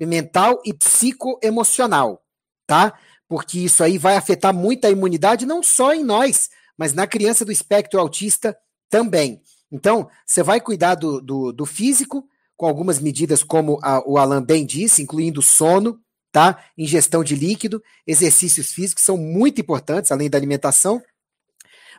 mental 0.00 0.60
e 0.64 0.72
psicoemocional, 0.72 2.22
tá? 2.66 2.94
Porque 3.28 3.58
isso 3.60 3.82
aí 3.82 3.98
vai 3.98 4.16
afetar 4.16 4.54
muito 4.54 4.86
a 4.86 4.90
imunidade, 4.90 5.46
não 5.46 5.62
só 5.62 5.94
em 5.94 6.04
nós, 6.04 6.50
mas 6.76 6.92
na 6.92 7.06
criança 7.06 7.44
do 7.44 7.52
espectro 7.52 8.00
autista 8.00 8.56
também. 8.90 9.40
Então, 9.70 10.08
você 10.26 10.42
vai 10.42 10.60
cuidar 10.60 10.94
do, 10.94 11.20
do, 11.20 11.52
do 11.52 11.66
físico, 11.66 12.28
com 12.56 12.66
algumas 12.66 12.98
medidas, 13.00 13.42
como 13.42 13.78
a, 13.82 14.00
o 14.08 14.16
Alan 14.16 14.42
bem 14.42 14.64
disse, 14.64 15.02
incluindo 15.02 15.42
sono, 15.42 15.98
tá? 16.30 16.64
Ingestão 16.78 17.24
de 17.24 17.34
líquido, 17.34 17.82
exercícios 18.06 18.72
físicos 18.72 19.04
são 19.04 19.16
muito 19.16 19.60
importantes, 19.60 20.12
além 20.12 20.30
da 20.30 20.38
alimentação. 20.38 21.02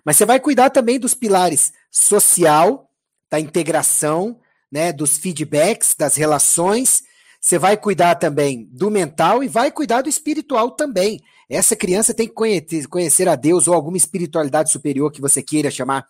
Mas 0.05 0.17
você 0.17 0.25
vai 0.25 0.39
cuidar 0.39 0.69
também 0.69 0.99
dos 0.99 1.15
pilares 1.15 1.73
social, 1.89 2.91
da 3.29 3.39
integração, 3.39 4.39
né, 4.71 4.93
dos 4.93 5.17
feedbacks, 5.17 5.95
das 5.97 6.15
relações. 6.15 7.03
Você 7.41 7.57
vai 7.57 7.75
cuidar 7.75 8.15
também 8.15 8.69
do 8.71 8.91
mental 8.91 9.43
e 9.43 9.47
vai 9.47 9.71
cuidar 9.71 10.03
do 10.03 10.09
espiritual 10.09 10.71
também. 10.71 11.19
Essa 11.49 11.75
criança 11.75 12.13
tem 12.13 12.27
que 12.27 12.33
conhecer, 12.87 13.27
a 13.27 13.35
Deus 13.35 13.67
ou 13.67 13.73
alguma 13.73 13.97
espiritualidade 13.97 14.71
superior 14.71 15.11
que 15.11 15.21
você 15.21 15.41
queira 15.41 15.71
chamar 15.71 16.07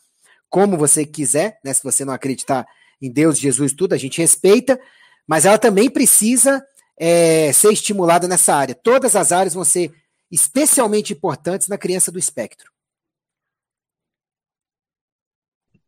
como 0.49 0.77
você 0.77 1.05
quiser, 1.05 1.59
né? 1.63 1.73
Se 1.73 1.83
você 1.83 2.05
não 2.05 2.13
acreditar 2.13 2.65
em 3.01 3.11
Deus, 3.11 3.37
Jesus, 3.37 3.73
tudo, 3.73 3.93
a 3.93 3.97
gente 3.97 4.21
respeita, 4.21 4.79
mas 5.27 5.45
ela 5.45 5.57
também 5.57 5.89
precisa 5.89 6.65
é, 6.97 7.51
ser 7.51 7.73
estimulada 7.73 8.27
nessa 8.27 8.55
área. 8.55 8.75
Todas 8.75 9.15
as 9.15 9.31
áreas 9.31 9.53
vão 9.53 9.65
ser 9.65 9.93
especialmente 10.31 11.13
importantes 11.13 11.67
na 11.67 11.77
criança 11.77 12.11
do 12.11 12.19
espectro. 12.19 12.74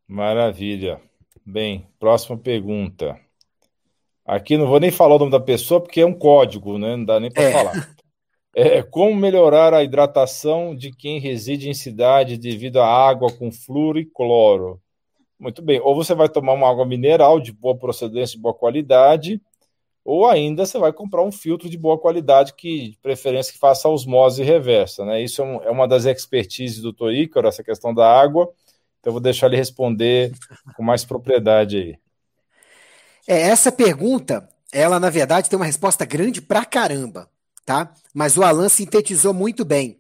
Maravilha. 0.08 1.02
Bem, 1.46 1.88
próxima 2.00 2.38
pergunta. 2.38 3.20
Aqui 4.26 4.58
não 4.58 4.68
vou 4.68 4.80
nem 4.80 4.92
falar 4.92 5.16
o 5.16 5.20
nome 5.20 5.32
da 5.32 5.40
pessoa 5.40 5.82
porque 5.82 6.02
é 6.02 6.06
um 6.06 6.14
código, 6.14 6.78
né? 6.78 6.96
Não 6.96 7.06
dá 7.06 7.20
nem 7.20 7.32
para 7.32 7.44
é. 7.44 7.52
falar. 7.52 7.98
É, 8.60 8.82
como 8.82 9.16
melhorar 9.16 9.72
a 9.72 9.84
hidratação 9.84 10.76
de 10.76 10.92
quem 10.92 11.20
reside 11.20 11.70
em 11.70 11.76
cidade 11.76 12.40
devido 12.40 12.82
à 12.82 12.88
água 12.88 13.32
com 13.32 13.52
flúor 13.52 13.98
e 13.98 14.06
cloro? 14.06 14.82
Muito 15.40 15.62
bem. 15.62 15.80
Ou 15.80 15.94
você 15.94 16.16
vai 16.16 16.28
tomar 16.28 16.54
uma 16.54 16.68
água 16.68 16.84
mineral 16.84 17.40
de 17.40 17.52
boa 17.52 17.78
procedência, 17.78 18.36
de 18.36 18.42
boa 18.42 18.56
qualidade, 18.56 19.40
ou 20.04 20.26
ainda 20.26 20.66
você 20.66 20.80
vai 20.80 20.92
comprar 20.92 21.22
um 21.22 21.32
filtro 21.32 21.70
de 21.70 21.78
boa 21.78 22.00
qualidade 22.00 22.54
que, 22.56 22.92
de 22.92 22.98
preferência, 22.98 23.54
que 23.54 23.60
faça 23.60 23.90
osmose 23.90 24.42
reversa, 24.42 25.06
né? 25.06 25.22
Isso 25.22 25.42
é, 25.42 25.46
um, 25.46 25.62
é 25.64 25.70
uma 25.70 25.88
das 25.88 26.06
expertises 26.06 26.82
do 26.82 26.92
Dr. 26.92 27.12
Ícaro, 27.12 27.48
essa 27.48 27.64
questão 27.64 27.94
da 27.94 28.10
água. 28.10 28.50
Então, 29.08 29.10
eu 29.10 29.14
vou 29.14 29.22
deixar 29.22 29.48
ele 29.48 29.58
responder 29.58 30.34
com 30.76 30.84
mais 30.84 31.06
propriedade 31.06 31.78
aí. 31.78 32.00
É, 33.28 33.42
essa 33.42 33.72
pergunta, 33.72 34.48
ela, 34.72 35.00
na 35.00 35.10
verdade, 35.10 35.50
tem 35.50 35.58
uma 35.58 35.66
resposta 35.66 36.06
grande 36.06 36.42
pra 36.42 36.66
caramba 36.66 37.30
tá? 37.68 37.94
Mas 38.14 38.38
o 38.38 38.44
Alan 38.44 38.70
sintetizou 38.70 39.34
muito 39.34 39.66
bem. 39.66 40.00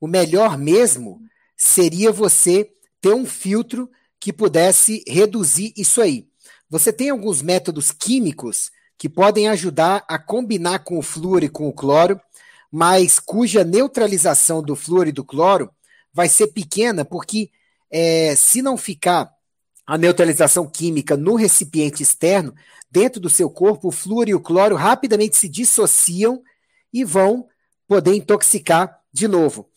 O 0.00 0.06
melhor 0.06 0.56
mesmo 0.56 1.20
seria 1.54 2.10
você 2.10 2.72
ter 3.02 3.12
um 3.12 3.26
filtro 3.26 3.88
que 4.18 4.32
pudesse 4.32 5.04
reduzir 5.06 5.74
isso 5.76 6.00
aí. 6.00 6.26
Você 6.70 6.90
tem 6.90 7.10
alguns 7.10 7.42
métodos 7.42 7.92
químicos 7.92 8.72
que 8.96 9.10
podem 9.10 9.46
ajudar 9.48 10.02
a 10.08 10.18
combinar 10.18 10.78
com 10.78 10.96
o 10.96 11.02
flúor 11.02 11.44
e 11.44 11.50
com 11.50 11.68
o 11.68 11.72
cloro, 11.72 12.18
mas 12.70 13.20
cuja 13.20 13.62
neutralização 13.62 14.62
do 14.62 14.74
flúor 14.74 15.06
e 15.06 15.12
do 15.12 15.22
cloro 15.22 15.70
vai 16.14 16.30
ser 16.30 16.46
pequena, 16.46 17.04
porque 17.04 17.50
é, 17.92 18.34
se 18.34 18.62
não 18.62 18.78
ficar 18.78 19.30
a 19.86 19.98
neutralização 19.98 20.66
química 20.66 21.16
no 21.16 21.34
recipiente 21.34 22.02
externo, 22.02 22.54
dentro 22.90 23.20
do 23.20 23.28
seu 23.28 23.50
corpo, 23.50 23.88
o 23.88 23.92
flúor 23.92 24.28
e 24.28 24.34
o 24.34 24.40
cloro 24.40 24.74
rapidamente 24.74 25.36
se 25.36 25.48
dissociam 25.48 26.42
e 26.92 27.04
vão 27.04 27.46
poder 27.86 28.14
intoxicar 28.14 28.98
de 29.12 29.28
novo. 29.28 29.68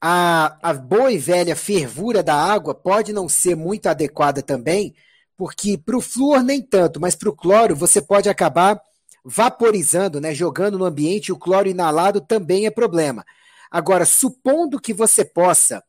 A, 0.00 0.58
a 0.62 0.72
boa 0.74 1.12
e 1.12 1.18
velha 1.18 1.54
fervura 1.54 2.22
da 2.22 2.34
água 2.34 2.74
pode 2.74 3.12
não 3.12 3.28
ser 3.28 3.54
muito 3.54 3.86
adequada 3.86 4.42
também, 4.42 4.94
porque 5.36 5.78
para 5.78 5.96
o 5.96 6.00
flúor 6.00 6.42
nem 6.42 6.60
tanto, 6.60 7.00
mas 7.00 7.14
para 7.14 7.30
o 7.30 7.36
cloro 7.36 7.76
você 7.76 8.02
pode 8.02 8.28
acabar 8.28 8.80
vaporizando, 9.24 10.20
né, 10.20 10.34
jogando 10.34 10.76
no 10.76 10.84
ambiente, 10.84 11.30
o 11.30 11.38
cloro 11.38 11.68
inalado 11.68 12.20
também 12.20 12.66
é 12.66 12.70
problema. 12.70 13.24
Agora, 13.70 14.04
supondo 14.04 14.80
que 14.80 14.92
você 14.92 15.24
possa 15.24 15.82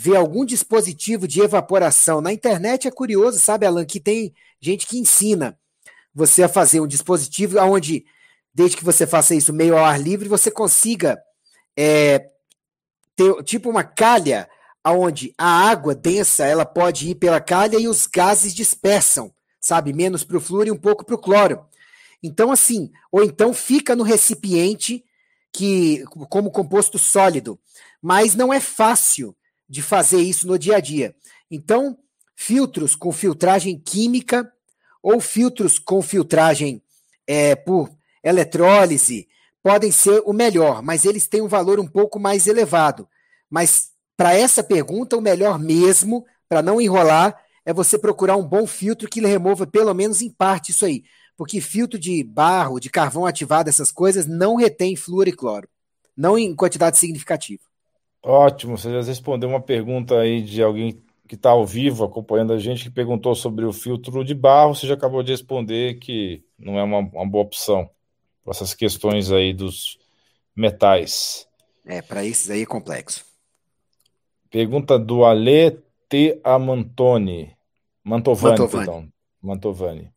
ver 0.00 0.14
algum 0.14 0.44
dispositivo 0.44 1.26
de 1.26 1.40
evaporação, 1.40 2.20
na 2.20 2.32
internet 2.32 2.86
é 2.86 2.90
curioso, 2.90 3.40
sabe, 3.40 3.66
Alan, 3.66 3.84
que 3.84 3.98
tem 3.98 4.32
gente 4.60 4.86
que 4.86 4.96
ensina 4.96 5.58
você 6.14 6.44
a 6.44 6.48
fazer 6.48 6.80
um 6.80 6.86
dispositivo 6.86 7.58
onde 7.58 8.06
desde 8.54 8.76
que 8.76 8.84
você 8.84 9.08
faça 9.08 9.34
isso 9.34 9.52
meio 9.52 9.76
ao 9.76 9.84
ar 9.84 10.00
livre, 10.00 10.28
você 10.28 10.52
consiga 10.52 11.20
é, 11.76 12.30
ter 13.16 13.42
tipo 13.42 13.68
uma 13.68 13.82
calha 13.82 14.48
onde 14.86 15.34
a 15.36 15.68
água 15.68 15.96
densa 15.96 16.46
ela 16.46 16.64
pode 16.64 17.10
ir 17.10 17.16
pela 17.16 17.40
calha 17.40 17.76
e 17.76 17.88
os 17.88 18.06
gases 18.06 18.54
dispersam, 18.54 19.34
sabe? 19.60 19.92
Menos 19.92 20.22
para 20.22 20.36
o 20.36 20.40
flúor 20.40 20.68
e 20.68 20.70
um 20.70 20.78
pouco 20.78 21.04
para 21.04 21.16
o 21.16 21.18
cloro. 21.18 21.66
Então, 22.22 22.52
assim, 22.52 22.92
ou 23.10 23.24
então 23.24 23.52
fica 23.52 23.96
no 23.96 24.04
recipiente 24.04 25.04
que 25.52 26.04
como 26.30 26.52
composto 26.52 27.00
sólido, 27.00 27.58
mas 28.00 28.36
não 28.36 28.52
é 28.54 28.60
fácil 28.60 29.36
de 29.68 29.82
fazer 29.82 30.20
isso 30.20 30.46
no 30.46 30.58
dia 30.58 30.76
a 30.76 30.80
dia. 30.80 31.14
Então, 31.50 31.98
filtros 32.34 32.94
com 32.94 33.12
filtragem 33.12 33.78
química 33.78 34.50
ou 35.02 35.20
filtros 35.20 35.78
com 35.78 36.00
filtragem 36.00 36.82
é, 37.26 37.54
por 37.54 37.90
eletrólise, 38.22 39.28
podem 39.62 39.90
ser 39.90 40.22
o 40.24 40.32
melhor, 40.32 40.82
mas 40.82 41.04
eles 41.04 41.26
têm 41.26 41.42
um 41.42 41.48
valor 41.48 41.78
um 41.78 41.86
pouco 41.86 42.18
mais 42.18 42.46
elevado. 42.46 43.08
Mas 43.50 43.90
para 44.16 44.34
essa 44.34 44.62
pergunta, 44.62 45.16
o 45.16 45.20
melhor 45.20 45.58
mesmo, 45.58 46.26
para 46.48 46.62
não 46.62 46.80
enrolar, 46.80 47.36
é 47.64 47.72
você 47.72 47.98
procurar 47.98 48.36
um 48.36 48.46
bom 48.46 48.66
filtro 48.66 49.08
que 49.08 49.20
remova 49.20 49.66
pelo 49.66 49.92
menos 49.92 50.22
em 50.22 50.30
parte 50.30 50.72
isso 50.72 50.86
aí. 50.86 51.04
Porque 51.36 51.60
filtro 51.60 51.98
de 51.98 52.24
barro, 52.24 52.80
de 52.80 52.90
carvão 52.90 53.26
ativado, 53.26 53.68
essas 53.68 53.92
coisas, 53.92 54.26
não 54.26 54.56
retém 54.56 54.96
flúor 54.96 55.28
e 55.28 55.32
cloro. 55.32 55.68
Não 56.16 56.36
em 56.36 56.54
quantidade 56.54 56.98
significativa. 56.98 57.62
Ótimo, 58.22 58.76
você 58.76 58.90
já 58.90 59.02
respondeu 59.02 59.48
uma 59.48 59.60
pergunta 59.60 60.18
aí 60.18 60.42
de 60.42 60.62
alguém 60.62 61.02
que 61.26 61.34
está 61.34 61.50
ao 61.50 61.64
vivo 61.64 62.04
acompanhando 62.04 62.52
a 62.52 62.58
gente, 62.58 62.84
que 62.84 62.90
perguntou 62.90 63.34
sobre 63.34 63.64
o 63.64 63.72
filtro 63.72 64.24
de 64.24 64.34
barro. 64.34 64.74
Você 64.74 64.86
já 64.86 64.94
acabou 64.94 65.22
de 65.22 65.32
responder 65.32 65.98
que 65.98 66.42
não 66.58 66.78
é 66.78 66.82
uma, 66.82 66.98
uma 66.98 67.26
boa 67.26 67.44
opção 67.44 67.90
essas 68.50 68.74
questões 68.74 69.30
aí 69.30 69.52
dos 69.52 69.98
metais. 70.54 71.46
É, 71.86 72.02
para 72.02 72.24
esses 72.24 72.50
aí 72.50 72.62
é 72.62 72.66
complexo. 72.66 73.24
Pergunta 74.50 74.98
do 74.98 75.24
Ale 75.24 75.78
T. 76.08 76.40
Amantoni. 76.42 77.54
Mantovani, 78.02 78.58
Mantovani. 78.58 78.86
perdão. 78.86 79.08
Mantovani. 79.42 80.10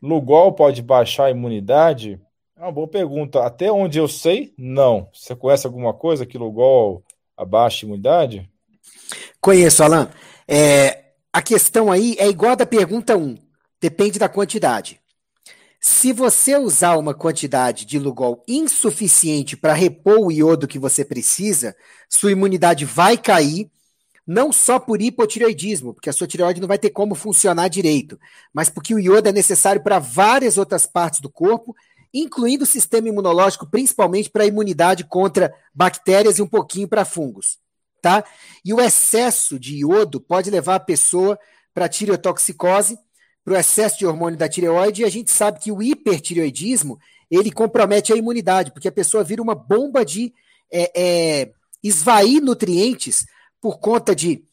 Lugol 0.00 0.52
pode 0.52 0.82
baixar 0.82 1.26
a 1.26 1.30
imunidade? 1.30 2.20
É 2.56 2.62
uma 2.62 2.72
boa 2.72 2.88
pergunta. 2.88 3.44
Até 3.44 3.70
onde 3.70 3.98
eu 3.98 4.06
sei, 4.06 4.54
não. 4.56 5.08
Você 5.12 5.34
conhece 5.34 5.66
alguma 5.66 5.92
coisa 5.92 6.26
que 6.26 6.38
Lugol 6.38 7.04
a 7.36 7.68
imunidade? 7.82 8.48
Conheço, 9.40 9.82
Alan. 9.82 10.10
É, 10.46 11.04
a 11.32 11.40
questão 11.42 11.90
aí 11.90 12.16
é 12.18 12.28
igual 12.28 12.54
da 12.54 12.66
pergunta 12.66 13.16
1. 13.16 13.36
Depende 13.80 14.18
da 14.18 14.28
quantidade. 14.28 15.00
Se 15.80 16.12
você 16.12 16.56
usar 16.56 16.96
uma 16.96 17.12
quantidade 17.12 17.84
de 17.84 17.98
Lugol 17.98 18.44
insuficiente 18.46 19.56
para 19.56 19.72
repor 19.72 20.20
o 20.20 20.30
iodo 20.30 20.68
que 20.68 20.78
você 20.78 21.04
precisa, 21.04 21.74
sua 22.08 22.30
imunidade 22.30 22.84
vai 22.84 23.18
cair, 23.18 23.68
não 24.24 24.52
só 24.52 24.78
por 24.78 25.02
hipotireoidismo, 25.02 25.92
porque 25.92 26.08
a 26.08 26.12
sua 26.12 26.28
tireoide 26.28 26.60
não 26.60 26.68
vai 26.68 26.78
ter 26.78 26.90
como 26.90 27.16
funcionar 27.16 27.66
direito, 27.66 28.16
mas 28.54 28.68
porque 28.68 28.94
o 28.94 29.00
iodo 29.00 29.28
é 29.28 29.32
necessário 29.32 29.82
para 29.82 29.98
várias 29.98 30.56
outras 30.56 30.86
partes 30.86 31.20
do 31.20 31.28
corpo, 31.28 31.74
incluindo 32.12 32.64
o 32.64 32.66
sistema 32.66 33.08
imunológico, 33.08 33.66
principalmente 33.66 34.30
para 34.30 34.44
a 34.44 34.46
imunidade 34.46 35.04
contra 35.04 35.54
bactérias 35.74 36.38
e 36.38 36.42
um 36.42 36.46
pouquinho 36.46 36.88
para 36.88 37.04
fungos, 37.04 37.58
tá? 38.02 38.24
E 38.64 38.74
o 38.74 38.80
excesso 38.80 39.58
de 39.58 39.76
iodo 39.76 40.20
pode 40.20 40.50
levar 40.50 40.76
a 40.76 40.80
pessoa 40.80 41.38
para 41.72 41.88
tireotoxicose, 41.88 42.98
para 43.44 43.54
o 43.54 43.56
excesso 43.56 43.98
de 43.98 44.06
hormônio 44.06 44.38
da 44.38 44.48
tireoide, 44.48 45.02
e 45.02 45.04
a 45.04 45.10
gente 45.10 45.30
sabe 45.30 45.58
que 45.58 45.72
o 45.72 45.82
hipertireoidismo 45.82 46.98
ele 47.30 47.50
compromete 47.50 48.12
a 48.12 48.16
imunidade, 48.16 48.72
porque 48.72 48.88
a 48.88 48.92
pessoa 48.92 49.24
vira 49.24 49.42
uma 49.42 49.54
bomba 49.54 50.04
de 50.04 50.34
é, 50.70 50.92
é, 50.94 51.52
esvair 51.82 52.42
nutrientes 52.42 53.24
por 53.60 53.78
conta 53.78 54.14
de 54.14 54.44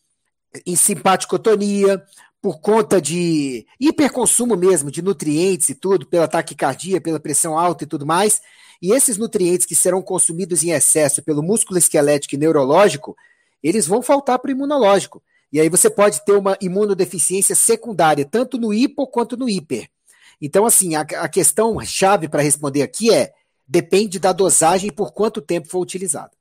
simpaticotonia, 0.75 2.03
por 2.41 2.61
conta 2.61 3.01
de 3.01 3.65
hiperconsumo 3.79 4.55
mesmo 4.55 4.89
de 4.89 5.01
nutrientes 5.01 5.69
e 5.69 5.75
tudo, 5.75 6.05
pela 6.05 6.27
taquicardia, 6.27 7.01
pela 7.01 7.19
pressão 7.19 7.57
alta 7.57 7.83
e 7.83 7.87
tudo 7.87 8.05
mais. 8.05 8.41
E 8.81 8.93
esses 8.93 9.17
nutrientes 9.17 9.65
que 9.65 9.75
serão 9.75 10.01
consumidos 10.01 10.63
em 10.63 10.71
excesso 10.71 11.21
pelo 11.21 11.43
músculo 11.43 11.77
esquelético 11.77 12.35
e 12.35 12.37
neurológico, 12.37 13.15
eles 13.61 13.85
vão 13.85 14.01
faltar 14.01 14.39
para 14.39 14.49
o 14.49 14.51
imunológico. 14.51 15.21
E 15.51 15.59
aí 15.59 15.67
você 15.67 15.89
pode 15.89 16.23
ter 16.23 16.33
uma 16.33 16.57
imunodeficiência 16.61 17.55
secundária, 17.55 18.23
tanto 18.23 18.57
no 18.57 18.73
hipo 18.73 19.07
quanto 19.07 19.35
no 19.35 19.49
hiper. 19.49 19.89
Então, 20.41 20.65
assim, 20.65 20.95
a, 20.95 21.01
a 21.01 21.27
questão 21.27 21.77
chave 21.83 22.29
para 22.29 22.41
responder 22.41 22.83
aqui 22.83 23.13
é: 23.13 23.33
depende 23.67 24.19
da 24.19 24.31
dosagem 24.31 24.89
e 24.89 24.93
por 24.93 25.11
quanto 25.11 25.41
tempo 25.41 25.67
for 25.67 25.79
utilizado. 25.79 26.31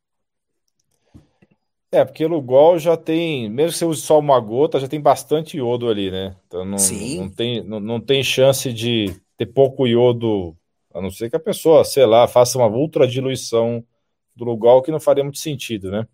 É, 1.91 2.05
porque 2.05 2.25
o 2.25 2.29
Lugol 2.29 2.79
já 2.79 2.97
tem, 2.97 3.49
mesmo 3.49 3.73
que 3.73 3.79
você 3.79 3.85
use 3.87 4.03
só 4.03 4.19
uma 4.19 4.39
gota, 4.39 4.79
já 4.79 4.87
tem 4.87 5.01
bastante 5.01 5.57
iodo 5.57 5.89
ali, 5.89 6.11
né? 6.11 6.37
Então 6.47 6.65
não, 6.65 6.79
Sim. 6.79 7.19
não, 7.19 7.31
tem, 7.31 7.65
não, 7.65 7.81
não 7.81 8.01
tem 8.01 8.23
chance 8.23 8.71
de 8.73 9.19
ter 9.39 9.47
pouco 9.47 9.87
iodo, 9.87 10.55
a 10.93 11.01
não 11.01 11.11
ser 11.11 11.31
que 11.31 11.37
a 11.37 11.41
pessoa, 11.41 11.85
sei 11.85 12.05
lá, 12.05 12.29
faça 12.29 12.59
uma 12.59 12.67
ultra 12.67 13.07
diluição 13.07 13.83
do 14.37 14.45
Lugol, 14.45 14.83
que 14.83 14.91
não 14.91 15.01
faria 15.01 15.25
muito 15.25 15.39
sentido, 15.39 15.91
né? 15.91 16.07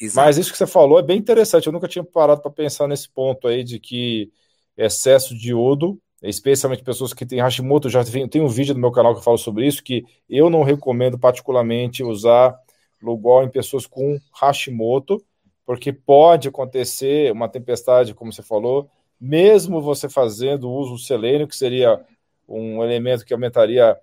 Exato. 0.00 0.26
Mas 0.26 0.38
isso 0.38 0.52
que 0.52 0.58
você 0.58 0.66
falou 0.66 0.98
é 0.98 1.02
bem 1.02 1.18
interessante. 1.18 1.66
Eu 1.66 1.72
nunca 1.72 1.88
tinha 1.88 2.04
parado 2.04 2.40
para 2.40 2.50
pensar 2.50 2.86
nesse 2.86 3.08
ponto 3.08 3.48
aí 3.48 3.64
de 3.64 3.80
que 3.80 4.30
excesso 4.76 5.36
de 5.36 5.50
iodo, 5.50 5.98
especialmente 6.22 6.84
pessoas 6.84 7.12
que 7.12 7.26
têm 7.26 7.40
Hashimoto, 7.40 7.88
já 7.88 8.04
tem, 8.04 8.28
tem 8.28 8.42
um 8.42 8.48
vídeo 8.48 8.74
no 8.74 8.80
meu 8.80 8.92
canal 8.92 9.12
que 9.12 9.20
eu 9.20 9.24
falo 9.24 9.38
sobre 9.38 9.66
isso, 9.66 9.82
que 9.82 10.04
eu 10.28 10.50
não 10.50 10.62
recomendo 10.62 11.18
particularmente 11.18 12.04
usar 12.04 12.56
Lugol 13.02 13.44
em 13.44 13.48
pessoas 13.48 13.86
com 13.86 14.18
Hashimoto, 14.32 15.22
porque 15.64 15.92
pode 15.92 16.48
acontecer 16.48 17.32
uma 17.32 17.48
tempestade, 17.48 18.14
como 18.14 18.32
você 18.32 18.42
falou, 18.42 18.88
mesmo 19.20 19.80
você 19.80 20.08
fazendo 20.08 20.70
uso 20.70 20.92
do 20.92 20.98
selênio, 20.98 21.48
que 21.48 21.56
seria 21.56 22.00
um 22.48 22.82
elemento 22.82 23.24
que 23.24 23.32
aumentaria 23.32 23.98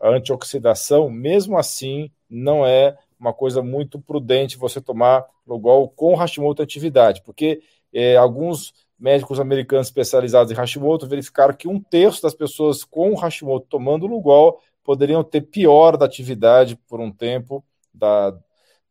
a 0.00 0.08
antioxidação, 0.08 1.08
mesmo 1.08 1.56
assim 1.56 2.10
não 2.28 2.66
é 2.66 2.96
uma 3.18 3.32
coisa 3.32 3.62
muito 3.62 3.98
prudente 3.98 4.58
você 4.58 4.80
tomar 4.80 5.24
Lugol 5.46 5.88
com 5.88 6.14
Hashimoto 6.14 6.62
atividade, 6.62 7.22
porque 7.22 7.62
é, 7.92 8.16
alguns 8.16 8.74
médicos 8.98 9.40
americanos 9.40 9.86
especializados 9.86 10.52
em 10.52 10.54
Hashimoto 10.54 11.06
verificaram 11.06 11.54
que 11.54 11.68
um 11.68 11.80
terço 11.80 12.22
das 12.22 12.34
pessoas 12.34 12.84
com 12.84 13.14
Hashimoto 13.14 13.66
tomando 13.68 14.06
Lugol 14.06 14.60
poderiam 14.84 15.22
ter 15.24 15.42
pior 15.42 15.96
da 15.96 16.06
atividade 16.06 16.76
por 16.88 17.00
um 17.00 17.10
tempo 17.10 17.64
da, 17.96 18.36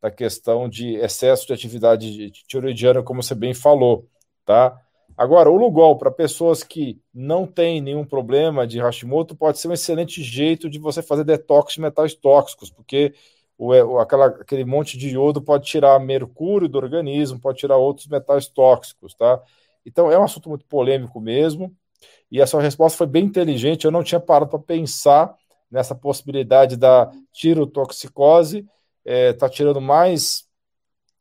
da 0.01 0.11
questão 0.11 0.69
de 0.69 0.95
excesso 0.95 1.47
de 1.47 1.53
atividade 1.53 2.31
tiroidiana, 2.47 3.03
como 3.03 3.23
você 3.23 3.35
bem 3.35 3.53
falou, 3.53 4.07
tá? 4.45 4.79
Agora, 5.17 5.49
o 5.49 5.55
Lugol, 5.55 5.97
para 5.97 6.11
pessoas 6.11 6.61
que 6.61 6.99
não 7.13 7.47
têm 7.47 7.79
nenhum 7.79 8.05
problema 8.05 8.67
de 8.67 8.79
Hashimoto, 8.79 9.35
pode 9.35 9.57
ser 9.59 9.69
um 9.69 9.73
excelente 9.73 10.21
jeito 10.21 10.69
de 10.69 10.77
você 10.77 11.01
fazer 11.01 11.23
detox 11.23 11.73
de 11.73 11.81
metais 11.81 12.13
tóxicos, 12.13 12.69
porque 12.69 13.13
o, 13.57 13.73
o, 13.73 13.99
aquela, 13.99 14.27
aquele 14.27 14.65
monte 14.65 14.97
de 14.97 15.09
iodo 15.09 15.41
pode 15.41 15.65
tirar 15.65 15.97
mercúrio 15.99 16.67
do 16.67 16.77
organismo, 16.77 17.39
pode 17.39 17.59
tirar 17.59 17.77
outros 17.77 18.07
metais 18.07 18.47
tóxicos, 18.47 19.15
tá? 19.15 19.41
Então, 19.85 20.11
é 20.11 20.19
um 20.19 20.23
assunto 20.23 20.49
muito 20.49 20.65
polêmico 20.65 21.21
mesmo, 21.21 21.73
e 22.29 22.41
a 22.41 22.47
sua 22.47 22.61
resposta 22.61 22.97
foi 22.97 23.07
bem 23.07 23.23
inteligente, 23.23 23.85
eu 23.85 23.91
não 23.91 24.03
tinha 24.03 24.19
parado 24.19 24.51
para 24.51 24.59
pensar 24.59 25.33
nessa 25.71 25.95
possibilidade 25.95 26.75
da 26.75 27.09
tirotoxicose, 27.31 28.67
está 29.05 29.45
é, 29.45 29.49
tirando 29.49 29.79
mais 29.79 30.45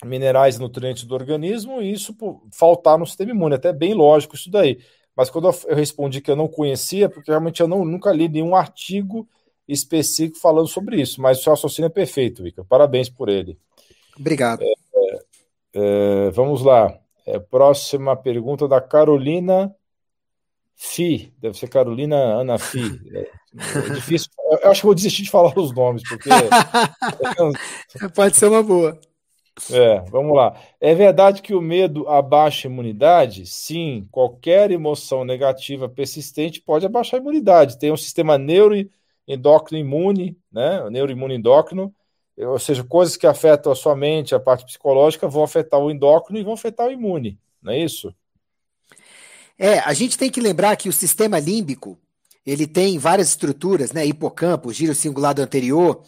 minerais 0.05 0.57
e 0.57 0.61
nutrientes 0.61 1.05
do 1.05 1.15
organismo 1.15 1.81
e 1.81 1.93
isso 1.93 2.15
por 2.15 2.43
faltar 2.53 2.99
no 2.99 3.07
sistema 3.07 3.33
imune. 3.33 3.55
Até 3.55 3.73
bem 3.73 3.95
lógico 3.95 4.35
isso 4.35 4.51
daí. 4.51 4.79
Mas 5.17 5.31
quando 5.31 5.49
eu 5.49 5.77
respondi 5.77 6.21
que 6.21 6.31
eu 6.31 6.37
não 6.37 6.49
conhecia, 6.49 7.09
porque 7.09 7.31
realmente 7.31 7.61
eu 7.61 7.69
não, 7.69 7.85
nunca 7.85 8.13
li 8.13 8.29
nenhum 8.29 8.57
artigo 8.57 9.29
específico 9.67 10.39
falando 10.39 10.67
sobre 10.67 11.01
isso, 11.01 11.23
mas 11.23 11.39
o 11.39 11.43
seu 11.43 11.53
raciocínio 11.53 11.87
é 11.87 11.91
perfeito, 11.91 12.43
Vika. 12.43 12.65
Parabéns 12.65 13.09
por 13.09 13.29
ele. 13.29 13.59
Obrigado. 14.19 14.63
É, 14.63 14.75
é, 15.75 16.31
vamos 16.31 16.63
lá. 16.63 16.99
É, 17.27 17.39
próxima 17.39 18.17
pergunta 18.17 18.69
da 18.69 18.81
Carolina 18.81 19.75
Fi. 20.77 21.33
Deve 21.39 21.57
ser 21.57 21.69
Carolina 21.69 22.17
Ana 22.17 22.59
Fi. 22.59 23.01
É, 23.13 23.31
é 23.79 23.95
difícil. 23.95 24.31
Eu 24.63 24.71
acho 24.71 24.81
que 24.81 24.87
vou 24.87 24.95
desistir 24.95 25.23
de 25.23 25.31
falar 25.31 25.57
os 25.59 25.73
nomes, 25.73 26.03
porque. 26.09 26.29
Pode 28.15 28.37
ser 28.37 28.49
uma 28.49 28.63
boa. 28.63 28.99
É, 29.71 30.01
vamos 30.11 30.35
lá. 30.35 30.61
É 30.81 30.95
verdade 30.95 31.41
que 31.41 31.55
o 31.55 31.61
medo 31.61 32.09
abaixa 32.09 32.67
a 32.67 32.71
imunidade? 32.71 33.47
Sim, 33.47 34.09
qualquer 34.11 34.71
emoção 34.71 35.25
negativa 35.25 35.89
persistente 35.89 36.61
pode 36.61 36.85
abaixar 36.85 37.21
a 37.21 37.23
imunidade. 37.23 37.79
Tem 37.79 37.93
um 37.93 37.97
sistema 37.97 38.37
neuroendócrino 38.37 39.79
imune, 39.79 40.37
né? 40.51 40.91
Neuroimune 40.91 41.37
endócrino, 41.37 41.95
ou 42.37 42.59
seja, 42.59 42.83
coisas 42.83 43.17
que 43.17 43.29
afetam 43.29 43.71
a 43.71 43.77
sua 43.77 43.95
mente, 43.95 44.35
a 44.35 44.41
parte 44.41 44.65
psicológica, 44.65 45.29
vão 45.29 45.45
afetar 45.45 45.81
o 45.81 45.91
endócrino 45.91 46.39
e 46.39 46.43
vão 46.43 46.55
afetar 46.55 46.89
o 46.89 46.93
imune, 46.93 47.39
não 47.63 47.73
é 47.73 47.79
isso? 47.79 48.13
É, 49.59 49.79
a 49.79 49.93
gente 49.93 50.19
tem 50.19 50.31
que 50.31 50.41
lembrar 50.41 50.77
que 50.77 50.89
o 50.89 50.93
sistema 50.93 51.39
límbico, 51.39 51.99
ele 52.45 52.67
tem 52.67 52.99
várias 52.99 53.29
estruturas, 53.29 53.93
né? 53.93 54.05
Hipocampo, 54.05 54.73
giro 54.73 54.95
cingulado 54.95 55.41
anterior, 55.41 56.03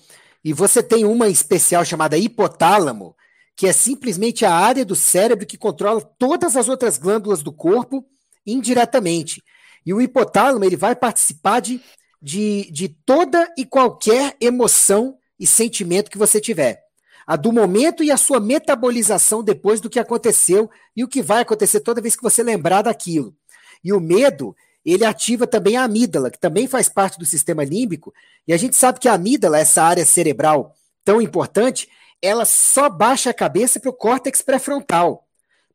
e 0.45 0.53
você 0.53 0.83
tem 0.83 1.05
uma 1.05 1.29
especial 1.29 1.85
chamada 1.85 2.19
hipotálamo, 2.19 3.17
que 3.57 3.67
é 3.67 3.73
simplesmente 3.73 4.45
a 4.45 4.55
área 4.55 4.85
do 4.85 4.95
cérebro 4.95 5.47
que 5.47 5.57
controla 5.57 6.01
todas 6.19 6.57
as 6.57 6.69
outras 6.69 6.99
glândulas 6.99 7.43
do 7.43 7.53
corpo 7.53 8.05
indiretamente. 8.47 9.43
E 9.85 9.95
o 9.95 10.01
hipotálamo 10.01 10.65
ele 10.65 10.77
vai 10.77 10.95
participar 10.95 11.61
de, 11.61 11.81
de, 12.21 12.71
de 12.71 12.89
toda 12.89 13.53
e 13.57 13.65
qualquer 13.65 14.37
emoção 14.41 15.17
e 15.39 15.47
sentimento 15.47 16.11
que 16.11 16.19
você 16.19 16.41
tiver. 16.41 16.86
A 17.27 17.35
do 17.35 17.53
momento 17.53 18.05
e 18.05 18.11
a 18.11 18.17
sua 18.17 18.39
metabolização 18.39 19.43
depois 19.43 19.81
do 19.81 19.91
que 19.91 19.99
aconteceu 19.99 20.71
e 20.95 21.03
o 21.03 21.09
que 21.09 21.23
vai 21.23 21.43
acontecer 21.43 21.81
toda 21.81 22.01
vez 22.01 22.15
que 22.15 22.23
você 22.23 22.43
lembrar 22.43 22.83
daquilo. 22.83 23.35
E 23.83 23.93
o 23.93 23.99
medo, 23.99 24.55
ele 24.85 25.05
ativa 25.05 25.47
também 25.47 25.77
a 25.77 25.85
amígdala, 25.85 26.31
que 26.31 26.39
também 26.39 26.69
faz 26.69 26.89
parte 26.89 27.19
do 27.19 27.27
sistema 27.27 27.65
límbico. 27.65 28.15
E 28.47 28.53
a 28.53 28.57
gente 28.57 28.77
sabe 28.77 29.01
que 29.01 29.09
a 29.09 29.15
amígdala, 29.15 29.59
essa 29.59 29.83
área 29.83 30.05
cerebral 30.05 30.75
tão 31.05 31.21
importante, 31.21 31.89
ela 32.23 32.45
só 32.45 32.89
baixa 32.89 33.31
a 33.31 33.35
cabeça 33.35 33.81
para 33.81 33.91
o 33.91 33.95
córtex 33.95 34.43
pré-frontal. 34.43 35.27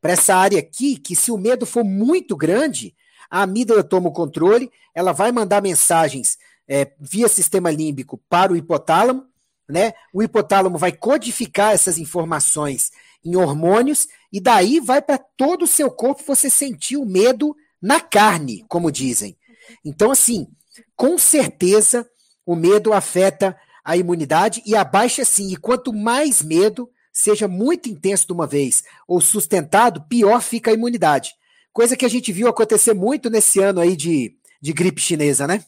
Para 0.02 0.14
essa 0.14 0.36
área 0.36 0.60
aqui, 0.60 0.98
que 0.98 1.16
se 1.16 1.32
o 1.32 1.38
medo 1.38 1.66
for 1.66 1.84
muito 1.84 2.36
grande, 2.36 2.96
a 3.30 3.44
amígdala 3.44 3.84
toma 3.84 4.10
o 4.10 4.14
controle, 4.14 4.72
ela 4.96 5.12
vai 5.12 5.32
mandar 5.32 5.62
mensagens 5.62 6.38
é, 6.68 6.92
via 7.00 7.28
sistema 7.28 7.70
límbico 7.70 8.18
para 8.30 8.52
o 8.52 8.56
hipotálamo, 8.56 9.26
né? 9.72 9.94
O 10.14 10.22
hipotálamo 10.22 10.78
vai 10.78 10.92
codificar 10.92 11.74
essas 11.74 11.98
informações 11.98 12.92
em 13.24 13.36
hormônios 13.36 14.08
e 14.32 14.40
daí 14.40 14.80
vai 14.80 15.02
para 15.02 15.18
todo 15.18 15.64
o 15.64 15.68
seu 15.68 15.90
corpo 15.90 16.24
você 16.26 16.50
sentir 16.50 16.98
o 16.98 17.06
medo 17.06 17.56
na 17.82 18.00
carne, 18.00 18.66
como 18.68 18.92
dizem. 18.92 19.38
Então, 19.84 20.12
assim, 20.12 20.48
com 20.96 21.18
certeza 21.18 22.08
o 22.46 22.56
medo 22.56 22.94
afeta 22.94 23.58
a 23.84 23.98
imunidade 23.98 24.62
e 24.66 24.76
abaixa 24.76 25.26
sim. 25.26 25.52
E 25.52 25.58
quanto 25.58 25.94
mais 25.94 26.42
medo, 26.42 26.90
seja 27.12 27.48
muito 27.48 27.90
intenso 27.90 28.28
de 28.28 28.34
uma 28.34 28.48
vez 28.48 28.84
ou 29.08 29.20
sustentado, 29.20 30.02
pior 30.08 30.42
fica 30.42 30.72
a 30.72 30.74
imunidade. 30.74 31.34
Coisa 31.74 31.96
que 31.96 32.06
a 32.06 32.10
gente 32.10 32.32
viu 32.32 32.48
acontecer 32.48 32.94
muito 32.94 33.30
nesse 33.30 33.60
ano 33.60 33.80
aí 33.80 33.96
de, 33.96 34.36
de 34.62 34.74
gripe 34.74 35.02
chinesa, 35.02 35.48
né? 35.48 35.64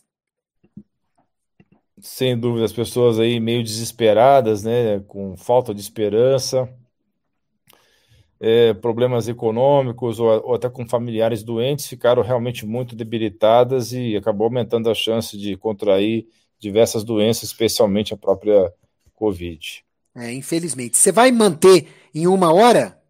Sem 2.03 2.37
dúvida, 2.37 2.65
as 2.65 2.73
pessoas 2.73 3.17
aí 3.17 3.39
meio 3.39 3.63
desesperadas, 3.63 4.61
né, 4.61 4.99
com 5.07 5.37
falta 5.37 5.73
de 5.73 5.79
esperança, 5.79 6.67
é, 8.41 8.73
problemas 8.73 9.29
econômicos 9.29 10.19
ou, 10.19 10.27
ou, 10.45 10.53
até 10.53 10.69
com 10.69 10.85
familiares 10.85 11.43
doentes, 11.43 11.87
ficaram 11.87 12.21
realmente 12.21 12.65
muito 12.65 12.93
debilitadas 12.93 13.93
e 13.93 14.17
acabou 14.17 14.47
aumentando 14.47 14.89
a 14.89 14.93
chance 14.93 15.37
de 15.37 15.55
contrair 15.55 16.27
diversas 16.59 17.05
doenças, 17.05 17.43
especialmente 17.43 18.13
a 18.13 18.17
própria 18.17 18.69
Covid. 19.13 19.85
É, 20.13 20.33
infelizmente. 20.33 20.97
Você 20.97 21.09
vai 21.09 21.31
manter 21.31 21.87
em 22.13 22.27
uma 22.27 22.53
hora 22.53 23.01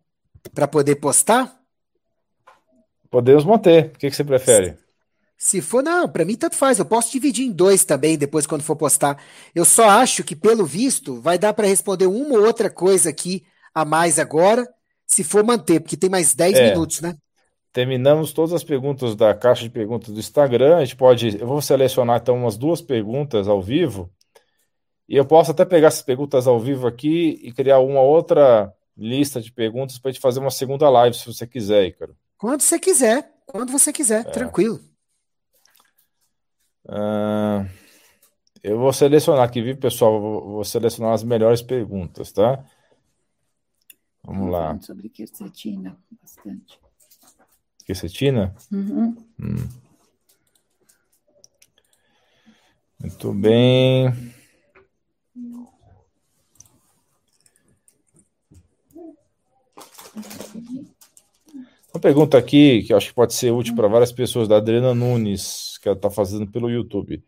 para 0.54 0.68
poder 0.68 0.98
postar? 0.98 1.60
Podemos 3.10 3.44
manter. 3.44 3.88
O 3.88 3.98
que, 3.98 4.08
que 4.12 4.16
você 4.16 4.24
prefere? 4.24 4.83
Se 5.44 5.60
for, 5.60 5.84
não, 5.84 6.08
para 6.08 6.24
mim 6.24 6.38
tanto 6.38 6.56
faz. 6.56 6.80
Eu 6.80 6.86
posso 6.86 7.12
dividir 7.12 7.46
em 7.46 7.52
dois 7.52 7.84
também 7.84 8.18
depois 8.18 8.48
quando 8.48 8.64
for 8.64 8.78
postar. 8.78 9.22
Eu 9.54 9.66
só 9.66 9.90
acho 9.90 10.24
que, 10.24 10.38
pelo 10.38 10.66
visto, 10.66 11.20
vai 11.20 11.38
dar 11.38 11.54
para 11.54 11.68
responder 11.68 12.08
uma 12.08 12.38
ou 12.38 12.46
outra 12.46 12.70
coisa 12.70 13.10
aqui 13.10 13.44
a 13.76 13.84
mais 13.84 14.18
agora, 14.20 14.66
se 15.06 15.22
for 15.22 15.44
manter, 15.44 15.82
porque 15.82 15.98
tem 15.98 16.10
mais 16.10 16.34
10 16.34 16.58
é. 16.58 16.70
minutos, 16.70 17.02
né? 17.02 17.18
Terminamos 17.74 18.32
todas 18.32 18.54
as 18.54 18.64
perguntas 18.64 19.18
da 19.18 19.34
caixa 19.34 19.64
de 19.64 19.70
perguntas 19.70 20.14
do 20.14 20.20
Instagram. 20.22 20.78
A 20.78 20.86
gente 20.86 20.96
pode. 20.96 21.38
Eu 21.38 21.46
vou 21.46 21.62
selecionar 21.62 22.22
então 22.22 22.38
umas 22.38 22.56
duas 22.56 22.82
perguntas 22.82 23.46
ao 23.46 23.62
vivo. 23.62 24.10
E 25.10 25.18
eu 25.18 25.26
posso 25.26 25.52
até 25.52 25.66
pegar 25.66 25.90
essas 25.90 26.04
perguntas 26.04 26.48
ao 26.48 26.58
vivo 26.58 26.88
aqui 26.88 27.38
e 27.44 27.52
criar 27.52 27.80
uma 27.80 28.00
outra 28.00 28.74
lista 28.96 29.42
de 29.42 29.52
perguntas 29.52 30.00
para 30.00 30.08
a 30.08 30.14
gente 30.14 30.22
fazer 30.22 30.40
uma 30.40 30.52
segunda 30.52 30.90
live, 30.90 31.18
se 31.18 31.26
você 31.26 31.46
quiser, 31.46 31.86
Ícaro. 31.86 32.16
Quando 32.38 32.62
você 32.62 32.80
quiser, 32.80 33.30
quando 33.46 33.74
você 33.74 33.92
quiser, 33.92 34.22
é. 34.22 34.32
tranquilo. 34.32 34.80
Uh, 36.86 37.70
eu 38.64 38.78
vou 38.78 38.94
selecionar 38.94 39.44
aqui, 39.44 39.62
viu, 39.62 39.78
pessoal? 39.78 40.20
Vou, 40.20 40.42
vou 40.54 40.64
selecionar 40.64 41.14
as 41.14 41.24
melhores 41.24 41.62
perguntas, 41.62 42.32
tá? 42.32 42.64
Vamos 44.24 44.52
lá. 44.52 44.80
Sobre 44.80 45.10
quercetina, 45.10 45.98
bastante. 46.22 46.80
Quercetina? 47.86 48.56
Uhum. 48.72 49.16
Hum. 49.40 49.70
Muito 53.02 53.34
bem. 53.34 54.08
Uma 61.94 62.00
pergunta 62.00 62.38
aqui 62.38 62.84
que 62.84 62.94
eu 62.94 62.98
acho 62.98 63.10
que 63.10 63.14
pode 63.14 63.34
ser 63.34 63.52
útil 63.52 63.76
para 63.76 63.90
várias 63.90 64.12
pessoas, 64.12 64.48
da 64.48 64.58
Adriana 64.58 64.96
Nunes, 64.96 65.73
que 65.84 65.90
ela 65.90 65.98
está 65.98 66.10
fazendo 66.10 66.48
pelo 66.48 66.72
YouTube. 66.72 67.22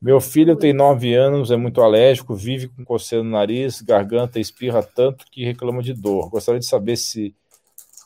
Meu 0.00 0.20
filho 0.20 0.54
tem 0.54 0.72
nove 0.72 1.14
anos, 1.14 1.50
é 1.50 1.56
muito 1.56 1.80
alérgico, 1.80 2.34
vive 2.34 2.68
com 2.68 2.84
coceira 2.84 3.24
no 3.24 3.30
nariz, 3.30 3.80
garganta, 3.80 4.38
espirra 4.38 4.82
tanto 4.82 5.24
que 5.30 5.44
reclama 5.44 5.82
de 5.82 5.94
dor. 5.94 6.28
Gostaria 6.28 6.60
de 6.60 6.66
saber 6.66 6.96
se 6.96 7.34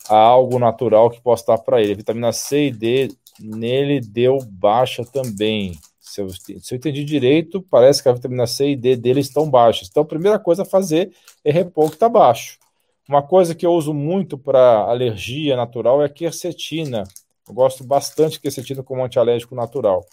há 0.09 0.17
algo 0.17 0.59
natural 0.59 1.11
que 1.11 1.21
possa 1.21 1.47
dar 1.49 1.59
para 1.59 1.83
ele. 1.83 1.97
vitamina 1.97 2.33
C 2.33 2.69
e 2.69 2.71
D 2.71 3.09
nele 3.41 4.01
deu 4.01 4.39
baixa 4.45 5.05
também. 5.05 5.77
Se 6.01 6.21
eu, 6.21 6.29
se 6.31 6.55
eu 6.73 6.77
entendi 6.77 7.05
direito, 7.05 7.63
parece 7.63 8.03
que 8.03 8.09
a 8.09 8.13
vitamina 8.13 8.47
C 8.47 8.71
e 8.71 8.77
D 8.77 8.97
dele 8.97 9.21
estão 9.21 9.51
baixas. 9.51 9.89
Então, 9.89 10.03
a 10.03 10.07
primeira 10.07 10.39
coisa 10.39 10.63
a 10.63 10.67
fazer 10.67 11.13
é 11.45 11.51
repor 11.51 11.87
o 11.87 11.89
que 11.89 11.97
está 11.97 12.09
baixo. 12.09 12.59
Uma 13.09 13.23
coisa 13.23 13.55
que 13.55 13.67
eu 13.67 13.73
uso 13.73 13.93
muito 13.93 14.39
para 14.39 14.83
alergia 14.89 15.57
natural 15.57 16.01
é 16.03 16.07
a 16.07 16.09
quercetina. 16.09 17.05
Eu 17.51 17.55
gosto 17.55 17.83
bastante 17.83 18.35
de 18.35 18.41
quercetina 18.41 18.81
como 18.81 19.05
antialérgico 19.05 19.57
natural. 19.57 20.07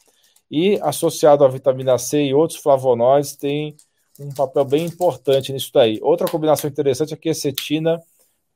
E 0.50 0.80
associado 0.82 1.46
à 1.46 1.48
vitamina 1.48 1.98
C 2.00 2.24
e 2.24 2.34
outros 2.34 2.60
flavonoides, 2.60 3.36
tem 3.36 3.78
um 4.20 4.34
papel 4.34 4.66
bem 4.66 4.86
importante 4.86 5.54
nisso 5.54 5.70
daí. 5.72 6.00
Outra 6.02 6.28
combinação 6.28 6.68
interessante 6.68 7.14
é 7.14 7.16
a 7.16 7.20
quercetina 7.20 8.02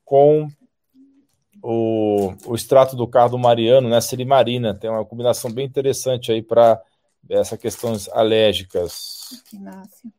com 0.04 0.48
o, 1.62 2.34
o 2.44 2.54
extrato 2.56 2.96
do 2.96 3.06
cardo 3.06 3.38
mariano, 3.38 3.88
né, 3.88 4.00
silimarina. 4.00 4.74
Tem 4.74 4.90
uma 4.90 5.04
combinação 5.04 5.50
bem 5.50 5.64
interessante 5.64 6.32
aí 6.32 6.42
para 6.42 6.82
essas 7.28 7.58
questões 7.58 8.08
alérgicas. 8.08 9.40
Equinácia. 9.46 10.10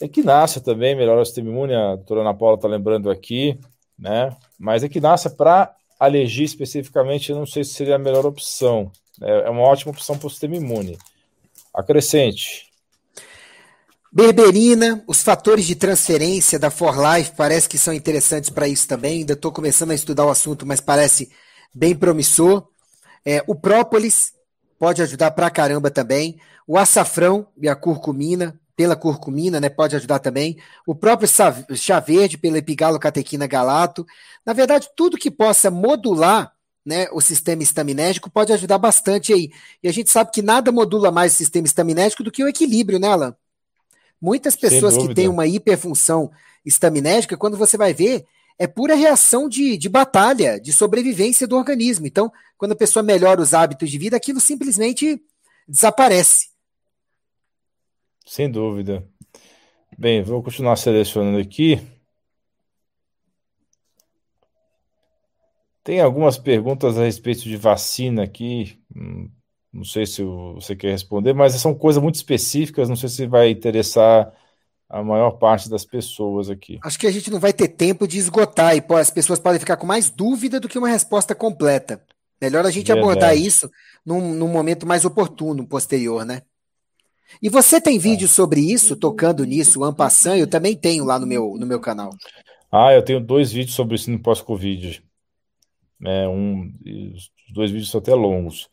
Equinácia 0.00 0.60
também, 0.60 0.96
melhora 0.96 1.20
o 1.20 1.24
sistema 1.24 1.50
imune, 1.50 1.74
a 1.74 1.94
doutora 1.94 2.22
Ana 2.22 2.34
Paula 2.34 2.56
está 2.56 2.66
lembrando 2.66 3.10
aqui, 3.10 3.60
né? 3.96 4.34
Mas 4.58 4.82
equinácia 4.82 5.30
para 5.30 5.76
alergia 6.00 6.46
especificamente, 6.46 7.30
eu 7.30 7.36
não 7.36 7.46
sei 7.46 7.62
se 7.62 7.74
seria 7.74 7.96
a 7.96 7.98
melhor 7.98 8.24
opção. 8.24 8.90
É, 9.20 9.46
é 9.46 9.50
uma 9.50 9.62
ótima 9.62 9.92
opção 9.92 10.16
para 10.16 10.26
o 10.26 10.30
sistema 10.30 10.56
imune. 10.56 10.98
Acrescente. 11.74 12.70
Berberina, 14.12 15.04
os 15.06 15.22
fatores 15.22 15.66
de 15.66 15.76
transferência 15.76 16.58
da 16.58 16.70
For 16.70 16.96
Life 16.98 17.32
parece 17.36 17.68
que 17.68 17.78
são 17.78 17.94
interessantes 17.94 18.50
para 18.50 18.66
isso 18.66 18.88
também. 18.88 19.18
Ainda 19.18 19.34
estou 19.34 19.52
começando 19.52 19.92
a 19.92 19.94
estudar 19.94 20.24
o 20.24 20.30
assunto, 20.30 20.66
mas 20.66 20.80
parece 20.80 21.30
bem 21.72 21.94
promissor. 21.94 22.66
É, 23.24 23.44
o 23.46 23.54
própolis 23.54 24.32
pode 24.78 25.00
ajudar 25.02 25.30
pra 25.30 25.50
caramba 25.50 25.90
também. 25.90 26.40
O 26.66 26.76
açafrão 26.76 27.46
e 27.56 27.68
a 27.68 27.76
curcumina, 27.76 28.58
pela 28.80 28.96
curcumina, 28.96 29.60
né, 29.60 29.68
pode 29.68 29.94
ajudar 29.94 30.20
também. 30.20 30.56
O 30.86 30.94
próprio 30.94 31.28
chá 31.76 32.00
verde 32.00 32.38
pela 32.38 32.56
epigalocatequina 32.56 33.46
galato. 33.46 34.06
Na 34.44 34.54
verdade, 34.54 34.88
tudo 34.96 35.18
que 35.18 35.30
possa 35.30 35.70
modular 35.70 36.50
né, 36.82 37.06
o 37.12 37.20
sistema 37.20 37.62
estaminérgico 37.62 38.30
pode 38.30 38.54
ajudar 38.54 38.78
bastante 38.78 39.34
aí. 39.34 39.52
E 39.82 39.88
a 39.88 39.92
gente 39.92 40.08
sabe 40.08 40.30
que 40.32 40.40
nada 40.40 40.72
modula 40.72 41.10
mais 41.10 41.34
o 41.34 41.36
sistema 41.36 41.66
estaminérgico 41.66 42.24
do 42.24 42.30
que 42.30 42.42
o 42.42 42.48
equilíbrio, 42.48 42.98
né, 42.98 43.08
Alan? 43.08 43.36
Muitas 44.18 44.56
pessoas 44.56 44.96
que 44.96 45.14
têm 45.14 45.28
uma 45.28 45.46
hiperfunção 45.46 46.30
estaminérgica, 46.64 47.36
quando 47.36 47.58
você 47.58 47.76
vai 47.76 47.92
ver, 47.92 48.24
é 48.58 48.66
pura 48.66 48.94
reação 48.94 49.46
de, 49.46 49.76
de 49.76 49.90
batalha, 49.90 50.58
de 50.58 50.72
sobrevivência 50.72 51.46
do 51.46 51.54
organismo. 51.54 52.06
Então, 52.06 52.32
quando 52.56 52.72
a 52.72 52.76
pessoa 52.76 53.02
melhora 53.02 53.42
os 53.42 53.52
hábitos 53.52 53.90
de 53.90 53.98
vida, 53.98 54.16
aquilo 54.16 54.40
simplesmente 54.40 55.22
desaparece. 55.68 56.49
Sem 58.24 58.50
dúvida. 58.50 59.06
Bem, 59.98 60.22
vou 60.22 60.42
continuar 60.42 60.76
selecionando 60.76 61.38
aqui. 61.38 61.80
Tem 65.82 66.00
algumas 66.00 66.38
perguntas 66.38 66.98
a 66.98 67.04
respeito 67.04 67.42
de 67.42 67.56
vacina 67.56 68.22
aqui. 68.22 68.78
Hum, 68.94 69.30
não 69.72 69.84
sei 69.84 70.06
se 70.06 70.22
você 70.22 70.76
quer 70.76 70.90
responder, 70.90 71.32
mas 71.32 71.54
são 71.54 71.74
coisas 71.74 72.02
muito 72.02 72.16
específicas. 72.16 72.88
Não 72.88 72.96
sei 72.96 73.08
se 73.08 73.26
vai 73.26 73.50
interessar 73.50 74.32
a 74.88 75.02
maior 75.04 75.32
parte 75.32 75.70
das 75.70 75.84
pessoas 75.84 76.50
aqui. 76.50 76.78
Acho 76.82 76.98
que 76.98 77.06
a 77.06 77.12
gente 77.12 77.30
não 77.30 77.38
vai 77.38 77.52
ter 77.52 77.68
tempo 77.68 78.08
de 78.08 78.18
esgotar 78.18 78.76
e 78.76 78.84
as 78.94 79.10
pessoas 79.10 79.38
podem 79.38 79.60
ficar 79.60 79.76
com 79.76 79.86
mais 79.86 80.10
dúvida 80.10 80.58
do 80.58 80.68
que 80.68 80.78
uma 80.78 80.88
resposta 80.88 81.34
completa. 81.34 82.02
Melhor 82.40 82.66
a 82.66 82.70
gente 82.70 82.88
Verdade. 82.88 83.00
abordar 83.00 83.36
isso 83.36 83.70
num, 84.04 84.34
num, 84.34 84.48
momento 84.48 84.86
mais 84.86 85.04
oportuno, 85.04 85.66
posterior, 85.66 86.24
né? 86.24 86.42
E 87.42 87.48
você 87.48 87.80
tem 87.80 87.98
vídeo 87.98 88.28
sobre 88.28 88.60
isso, 88.60 88.96
tocando 88.96 89.44
nisso, 89.44 89.84
Ampassan, 89.84 90.36
eu 90.36 90.46
também 90.46 90.76
tenho 90.76 91.04
lá 91.04 91.18
no 91.18 91.26
meu, 91.26 91.56
no 91.58 91.66
meu 91.66 91.80
canal. 91.80 92.10
Ah, 92.70 92.92
eu 92.92 93.02
tenho 93.02 93.20
dois 93.20 93.50
vídeos 93.52 93.74
sobre 93.74 93.96
isso 93.96 94.10
no 94.10 94.18
pós-Covid. 94.20 95.02
É, 96.04 96.28
um, 96.28 96.72
os 97.14 97.30
dois 97.52 97.70
vídeos 97.70 97.90
são 97.90 98.00
até 98.00 98.14
longos. 98.14 98.68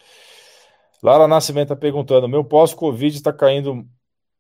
Lara 1.02 1.28
Nascimento 1.28 1.74
está 1.74 1.76
perguntando: 1.76 2.28
meu 2.28 2.44
pós-Covid 2.44 3.16
está 3.16 3.34
caindo 3.34 3.88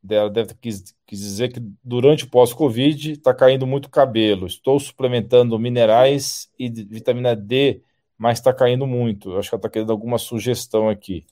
dela 0.01 0.29
deve 0.29 0.53
quis, 0.55 0.95
quis 1.05 1.19
dizer 1.19 1.51
que 1.51 1.59
durante 1.83 2.23
o 2.23 2.29
pós-Covid 2.29 3.11
está 3.11 3.33
caindo 3.33 3.67
muito 3.67 3.89
cabelo. 3.89 4.47
Estou 4.47 4.79
suplementando 4.79 5.59
minerais 5.59 6.49
e 6.57 6.69
vitamina 6.69 7.35
D, 7.35 7.81
mas 8.17 8.39
está 8.39 8.53
caindo 8.53 8.87
muito. 8.87 9.37
Acho 9.37 9.49
que 9.49 9.55
ela 9.55 9.59
está 9.59 9.69
querendo 9.69 9.91
alguma 9.91 10.17
sugestão 10.17 10.89
aqui. 10.89 11.25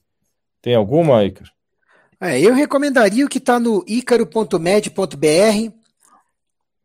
Tem 0.61 0.75
alguma, 0.75 1.23
Ícaro? 1.23 1.54
É, 2.19 2.39
eu 2.39 2.53
recomendaria 2.53 3.25
o 3.25 3.29
que 3.29 3.37
está 3.37 3.59
no 3.59 3.83
icaro.med.br 3.87 5.73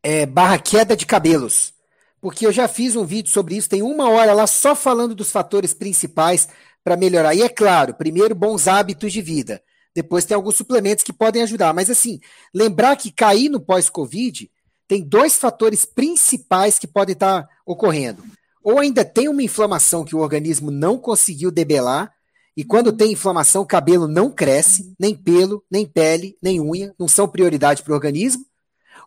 é, 0.03 0.27
barra 0.27 0.59
queda 0.59 0.97
de 0.97 1.07
cabelos. 1.07 1.73
Porque 2.21 2.47
eu 2.47 2.53
já 2.53 2.69
fiz 2.69 2.97
um 2.97 3.05
vídeo 3.05 3.31
sobre 3.31 3.57
isso, 3.57 3.69
tem 3.69 3.83
uma 3.83 4.11
hora 4.11 4.33
lá 4.33 4.47
só 4.47 4.75
falando 4.75 5.15
dos 5.15 5.31
fatores 5.31 5.73
principais 5.73 6.49
para 6.85 6.97
melhorar. 6.97 7.35
E 7.35 7.43
é 7.43 7.49
claro, 7.49 7.95
primeiro, 7.95 8.35
bons 8.35 8.69
hábitos 8.69 9.13
de 9.13 9.23
vida. 9.23 9.63
Depois 9.95 10.25
tem 10.25 10.35
alguns 10.35 10.57
suplementos 10.57 11.03
que 11.03 11.13
podem 11.13 11.43
ajudar. 11.43 11.73
Mas 11.73 11.91
assim, 11.91 12.21
lembrar 12.55 12.97
que 12.97 13.11
cair 13.11 13.49
no 13.49 13.61
pós-Covid 13.61 14.51
tem 14.87 15.03
dois 15.03 15.37
fatores 15.37 15.85
principais 15.85 16.79
que 16.79 16.87
podem 16.87 17.13
estar 17.13 17.49
ocorrendo. 17.65 18.23
Ou 18.63 18.79
ainda 18.79 19.05
tem 19.05 19.29
uma 19.29 19.43
inflamação 19.43 20.05
que 20.05 20.15
o 20.15 20.19
organismo 20.19 20.71
não 20.71 20.99
conseguiu 20.99 21.51
debelar, 21.51 22.13
e 22.57 22.65
quando 22.65 22.93
tem 22.93 23.13
inflamação, 23.13 23.63
o 23.63 23.67
cabelo 23.67 24.09
não 24.09 24.31
cresce, 24.31 24.95
nem 24.99 25.15
pelo, 25.15 25.65
nem 25.71 25.87
pele, 25.87 26.37
nem 26.43 26.61
unha, 26.61 26.95
não 26.99 27.07
são 27.07 27.29
prioridade 27.29 27.83
para 27.83 27.93
o 27.93 27.95
organismo. 27.95 28.45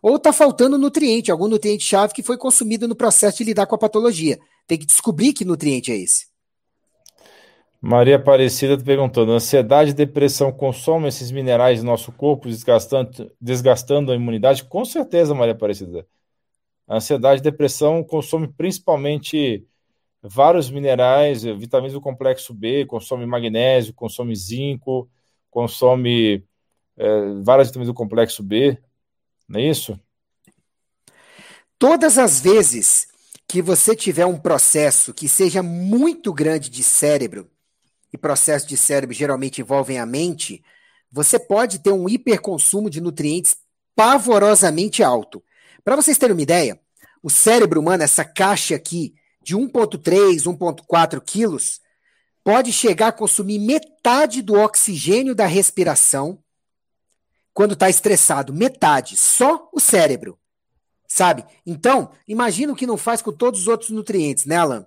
Ou 0.02 0.16
está 0.16 0.32
faltando 0.32 0.78
nutriente, 0.78 1.30
algum 1.30 1.48
nutriente-chave 1.48 2.12
que 2.12 2.22
foi 2.22 2.36
consumido 2.36 2.88
no 2.88 2.96
processo 2.96 3.38
de 3.38 3.44
lidar 3.44 3.66
com 3.66 3.74
a 3.74 3.78
patologia. 3.78 4.38
Tem 4.66 4.78
que 4.78 4.86
descobrir 4.86 5.32
que 5.32 5.44
nutriente 5.44 5.92
é 5.92 5.96
esse. 5.96 6.26
Maria 7.80 8.16
Aparecida 8.16 8.78
perguntando: 8.78 9.32
ansiedade 9.32 9.90
e 9.90 9.94
depressão 9.94 10.50
consomem 10.50 11.08
esses 11.08 11.30
minerais 11.30 11.82
no 11.82 11.90
nosso 11.90 12.10
corpo, 12.12 12.48
desgastando, 12.48 13.30
desgastando 13.38 14.10
a 14.10 14.14
imunidade? 14.14 14.64
Com 14.64 14.84
certeza, 14.86 15.34
Maria 15.34 15.52
Aparecida. 15.52 16.06
A 16.88 16.96
ansiedade 16.96 17.40
e 17.40 17.44
depressão 17.44 18.02
consome 18.02 18.48
principalmente 18.48 19.66
vários 20.28 20.70
minerais, 20.70 21.42
vitaminas 21.42 21.92
do 21.92 22.00
complexo 22.00 22.54
B, 22.54 22.86
consome 22.86 23.26
magnésio, 23.26 23.92
consome 23.92 24.34
zinco, 24.34 25.08
consome 25.50 26.44
é, 26.96 27.06
várias 27.42 27.68
vitaminas 27.68 27.92
do 27.92 27.94
complexo 27.94 28.42
B, 28.42 28.78
não 29.48 29.60
é 29.60 29.64
isso? 29.64 29.98
Todas 31.78 32.16
as 32.16 32.40
vezes 32.40 33.06
que 33.46 33.60
você 33.60 33.94
tiver 33.94 34.24
um 34.24 34.38
processo 34.38 35.12
que 35.12 35.28
seja 35.28 35.62
muito 35.62 36.32
grande 36.32 36.70
de 36.70 36.82
cérebro, 36.82 37.50
e 38.14 38.16
processos 38.16 38.68
de 38.68 38.76
cérebro 38.76 39.14
geralmente 39.14 39.60
envolvem 39.60 39.98
a 39.98 40.06
mente, 40.06 40.62
você 41.10 41.36
pode 41.38 41.80
ter 41.80 41.92
um 41.92 42.08
hiperconsumo 42.08 42.88
de 42.88 43.00
nutrientes 43.00 43.56
pavorosamente 43.94 45.02
alto. 45.02 45.42
Para 45.84 45.96
vocês 45.96 46.16
terem 46.16 46.32
uma 46.32 46.42
ideia, 46.42 46.80
o 47.22 47.28
cérebro 47.28 47.80
humano, 47.80 48.04
essa 48.04 48.24
caixa 48.24 48.76
aqui 48.76 49.14
de 49.44 49.54
1,3, 49.56 50.44
1,4 50.44 51.20
quilos, 51.20 51.80
pode 52.42 52.72
chegar 52.72 53.08
a 53.08 53.12
consumir 53.12 53.58
metade 53.58 54.42
do 54.42 54.54
oxigênio 54.54 55.34
da 55.34 55.46
respiração 55.46 56.38
quando 57.52 57.74
está 57.74 57.88
estressado. 57.88 58.52
Metade. 58.52 59.16
Só 59.16 59.68
o 59.72 59.78
cérebro. 59.78 60.38
Sabe? 61.06 61.44
Então, 61.64 62.10
imagina 62.26 62.72
o 62.72 62.76
que 62.76 62.86
não 62.86 62.96
faz 62.96 63.22
com 63.22 63.30
todos 63.30 63.60
os 63.60 63.68
outros 63.68 63.90
nutrientes, 63.90 64.46
né, 64.46 64.56
Alan? 64.56 64.86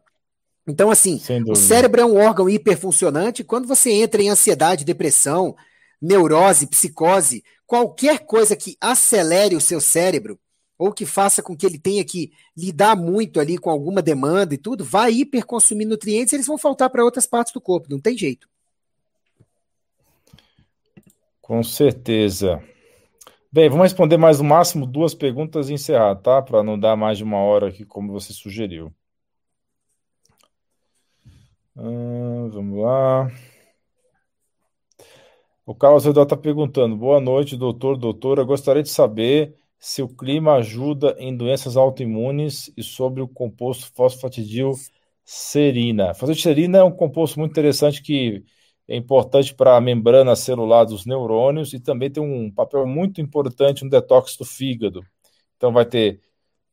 Então, 0.67 0.91
assim, 0.91 1.21
o 1.47 1.55
cérebro 1.55 2.01
é 2.01 2.05
um 2.05 2.17
órgão 2.17 2.49
hiperfuncionante. 2.49 3.43
Quando 3.43 3.67
você 3.67 3.89
entra 3.91 4.21
em 4.21 4.29
ansiedade, 4.29 4.83
depressão, 4.83 5.55
neurose, 6.01 6.67
psicose, 6.67 7.43
qualquer 7.65 8.25
coisa 8.25 8.55
que 8.55 8.75
acelere 8.81 9.55
o 9.55 9.61
seu 9.61 9.79
cérebro, 9.79 10.37
ou 10.77 10.93
que 10.93 11.05
faça 11.05 11.41
com 11.41 11.55
que 11.55 11.65
ele 11.65 11.79
tenha 11.79 12.03
que 12.05 12.31
lidar 12.55 12.95
muito 12.95 13.39
ali 13.39 13.57
com 13.57 13.69
alguma 13.69 14.01
demanda 14.01 14.53
e 14.53 14.57
tudo, 14.57 14.83
vai 14.83 15.11
hiperconsumir 15.11 15.87
nutrientes, 15.87 16.33
eles 16.33 16.47
vão 16.47 16.57
faltar 16.57 16.89
para 16.89 17.03
outras 17.03 17.25
partes 17.25 17.53
do 17.53 17.61
corpo, 17.61 17.87
não 17.89 17.99
tem 17.99 18.17
jeito. 18.17 18.47
Com 21.41 21.63
certeza. 21.63 22.61
Bem, 23.51 23.69
vamos 23.69 23.85
responder 23.85 24.17
mais 24.17 24.39
no 24.39 24.45
máximo 24.45 24.85
duas 24.85 25.15
perguntas 25.15 25.69
e 25.69 25.73
encerrar, 25.73 26.15
tá? 26.17 26.41
Para 26.41 26.61
não 26.61 26.77
dar 26.77 26.95
mais 26.95 27.17
de 27.17 27.23
uma 27.23 27.37
hora 27.37 27.69
aqui, 27.69 27.85
como 27.85 28.11
você 28.11 28.33
sugeriu. 28.33 28.93
Hum, 31.75 32.49
vamos 32.49 32.83
lá. 32.83 33.31
O 35.65 35.75
Carlos 35.75 36.05
Redó 36.05 36.23
está 36.23 36.35
perguntando: 36.35 36.97
Boa 36.97 37.21
noite, 37.21 37.55
doutor, 37.55 37.97
doutora. 37.97 38.43
Gostaria 38.43 38.83
de 38.83 38.89
saber 38.89 39.55
se 39.79 40.01
o 40.01 40.07
clima 40.07 40.55
ajuda 40.55 41.15
em 41.19 41.35
doenças 41.35 41.77
autoimunes 41.77 42.71
e 42.75 42.83
sobre 42.83 43.21
o 43.21 43.27
composto 43.27 43.91
fosfatidilcerina. 43.95 46.13
Fosfatidilcerina 46.13 46.79
é 46.79 46.83
um 46.83 46.91
composto 46.91 47.39
muito 47.39 47.51
interessante 47.51 48.01
que 48.01 48.43
é 48.87 48.95
importante 48.95 49.53
para 49.53 49.75
a 49.75 49.81
membrana 49.81 50.35
celular 50.35 50.85
dos 50.85 51.05
neurônios 51.05 51.73
e 51.73 51.79
também 51.79 52.09
tem 52.09 52.23
um 52.23 52.49
papel 52.49 52.87
muito 52.87 53.19
importante 53.19 53.83
no 53.83 53.89
detox 53.89 54.37
do 54.37 54.45
fígado. 54.45 55.01
Então, 55.57 55.73
vai 55.73 55.85
ter 55.85 56.21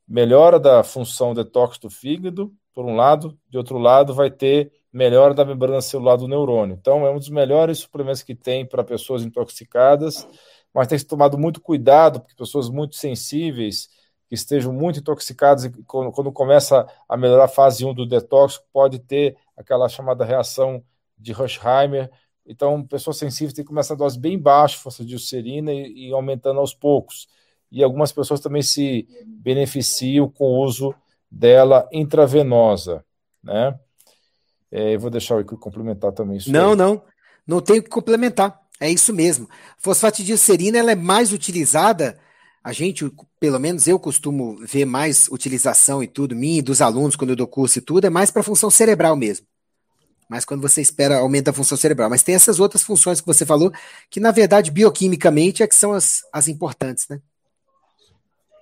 melhora 0.07 0.61
da 0.61 0.85
função 0.85 1.35
detox 1.35 1.79
do 1.79 1.91
fígado, 1.91 2.53
por 2.73 2.85
um 2.85 2.95
lado, 2.95 3.37
de 3.49 3.59
outro 3.59 3.79
lado, 3.79 4.15
vai 4.15 4.31
ter 4.31 4.73
melhora 4.93 5.35
da 5.35 5.45
membrana 5.45 5.81
celular 5.81 6.17
do 6.17 6.29
neurônio. 6.29 6.77
Então, 6.79 7.07
é 7.07 7.11
um 7.11 7.19
dos 7.19 7.31
melhores 7.31 7.79
suplementos 7.79 8.23
que 8.23 8.35
tem 8.35 8.65
para 8.65 8.85
pessoas 8.85 9.25
intoxicadas, 9.25 10.29
mas 10.75 10.89
tem 10.89 10.97
que 10.97 11.03
ser 11.03 11.09
tomado 11.09 11.39
muito 11.39 11.61
cuidado, 11.61 12.21
porque 12.21 12.35
pessoas 12.35 12.69
muito 12.69 12.97
sensíveis, 12.97 13.89
que 14.29 14.35
estejam 14.35 14.73
muito 14.73 14.99
intoxicadas, 14.99 15.65
e 15.65 15.71
quando, 15.85 16.11
quando 16.11 16.33
começa 16.33 16.87
a 17.09 17.17
melhorar 17.17 17.45
a 17.45 17.49
fase 17.49 17.85
1 17.85 17.95
do 17.95 18.05
detox, 18.05 18.61
pode 18.73 18.99
ter 18.99 19.37
aquela 19.57 19.89
chamada 19.89 20.25
reação 20.25 20.83
de 21.17 21.33
Rushheimer. 21.33 22.11
Então, 22.45 22.83
pessoas 22.85 23.17
sensíveis 23.17 23.53
têm 23.53 23.65
que 23.65 23.69
começar 23.69 23.95
a 23.95 23.97
dose 23.97 24.19
bem 24.19 24.39
baixa, 24.39 24.79
força 24.79 25.05
de 25.05 25.15
ulcerina, 25.15 25.73
e, 25.73 26.09
e 26.09 26.13
aumentando 26.13 26.59
aos 26.59 26.75
poucos. 26.75 27.29
E 27.71 27.83
algumas 27.83 28.11
pessoas 28.11 28.41
também 28.41 28.63
se 28.63 29.07
beneficiam 29.25 30.29
com 30.29 30.45
o 30.45 30.65
uso 30.65 30.95
dela 31.31 31.89
intravenosa, 31.93 33.05
né? 33.43 33.79
É, 34.71 34.95
eu 34.95 34.99
vou 34.99 35.11
deixar 35.11 35.37
o 35.37 35.41
Icaro 35.41 35.59
complementar 35.59 36.11
também 36.13 36.37
isso. 36.37 36.51
Não, 36.51 36.71
aí. 36.71 36.77
não. 36.77 37.03
Não 37.47 37.61
tenho 37.61 37.83
que 37.83 37.91
complementar. 37.91 38.64
É 38.81 38.91
isso 38.91 39.13
mesmo. 39.13 39.49
Fosfatidilcerina 39.79 40.79
ela 40.79 40.93
é 40.93 40.97
mais 40.97 41.33
utilizada. 41.33 42.19
A 42.63 42.73
gente, 42.73 43.11
pelo 43.39 43.59
menos 43.59 43.87
eu 43.87 43.99
costumo 43.99 44.57
ver 44.59 44.85
mais 44.85 45.29
utilização 45.29 46.03
e 46.03 46.09
tudo, 46.09 46.35
mim 46.35 46.59
e 46.59 46.63
dos 46.63 46.81
alunos, 46.81 47.17
quando 47.17 47.31
eu 47.31 47.37
dou 47.37 47.47
curso 47.47 47.79
e 47.79 47.83
tudo, 47.83 48.07
é 48.07 48.11
mais 48.11 48.31
para 48.31 48.43
função 48.43 48.71
cerebral 48.71 49.17
mesmo. 49.17 49.47
Mas 50.29 50.45
quando 50.45 50.63
você 50.63 50.81
espera, 50.81 51.19
aumenta 51.19 51.51
a 51.51 51.55
função 51.55 51.77
cerebral. 51.77 52.09
Mas 52.09 52.23
tem 52.23 52.35
essas 52.35 52.59
outras 52.59 52.83
funções 52.83 53.21
que 53.21 53.27
você 53.27 53.45
falou, 53.45 53.71
que 54.11 54.19
na 54.19 54.31
verdade, 54.31 54.71
bioquimicamente, 54.71 55.63
é 55.63 55.67
que 55.67 55.75
são 55.75 55.93
as, 55.93 56.23
as 56.33 56.49
importantes, 56.49 57.07
né? 57.09 57.21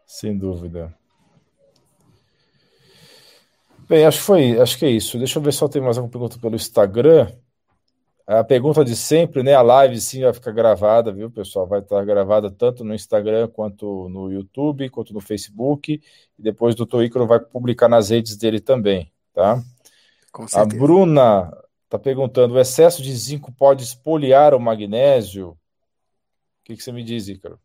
Sem 0.06 0.36
dúvida. 0.36 0.94
Bem, 3.88 4.04
acho 4.04 4.18
que 4.18 4.24
foi, 4.24 4.60
acho 4.60 4.78
que 4.78 4.84
é 4.84 4.90
isso. 4.90 5.18
Deixa 5.18 5.38
eu 5.38 5.42
ver 5.42 5.52
se 5.52 5.62
eu 5.62 5.68
tenho 5.68 5.84
mais 5.84 5.96
alguma 5.96 6.10
pergunta 6.10 6.38
pelo 6.38 6.56
Instagram. 6.56 7.32
A 8.32 8.42
pergunta 8.42 8.82
de 8.82 8.96
sempre, 8.96 9.42
né? 9.42 9.52
A 9.52 9.60
live 9.60 10.00
sim 10.00 10.22
vai 10.22 10.32
ficar 10.32 10.52
gravada, 10.52 11.12
viu, 11.12 11.30
pessoal? 11.30 11.66
Vai 11.66 11.80
estar 11.80 12.02
gravada 12.02 12.50
tanto 12.50 12.82
no 12.82 12.94
Instagram 12.94 13.46
quanto 13.48 14.08
no 14.08 14.32
YouTube, 14.32 14.88
quanto 14.88 15.12
no 15.12 15.20
Facebook. 15.20 16.00
E 16.38 16.42
depois 16.42 16.74
o 16.74 16.78
doutor 16.78 17.04
Ícaro 17.04 17.26
vai 17.26 17.38
publicar 17.38 17.90
nas 17.90 18.08
redes 18.08 18.34
dele 18.38 18.58
também, 18.58 19.12
tá? 19.34 19.62
A 20.54 20.64
Bruna 20.64 21.52
está 21.84 21.98
perguntando: 21.98 22.54
o 22.54 22.58
excesso 22.58 23.02
de 23.02 23.14
zinco 23.14 23.52
pode 23.52 23.82
espoliar 23.82 24.54
o 24.54 24.60
magnésio? 24.60 25.50
O 25.50 25.56
que, 26.64 26.74
que 26.74 26.82
você 26.82 26.90
me 26.90 27.04
diz, 27.04 27.28
Ícaro? 27.28 27.60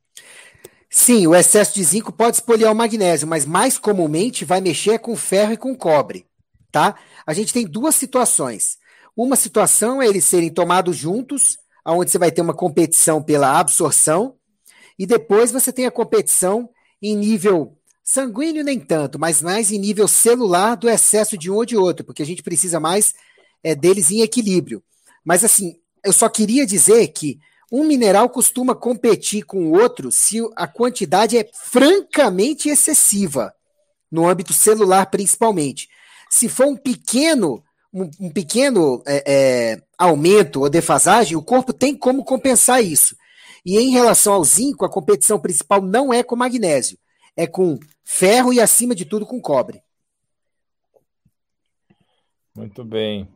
Sim, 0.90 1.28
o 1.28 1.36
excesso 1.36 1.76
de 1.76 1.84
zinco 1.84 2.12
pode 2.12 2.38
espoliar 2.38 2.74
o 2.74 2.76
magnésio, 2.76 3.26
mas 3.26 3.46
mais 3.46 3.78
comumente 3.78 4.44
vai 4.44 4.60
mexer 4.60 5.00
com 5.00 5.16
ferro 5.16 5.54
e 5.54 5.58
com 5.58 5.74
cobre, 5.74 6.26
tá? 6.70 6.96
A 7.26 7.32
gente 7.32 7.54
tem 7.54 7.66
duas 7.66 7.96
situações. 7.96 8.77
Uma 9.18 9.36
situação 9.36 10.00
é 10.00 10.08
eles 10.08 10.26
serem 10.26 10.52
tomados 10.52 10.96
juntos, 10.96 11.58
onde 11.84 12.12
você 12.12 12.20
vai 12.20 12.32
ter 12.32 12.42
uma 12.42 12.54
competição 12.54 13.24
pela 13.24 13.60
absorção, 13.60 14.36
e 15.00 15.08
depois 15.08 15.52
você 15.52 15.74
tem 15.74 15.88
a 15.88 15.92
competição 15.92 16.70
em 17.02 17.16
nível 17.16 17.76
sanguíneo 18.04 18.64
nem 18.64 18.80
tanto, 18.80 19.18
mas 19.18 19.42
mais 19.42 19.72
em 19.72 19.80
nível 19.80 20.08
celular 20.08 20.76
do 20.76 20.88
excesso 20.88 21.36
de 21.36 21.50
um 21.50 21.56
ou 21.56 21.66
de 21.66 21.76
outro, 21.76 22.06
porque 22.06 22.22
a 22.22 22.26
gente 22.26 22.44
precisa 22.44 22.80
mais 22.80 23.16
é, 23.64 23.74
deles 23.74 24.12
em 24.12 24.22
equilíbrio. 24.22 24.84
Mas 25.26 25.44
assim, 25.44 25.80
eu 26.06 26.14
só 26.14 26.30
queria 26.30 26.66
dizer 26.66 27.08
que 27.08 27.40
um 27.72 27.86
mineral 27.86 28.30
costuma 28.30 28.76
competir 28.76 29.44
com 29.44 29.66
o 29.66 29.72
outro 29.72 30.12
se 30.12 30.40
a 30.56 30.68
quantidade 30.68 31.38
é 31.40 31.50
francamente 31.54 32.70
excessiva, 32.70 33.52
no 34.12 34.28
âmbito 34.28 34.54
celular 34.54 35.08
principalmente. 35.08 35.90
Se 36.30 36.48
for 36.48 36.68
um 36.68 36.78
pequeno, 36.78 37.64
um, 38.04 38.30
pequeno 38.30 39.02
é, 39.06 39.24
é, 39.26 39.82
aumento 39.98 40.62
ou 40.62 40.70
defasagem, 40.70 41.38
o 41.38 41.44
corpo 41.44 41.74
tem 41.74 41.96
como 41.96 42.24
compensar 42.24 42.84
isso. 42.84 43.16
E 43.66 43.78
em 43.78 43.92
relação 43.92 44.34
ao 44.34 44.44
zinco, 44.44 44.86
a 44.86 44.90
competição 44.90 45.40
principal 45.40 45.82
não 45.82 46.14
é 46.14 46.24
com 46.24 46.36
magnésio, 46.36 46.98
é 47.36 47.46
com 47.46 47.80
ferro 48.04 48.54
e, 48.54 48.60
acima 48.60 48.96
de 48.96 49.06
tudo, 49.06 49.26
com 49.26 49.42
cobre. 49.42 49.82
Muito 52.56 52.84
bem. 52.84 53.28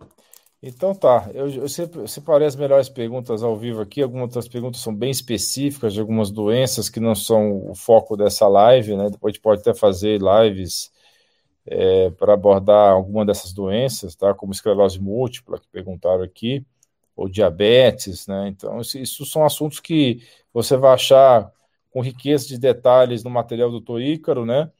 Então 0.64 0.94
tá, 0.94 1.30
eu, 1.34 1.50
eu 1.50 2.08
separei 2.08 2.46
as 2.48 2.56
melhores 2.56 2.88
perguntas 2.88 3.42
ao 3.42 3.58
vivo 3.58 3.82
aqui. 3.82 4.02
Algumas 4.02 4.32
das 4.32 4.48
perguntas 4.48 4.80
são 4.82 4.94
bem 4.96 5.10
específicas 5.10 5.94
de 5.94 6.00
algumas 6.00 6.30
doenças 6.30 6.88
que 6.88 7.00
não 7.00 7.16
são 7.16 7.70
o 7.70 7.74
foco 7.74 8.16
dessa 8.16 8.48
live, 8.48 8.96
né? 8.96 9.10
Depois 9.10 9.32
a 9.32 9.34
gente 9.34 9.42
pode 9.42 9.62
até 9.62 9.74
fazer 9.74 10.22
lives 10.22 10.92
é, 11.66 12.10
para 12.12 12.34
abordar 12.34 12.92
alguma 12.92 13.26
dessas 13.26 13.54
doenças, 13.54 14.16
tá? 14.16 14.34
Como 14.34 14.52
esclerose 14.52 15.00
múltipla, 15.00 15.60
que 15.60 15.68
perguntaram 15.72 16.24
aqui, 16.24 16.66
ou 17.16 17.30
diabetes, 17.30 18.28
né? 18.28 18.48
Então, 18.48 18.80
isso, 18.82 18.98
isso 18.98 19.26
são 19.26 19.46
assuntos 19.46 19.80
que 19.80 20.22
você 20.54 20.76
vai 20.78 20.94
achar 20.94 21.52
com 21.92 22.02
riqueza 22.02 22.48
de 22.48 22.58
detalhes 22.58 23.24
no 23.24 23.30
material 23.30 23.70
do 23.70 23.82
Toícaro, 23.82 24.46
né? 24.46 24.72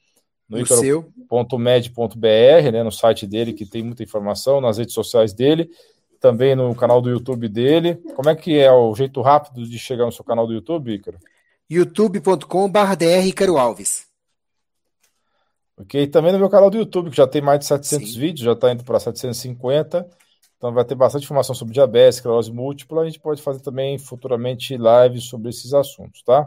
no 0.52 0.60
icaro.med.br, 0.60 2.72
né, 2.74 2.84
no 2.84 2.92
site 2.92 3.26
dele, 3.26 3.54
que 3.54 3.66
tem 3.66 3.82
muita 3.82 4.04
informação, 4.04 4.60
nas 4.60 4.78
redes 4.78 4.94
sociais 4.94 5.34
dele, 5.34 5.70
também 6.20 6.56
no 6.56 6.76
canal 6.76 7.02
do 7.02 7.10
YouTube 7.10 7.48
dele. 7.48 7.96
Como 8.16 8.30
é 8.30 8.36
que 8.36 8.60
é 8.60 8.70
o 8.70 8.94
jeito 8.94 9.22
rápido 9.22 9.64
de 9.64 9.80
chegar 9.80 10.06
no 10.06 10.12
seu 10.12 10.26
canal 10.26 10.46
do 10.46 10.54
YouTube, 10.54 10.94
Ícaro? 10.94 11.18
youtube.com.br 11.70 13.26
Ícaro 13.26 13.58
Alves. 13.58 14.11
Ok, 15.82 16.08
também 16.08 16.32
no 16.32 16.38
meu 16.38 16.50
canal 16.50 16.70
do 16.70 16.78
YouTube, 16.78 17.10
que 17.10 17.18
já 17.18 17.26
tem 17.26 17.42
mais 17.42 17.60
de 17.60 17.66
700 17.66 18.14
Sim. 18.14 18.20
vídeos, 18.20 18.46
já 18.46 18.54
está 18.54 18.72
indo 18.72 18.84
para 18.84 19.00
750. 19.00 20.08
Então 20.56 20.72
vai 20.72 20.86
ter 20.86 20.94
bastante 20.94 21.24
informação 21.24 21.56
sobre 21.56 21.74
diabetes, 21.74 22.18
esclerose 22.18 22.52
múltipla. 22.52 23.02
A 23.02 23.06
gente 23.06 23.20
pode 23.20 23.42
fazer 23.42 23.62
também 23.62 23.98
futuramente 23.98 24.78
lives 24.78 25.24
sobre 25.24 25.50
esses 25.50 25.74
assuntos, 25.74 26.22
tá? 26.22 26.44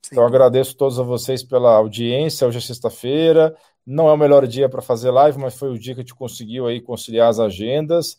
Sim. 0.00 0.08
Então 0.12 0.26
agradeço 0.26 0.72
a 0.74 0.78
todos 0.78 0.98
a 0.98 1.02
vocês 1.02 1.42
pela 1.42 1.74
audiência. 1.74 2.46
Hoje 2.46 2.58
é 2.58 2.60
sexta-feira, 2.62 3.54
não 3.86 4.08
é 4.08 4.12
o 4.14 4.16
melhor 4.16 4.46
dia 4.46 4.70
para 4.70 4.80
fazer 4.80 5.10
live, 5.10 5.38
mas 5.38 5.54
foi 5.54 5.68
o 5.68 5.78
dia 5.78 5.94
que 5.94 6.00
a 6.00 6.02
gente 6.02 6.14
conseguiu 6.14 6.66
aí 6.66 6.80
conciliar 6.80 7.28
as 7.28 7.38
agendas. 7.38 8.18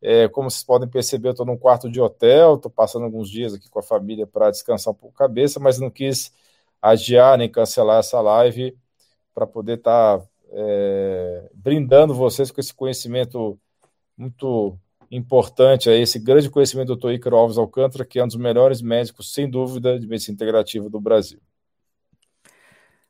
É, 0.00 0.28
como 0.28 0.50
vocês 0.50 0.64
podem 0.64 0.88
perceber, 0.88 1.28
eu 1.28 1.32
estou 1.32 1.44
num 1.44 1.58
quarto 1.58 1.90
de 1.90 2.00
hotel, 2.00 2.54
estou 2.54 2.70
passando 2.70 3.04
alguns 3.04 3.28
dias 3.28 3.52
aqui 3.52 3.68
com 3.68 3.80
a 3.80 3.82
família 3.82 4.26
para 4.26 4.50
descansar 4.50 4.94
um 4.94 4.96
pouco 4.96 5.14
a 5.14 5.26
cabeça, 5.28 5.60
mas 5.60 5.78
não 5.78 5.90
quis 5.90 6.32
adiar 6.80 7.36
nem 7.36 7.50
cancelar 7.50 7.98
essa 7.98 8.18
live 8.22 8.74
para 9.34 9.46
poder 9.46 9.78
estar 9.78 10.18
tá, 10.18 10.24
é, 10.52 11.50
brindando 11.54 12.14
vocês 12.14 12.50
com 12.50 12.60
esse 12.60 12.74
conhecimento 12.74 13.58
muito 14.16 14.78
importante 15.10 15.90
a 15.90 15.96
esse 15.96 16.18
grande 16.18 16.48
conhecimento 16.48 16.94
do 16.94 16.96
Dr. 16.96 17.12
Ícaro 17.12 17.36
Alves 17.36 17.58
Alcântara, 17.58 18.04
que 18.04 18.18
é 18.18 18.24
um 18.24 18.28
dos 18.28 18.36
melhores 18.36 18.80
médicos, 18.80 19.32
sem 19.32 19.50
dúvida, 19.50 19.98
de 19.98 20.06
medicina 20.06 20.34
integrativa 20.34 20.88
do 20.88 21.00
Brasil. 21.00 21.40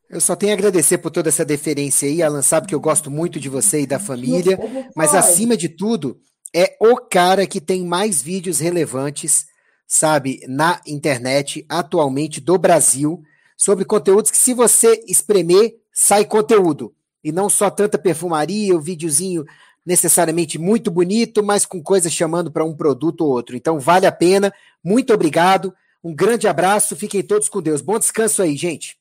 Eu 0.08 0.20
só 0.20 0.34
tenho 0.34 0.52
a 0.52 0.54
agradecer 0.54 0.98
por 0.98 1.10
toda 1.10 1.28
essa 1.28 1.44
deferência 1.44 2.08
aí, 2.08 2.22
Alan. 2.22 2.42
Sabe 2.42 2.66
que 2.66 2.74
eu 2.74 2.80
gosto 2.80 3.10
muito 3.10 3.38
de 3.38 3.48
você 3.48 3.82
e 3.82 3.86
da 3.86 3.98
família, 3.98 4.58
mas 4.96 5.14
acima 5.14 5.56
de 5.56 5.68
tudo, 5.68 6.18
é 6.54 6.76
o 6.80 6.96
cara 6.96 7.46
que 7.46 7.60
tem 7.60 7.84
mais 7.84 8.20
vídeos 8.20 8.58
relevantes, 8.58 9.46
sabe, 9.86 10.40
na 10.48 10.80
internet 10.84 11.64
atualmente 11.68 12.40
do 12.40 12.58
Brasil, 12.58 13.22
sobre 13.56 13.84
conteúdos 13.84 14.32
que, 14.32 14.38
se 14.38 14.52
você 14.52 15.00
espremer, 15.06 15.76
sai 16.00 16.24
conteúdo. 16.24 16.94
E 17.22 17.30
não 17.30 17.50
só 17.50 17.68
tanta 17.68 17.98
perfumaria, 17.98 18.74
o 18.74 18.80
videozinho 18.80 19.44
necessariamente 19.84 20.58
muito 20.58 20.90
bonito, 20.90 21.44
mas 21.44 21.66
com 21.66 21.82
coisas 21.82 22.10
chamando 22.10 22.50
para 22.50 22.64
um 22.64 22.74
produto 22.74 23.20
ou 23.20 23.30
outro. 23.32 23.54
Então 23.54 23.78
vale 23.78 24.06
a 24.06 24.12
pena. 24.12 24.50
Muito 24.82 25.12
obrigado. 25.12 25.74
Um 26.02 26.14
grande 26.14 26.48
abraço. 26.48 26.96
Fiquem 26.96 27.22
todos 27.22 27.50
com 27.50 27.60
Deus. 27.60 27.82
Bom 27.82 27.98
descanso 27.98 28.40
aí, 28.40 28.56
gente. 28.56 28.98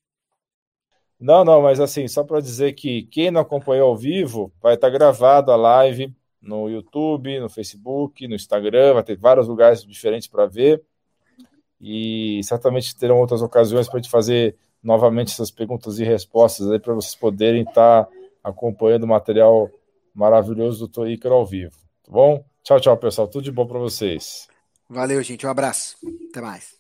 Não, 1.18 1.46
não, 1.46 1.62
mas 1.62 1.80
assim, 1.80 2.06
só 2.06 2.22
para 2.22 2.42
dizer 2.42 2.74
que 2.74 3.04
quem 3.04 3.32
não 3.32 3.42
acompanhou 3.42 3.88
ao 3.88 3.96
vivo, 3.96 4.52
vai 4.62 4.76
estar 4.76 4.90
gravado 4.90 5.54
a 5.54 5.56
live 5.56 6.14
no 6.42 6.70
YouTube, 6.70 7.40
no 7.40 7.50
Facebook, 7.50 8.28
no 8.28 8.36
Instagram, 8.36 8.96
vai 8.96 9.04
ter 9.04 9.18
vários 9.18 9.48
lugares 9.48 9.86
diferentes 9.86 10.28
para 10.28 10.46
ver. 10.48 10.84
E 11.80 12.42
certamente 12.44 12.94
terão 12.98 13.20
outras 13.20 13.42
ocasiões 13.42 13.88
para 13.88 14.00
a 14.00 14.02
gente 14.02 14.12
fazer 14.12 14.58
novamente 14.84 15.32
essas 15.32 15.52
perguntas 15.52 16.00
e 16.00 16.04
respostas 16.04 16.70
aí 16.72 16.80
para 16.80 16.94
vocês 16.94 17.16
poderem 17.16 17.64
estar 17.64 18.08
acompanhando 18.44 19.04
o 19.04 19.08
material 19.08 19.70
maravilhoso 20.14 20.88
do 20.88 21.08
Ícaro 21.08 21.36
ao 21.36 21.46
vivo, 21.46 21.76
tá 22.04 22.12
bom? 22.12 22.44
Tchau, 22.64 22.80
tchau, 22.80 22.98
pessoal. 22.98 23.28
Tudo 23.28 23.44
de 23.44 23.52
bom 23.52 23.66
para 23.66 23.80
vocês. 23.80 24.48
Valeu, 24.88 25.22
gente. 25.24 25.46
Um 25.46 25.50
abraço. 25.50 25.98
Até 26.30 26.42
mais. 26.42 26.78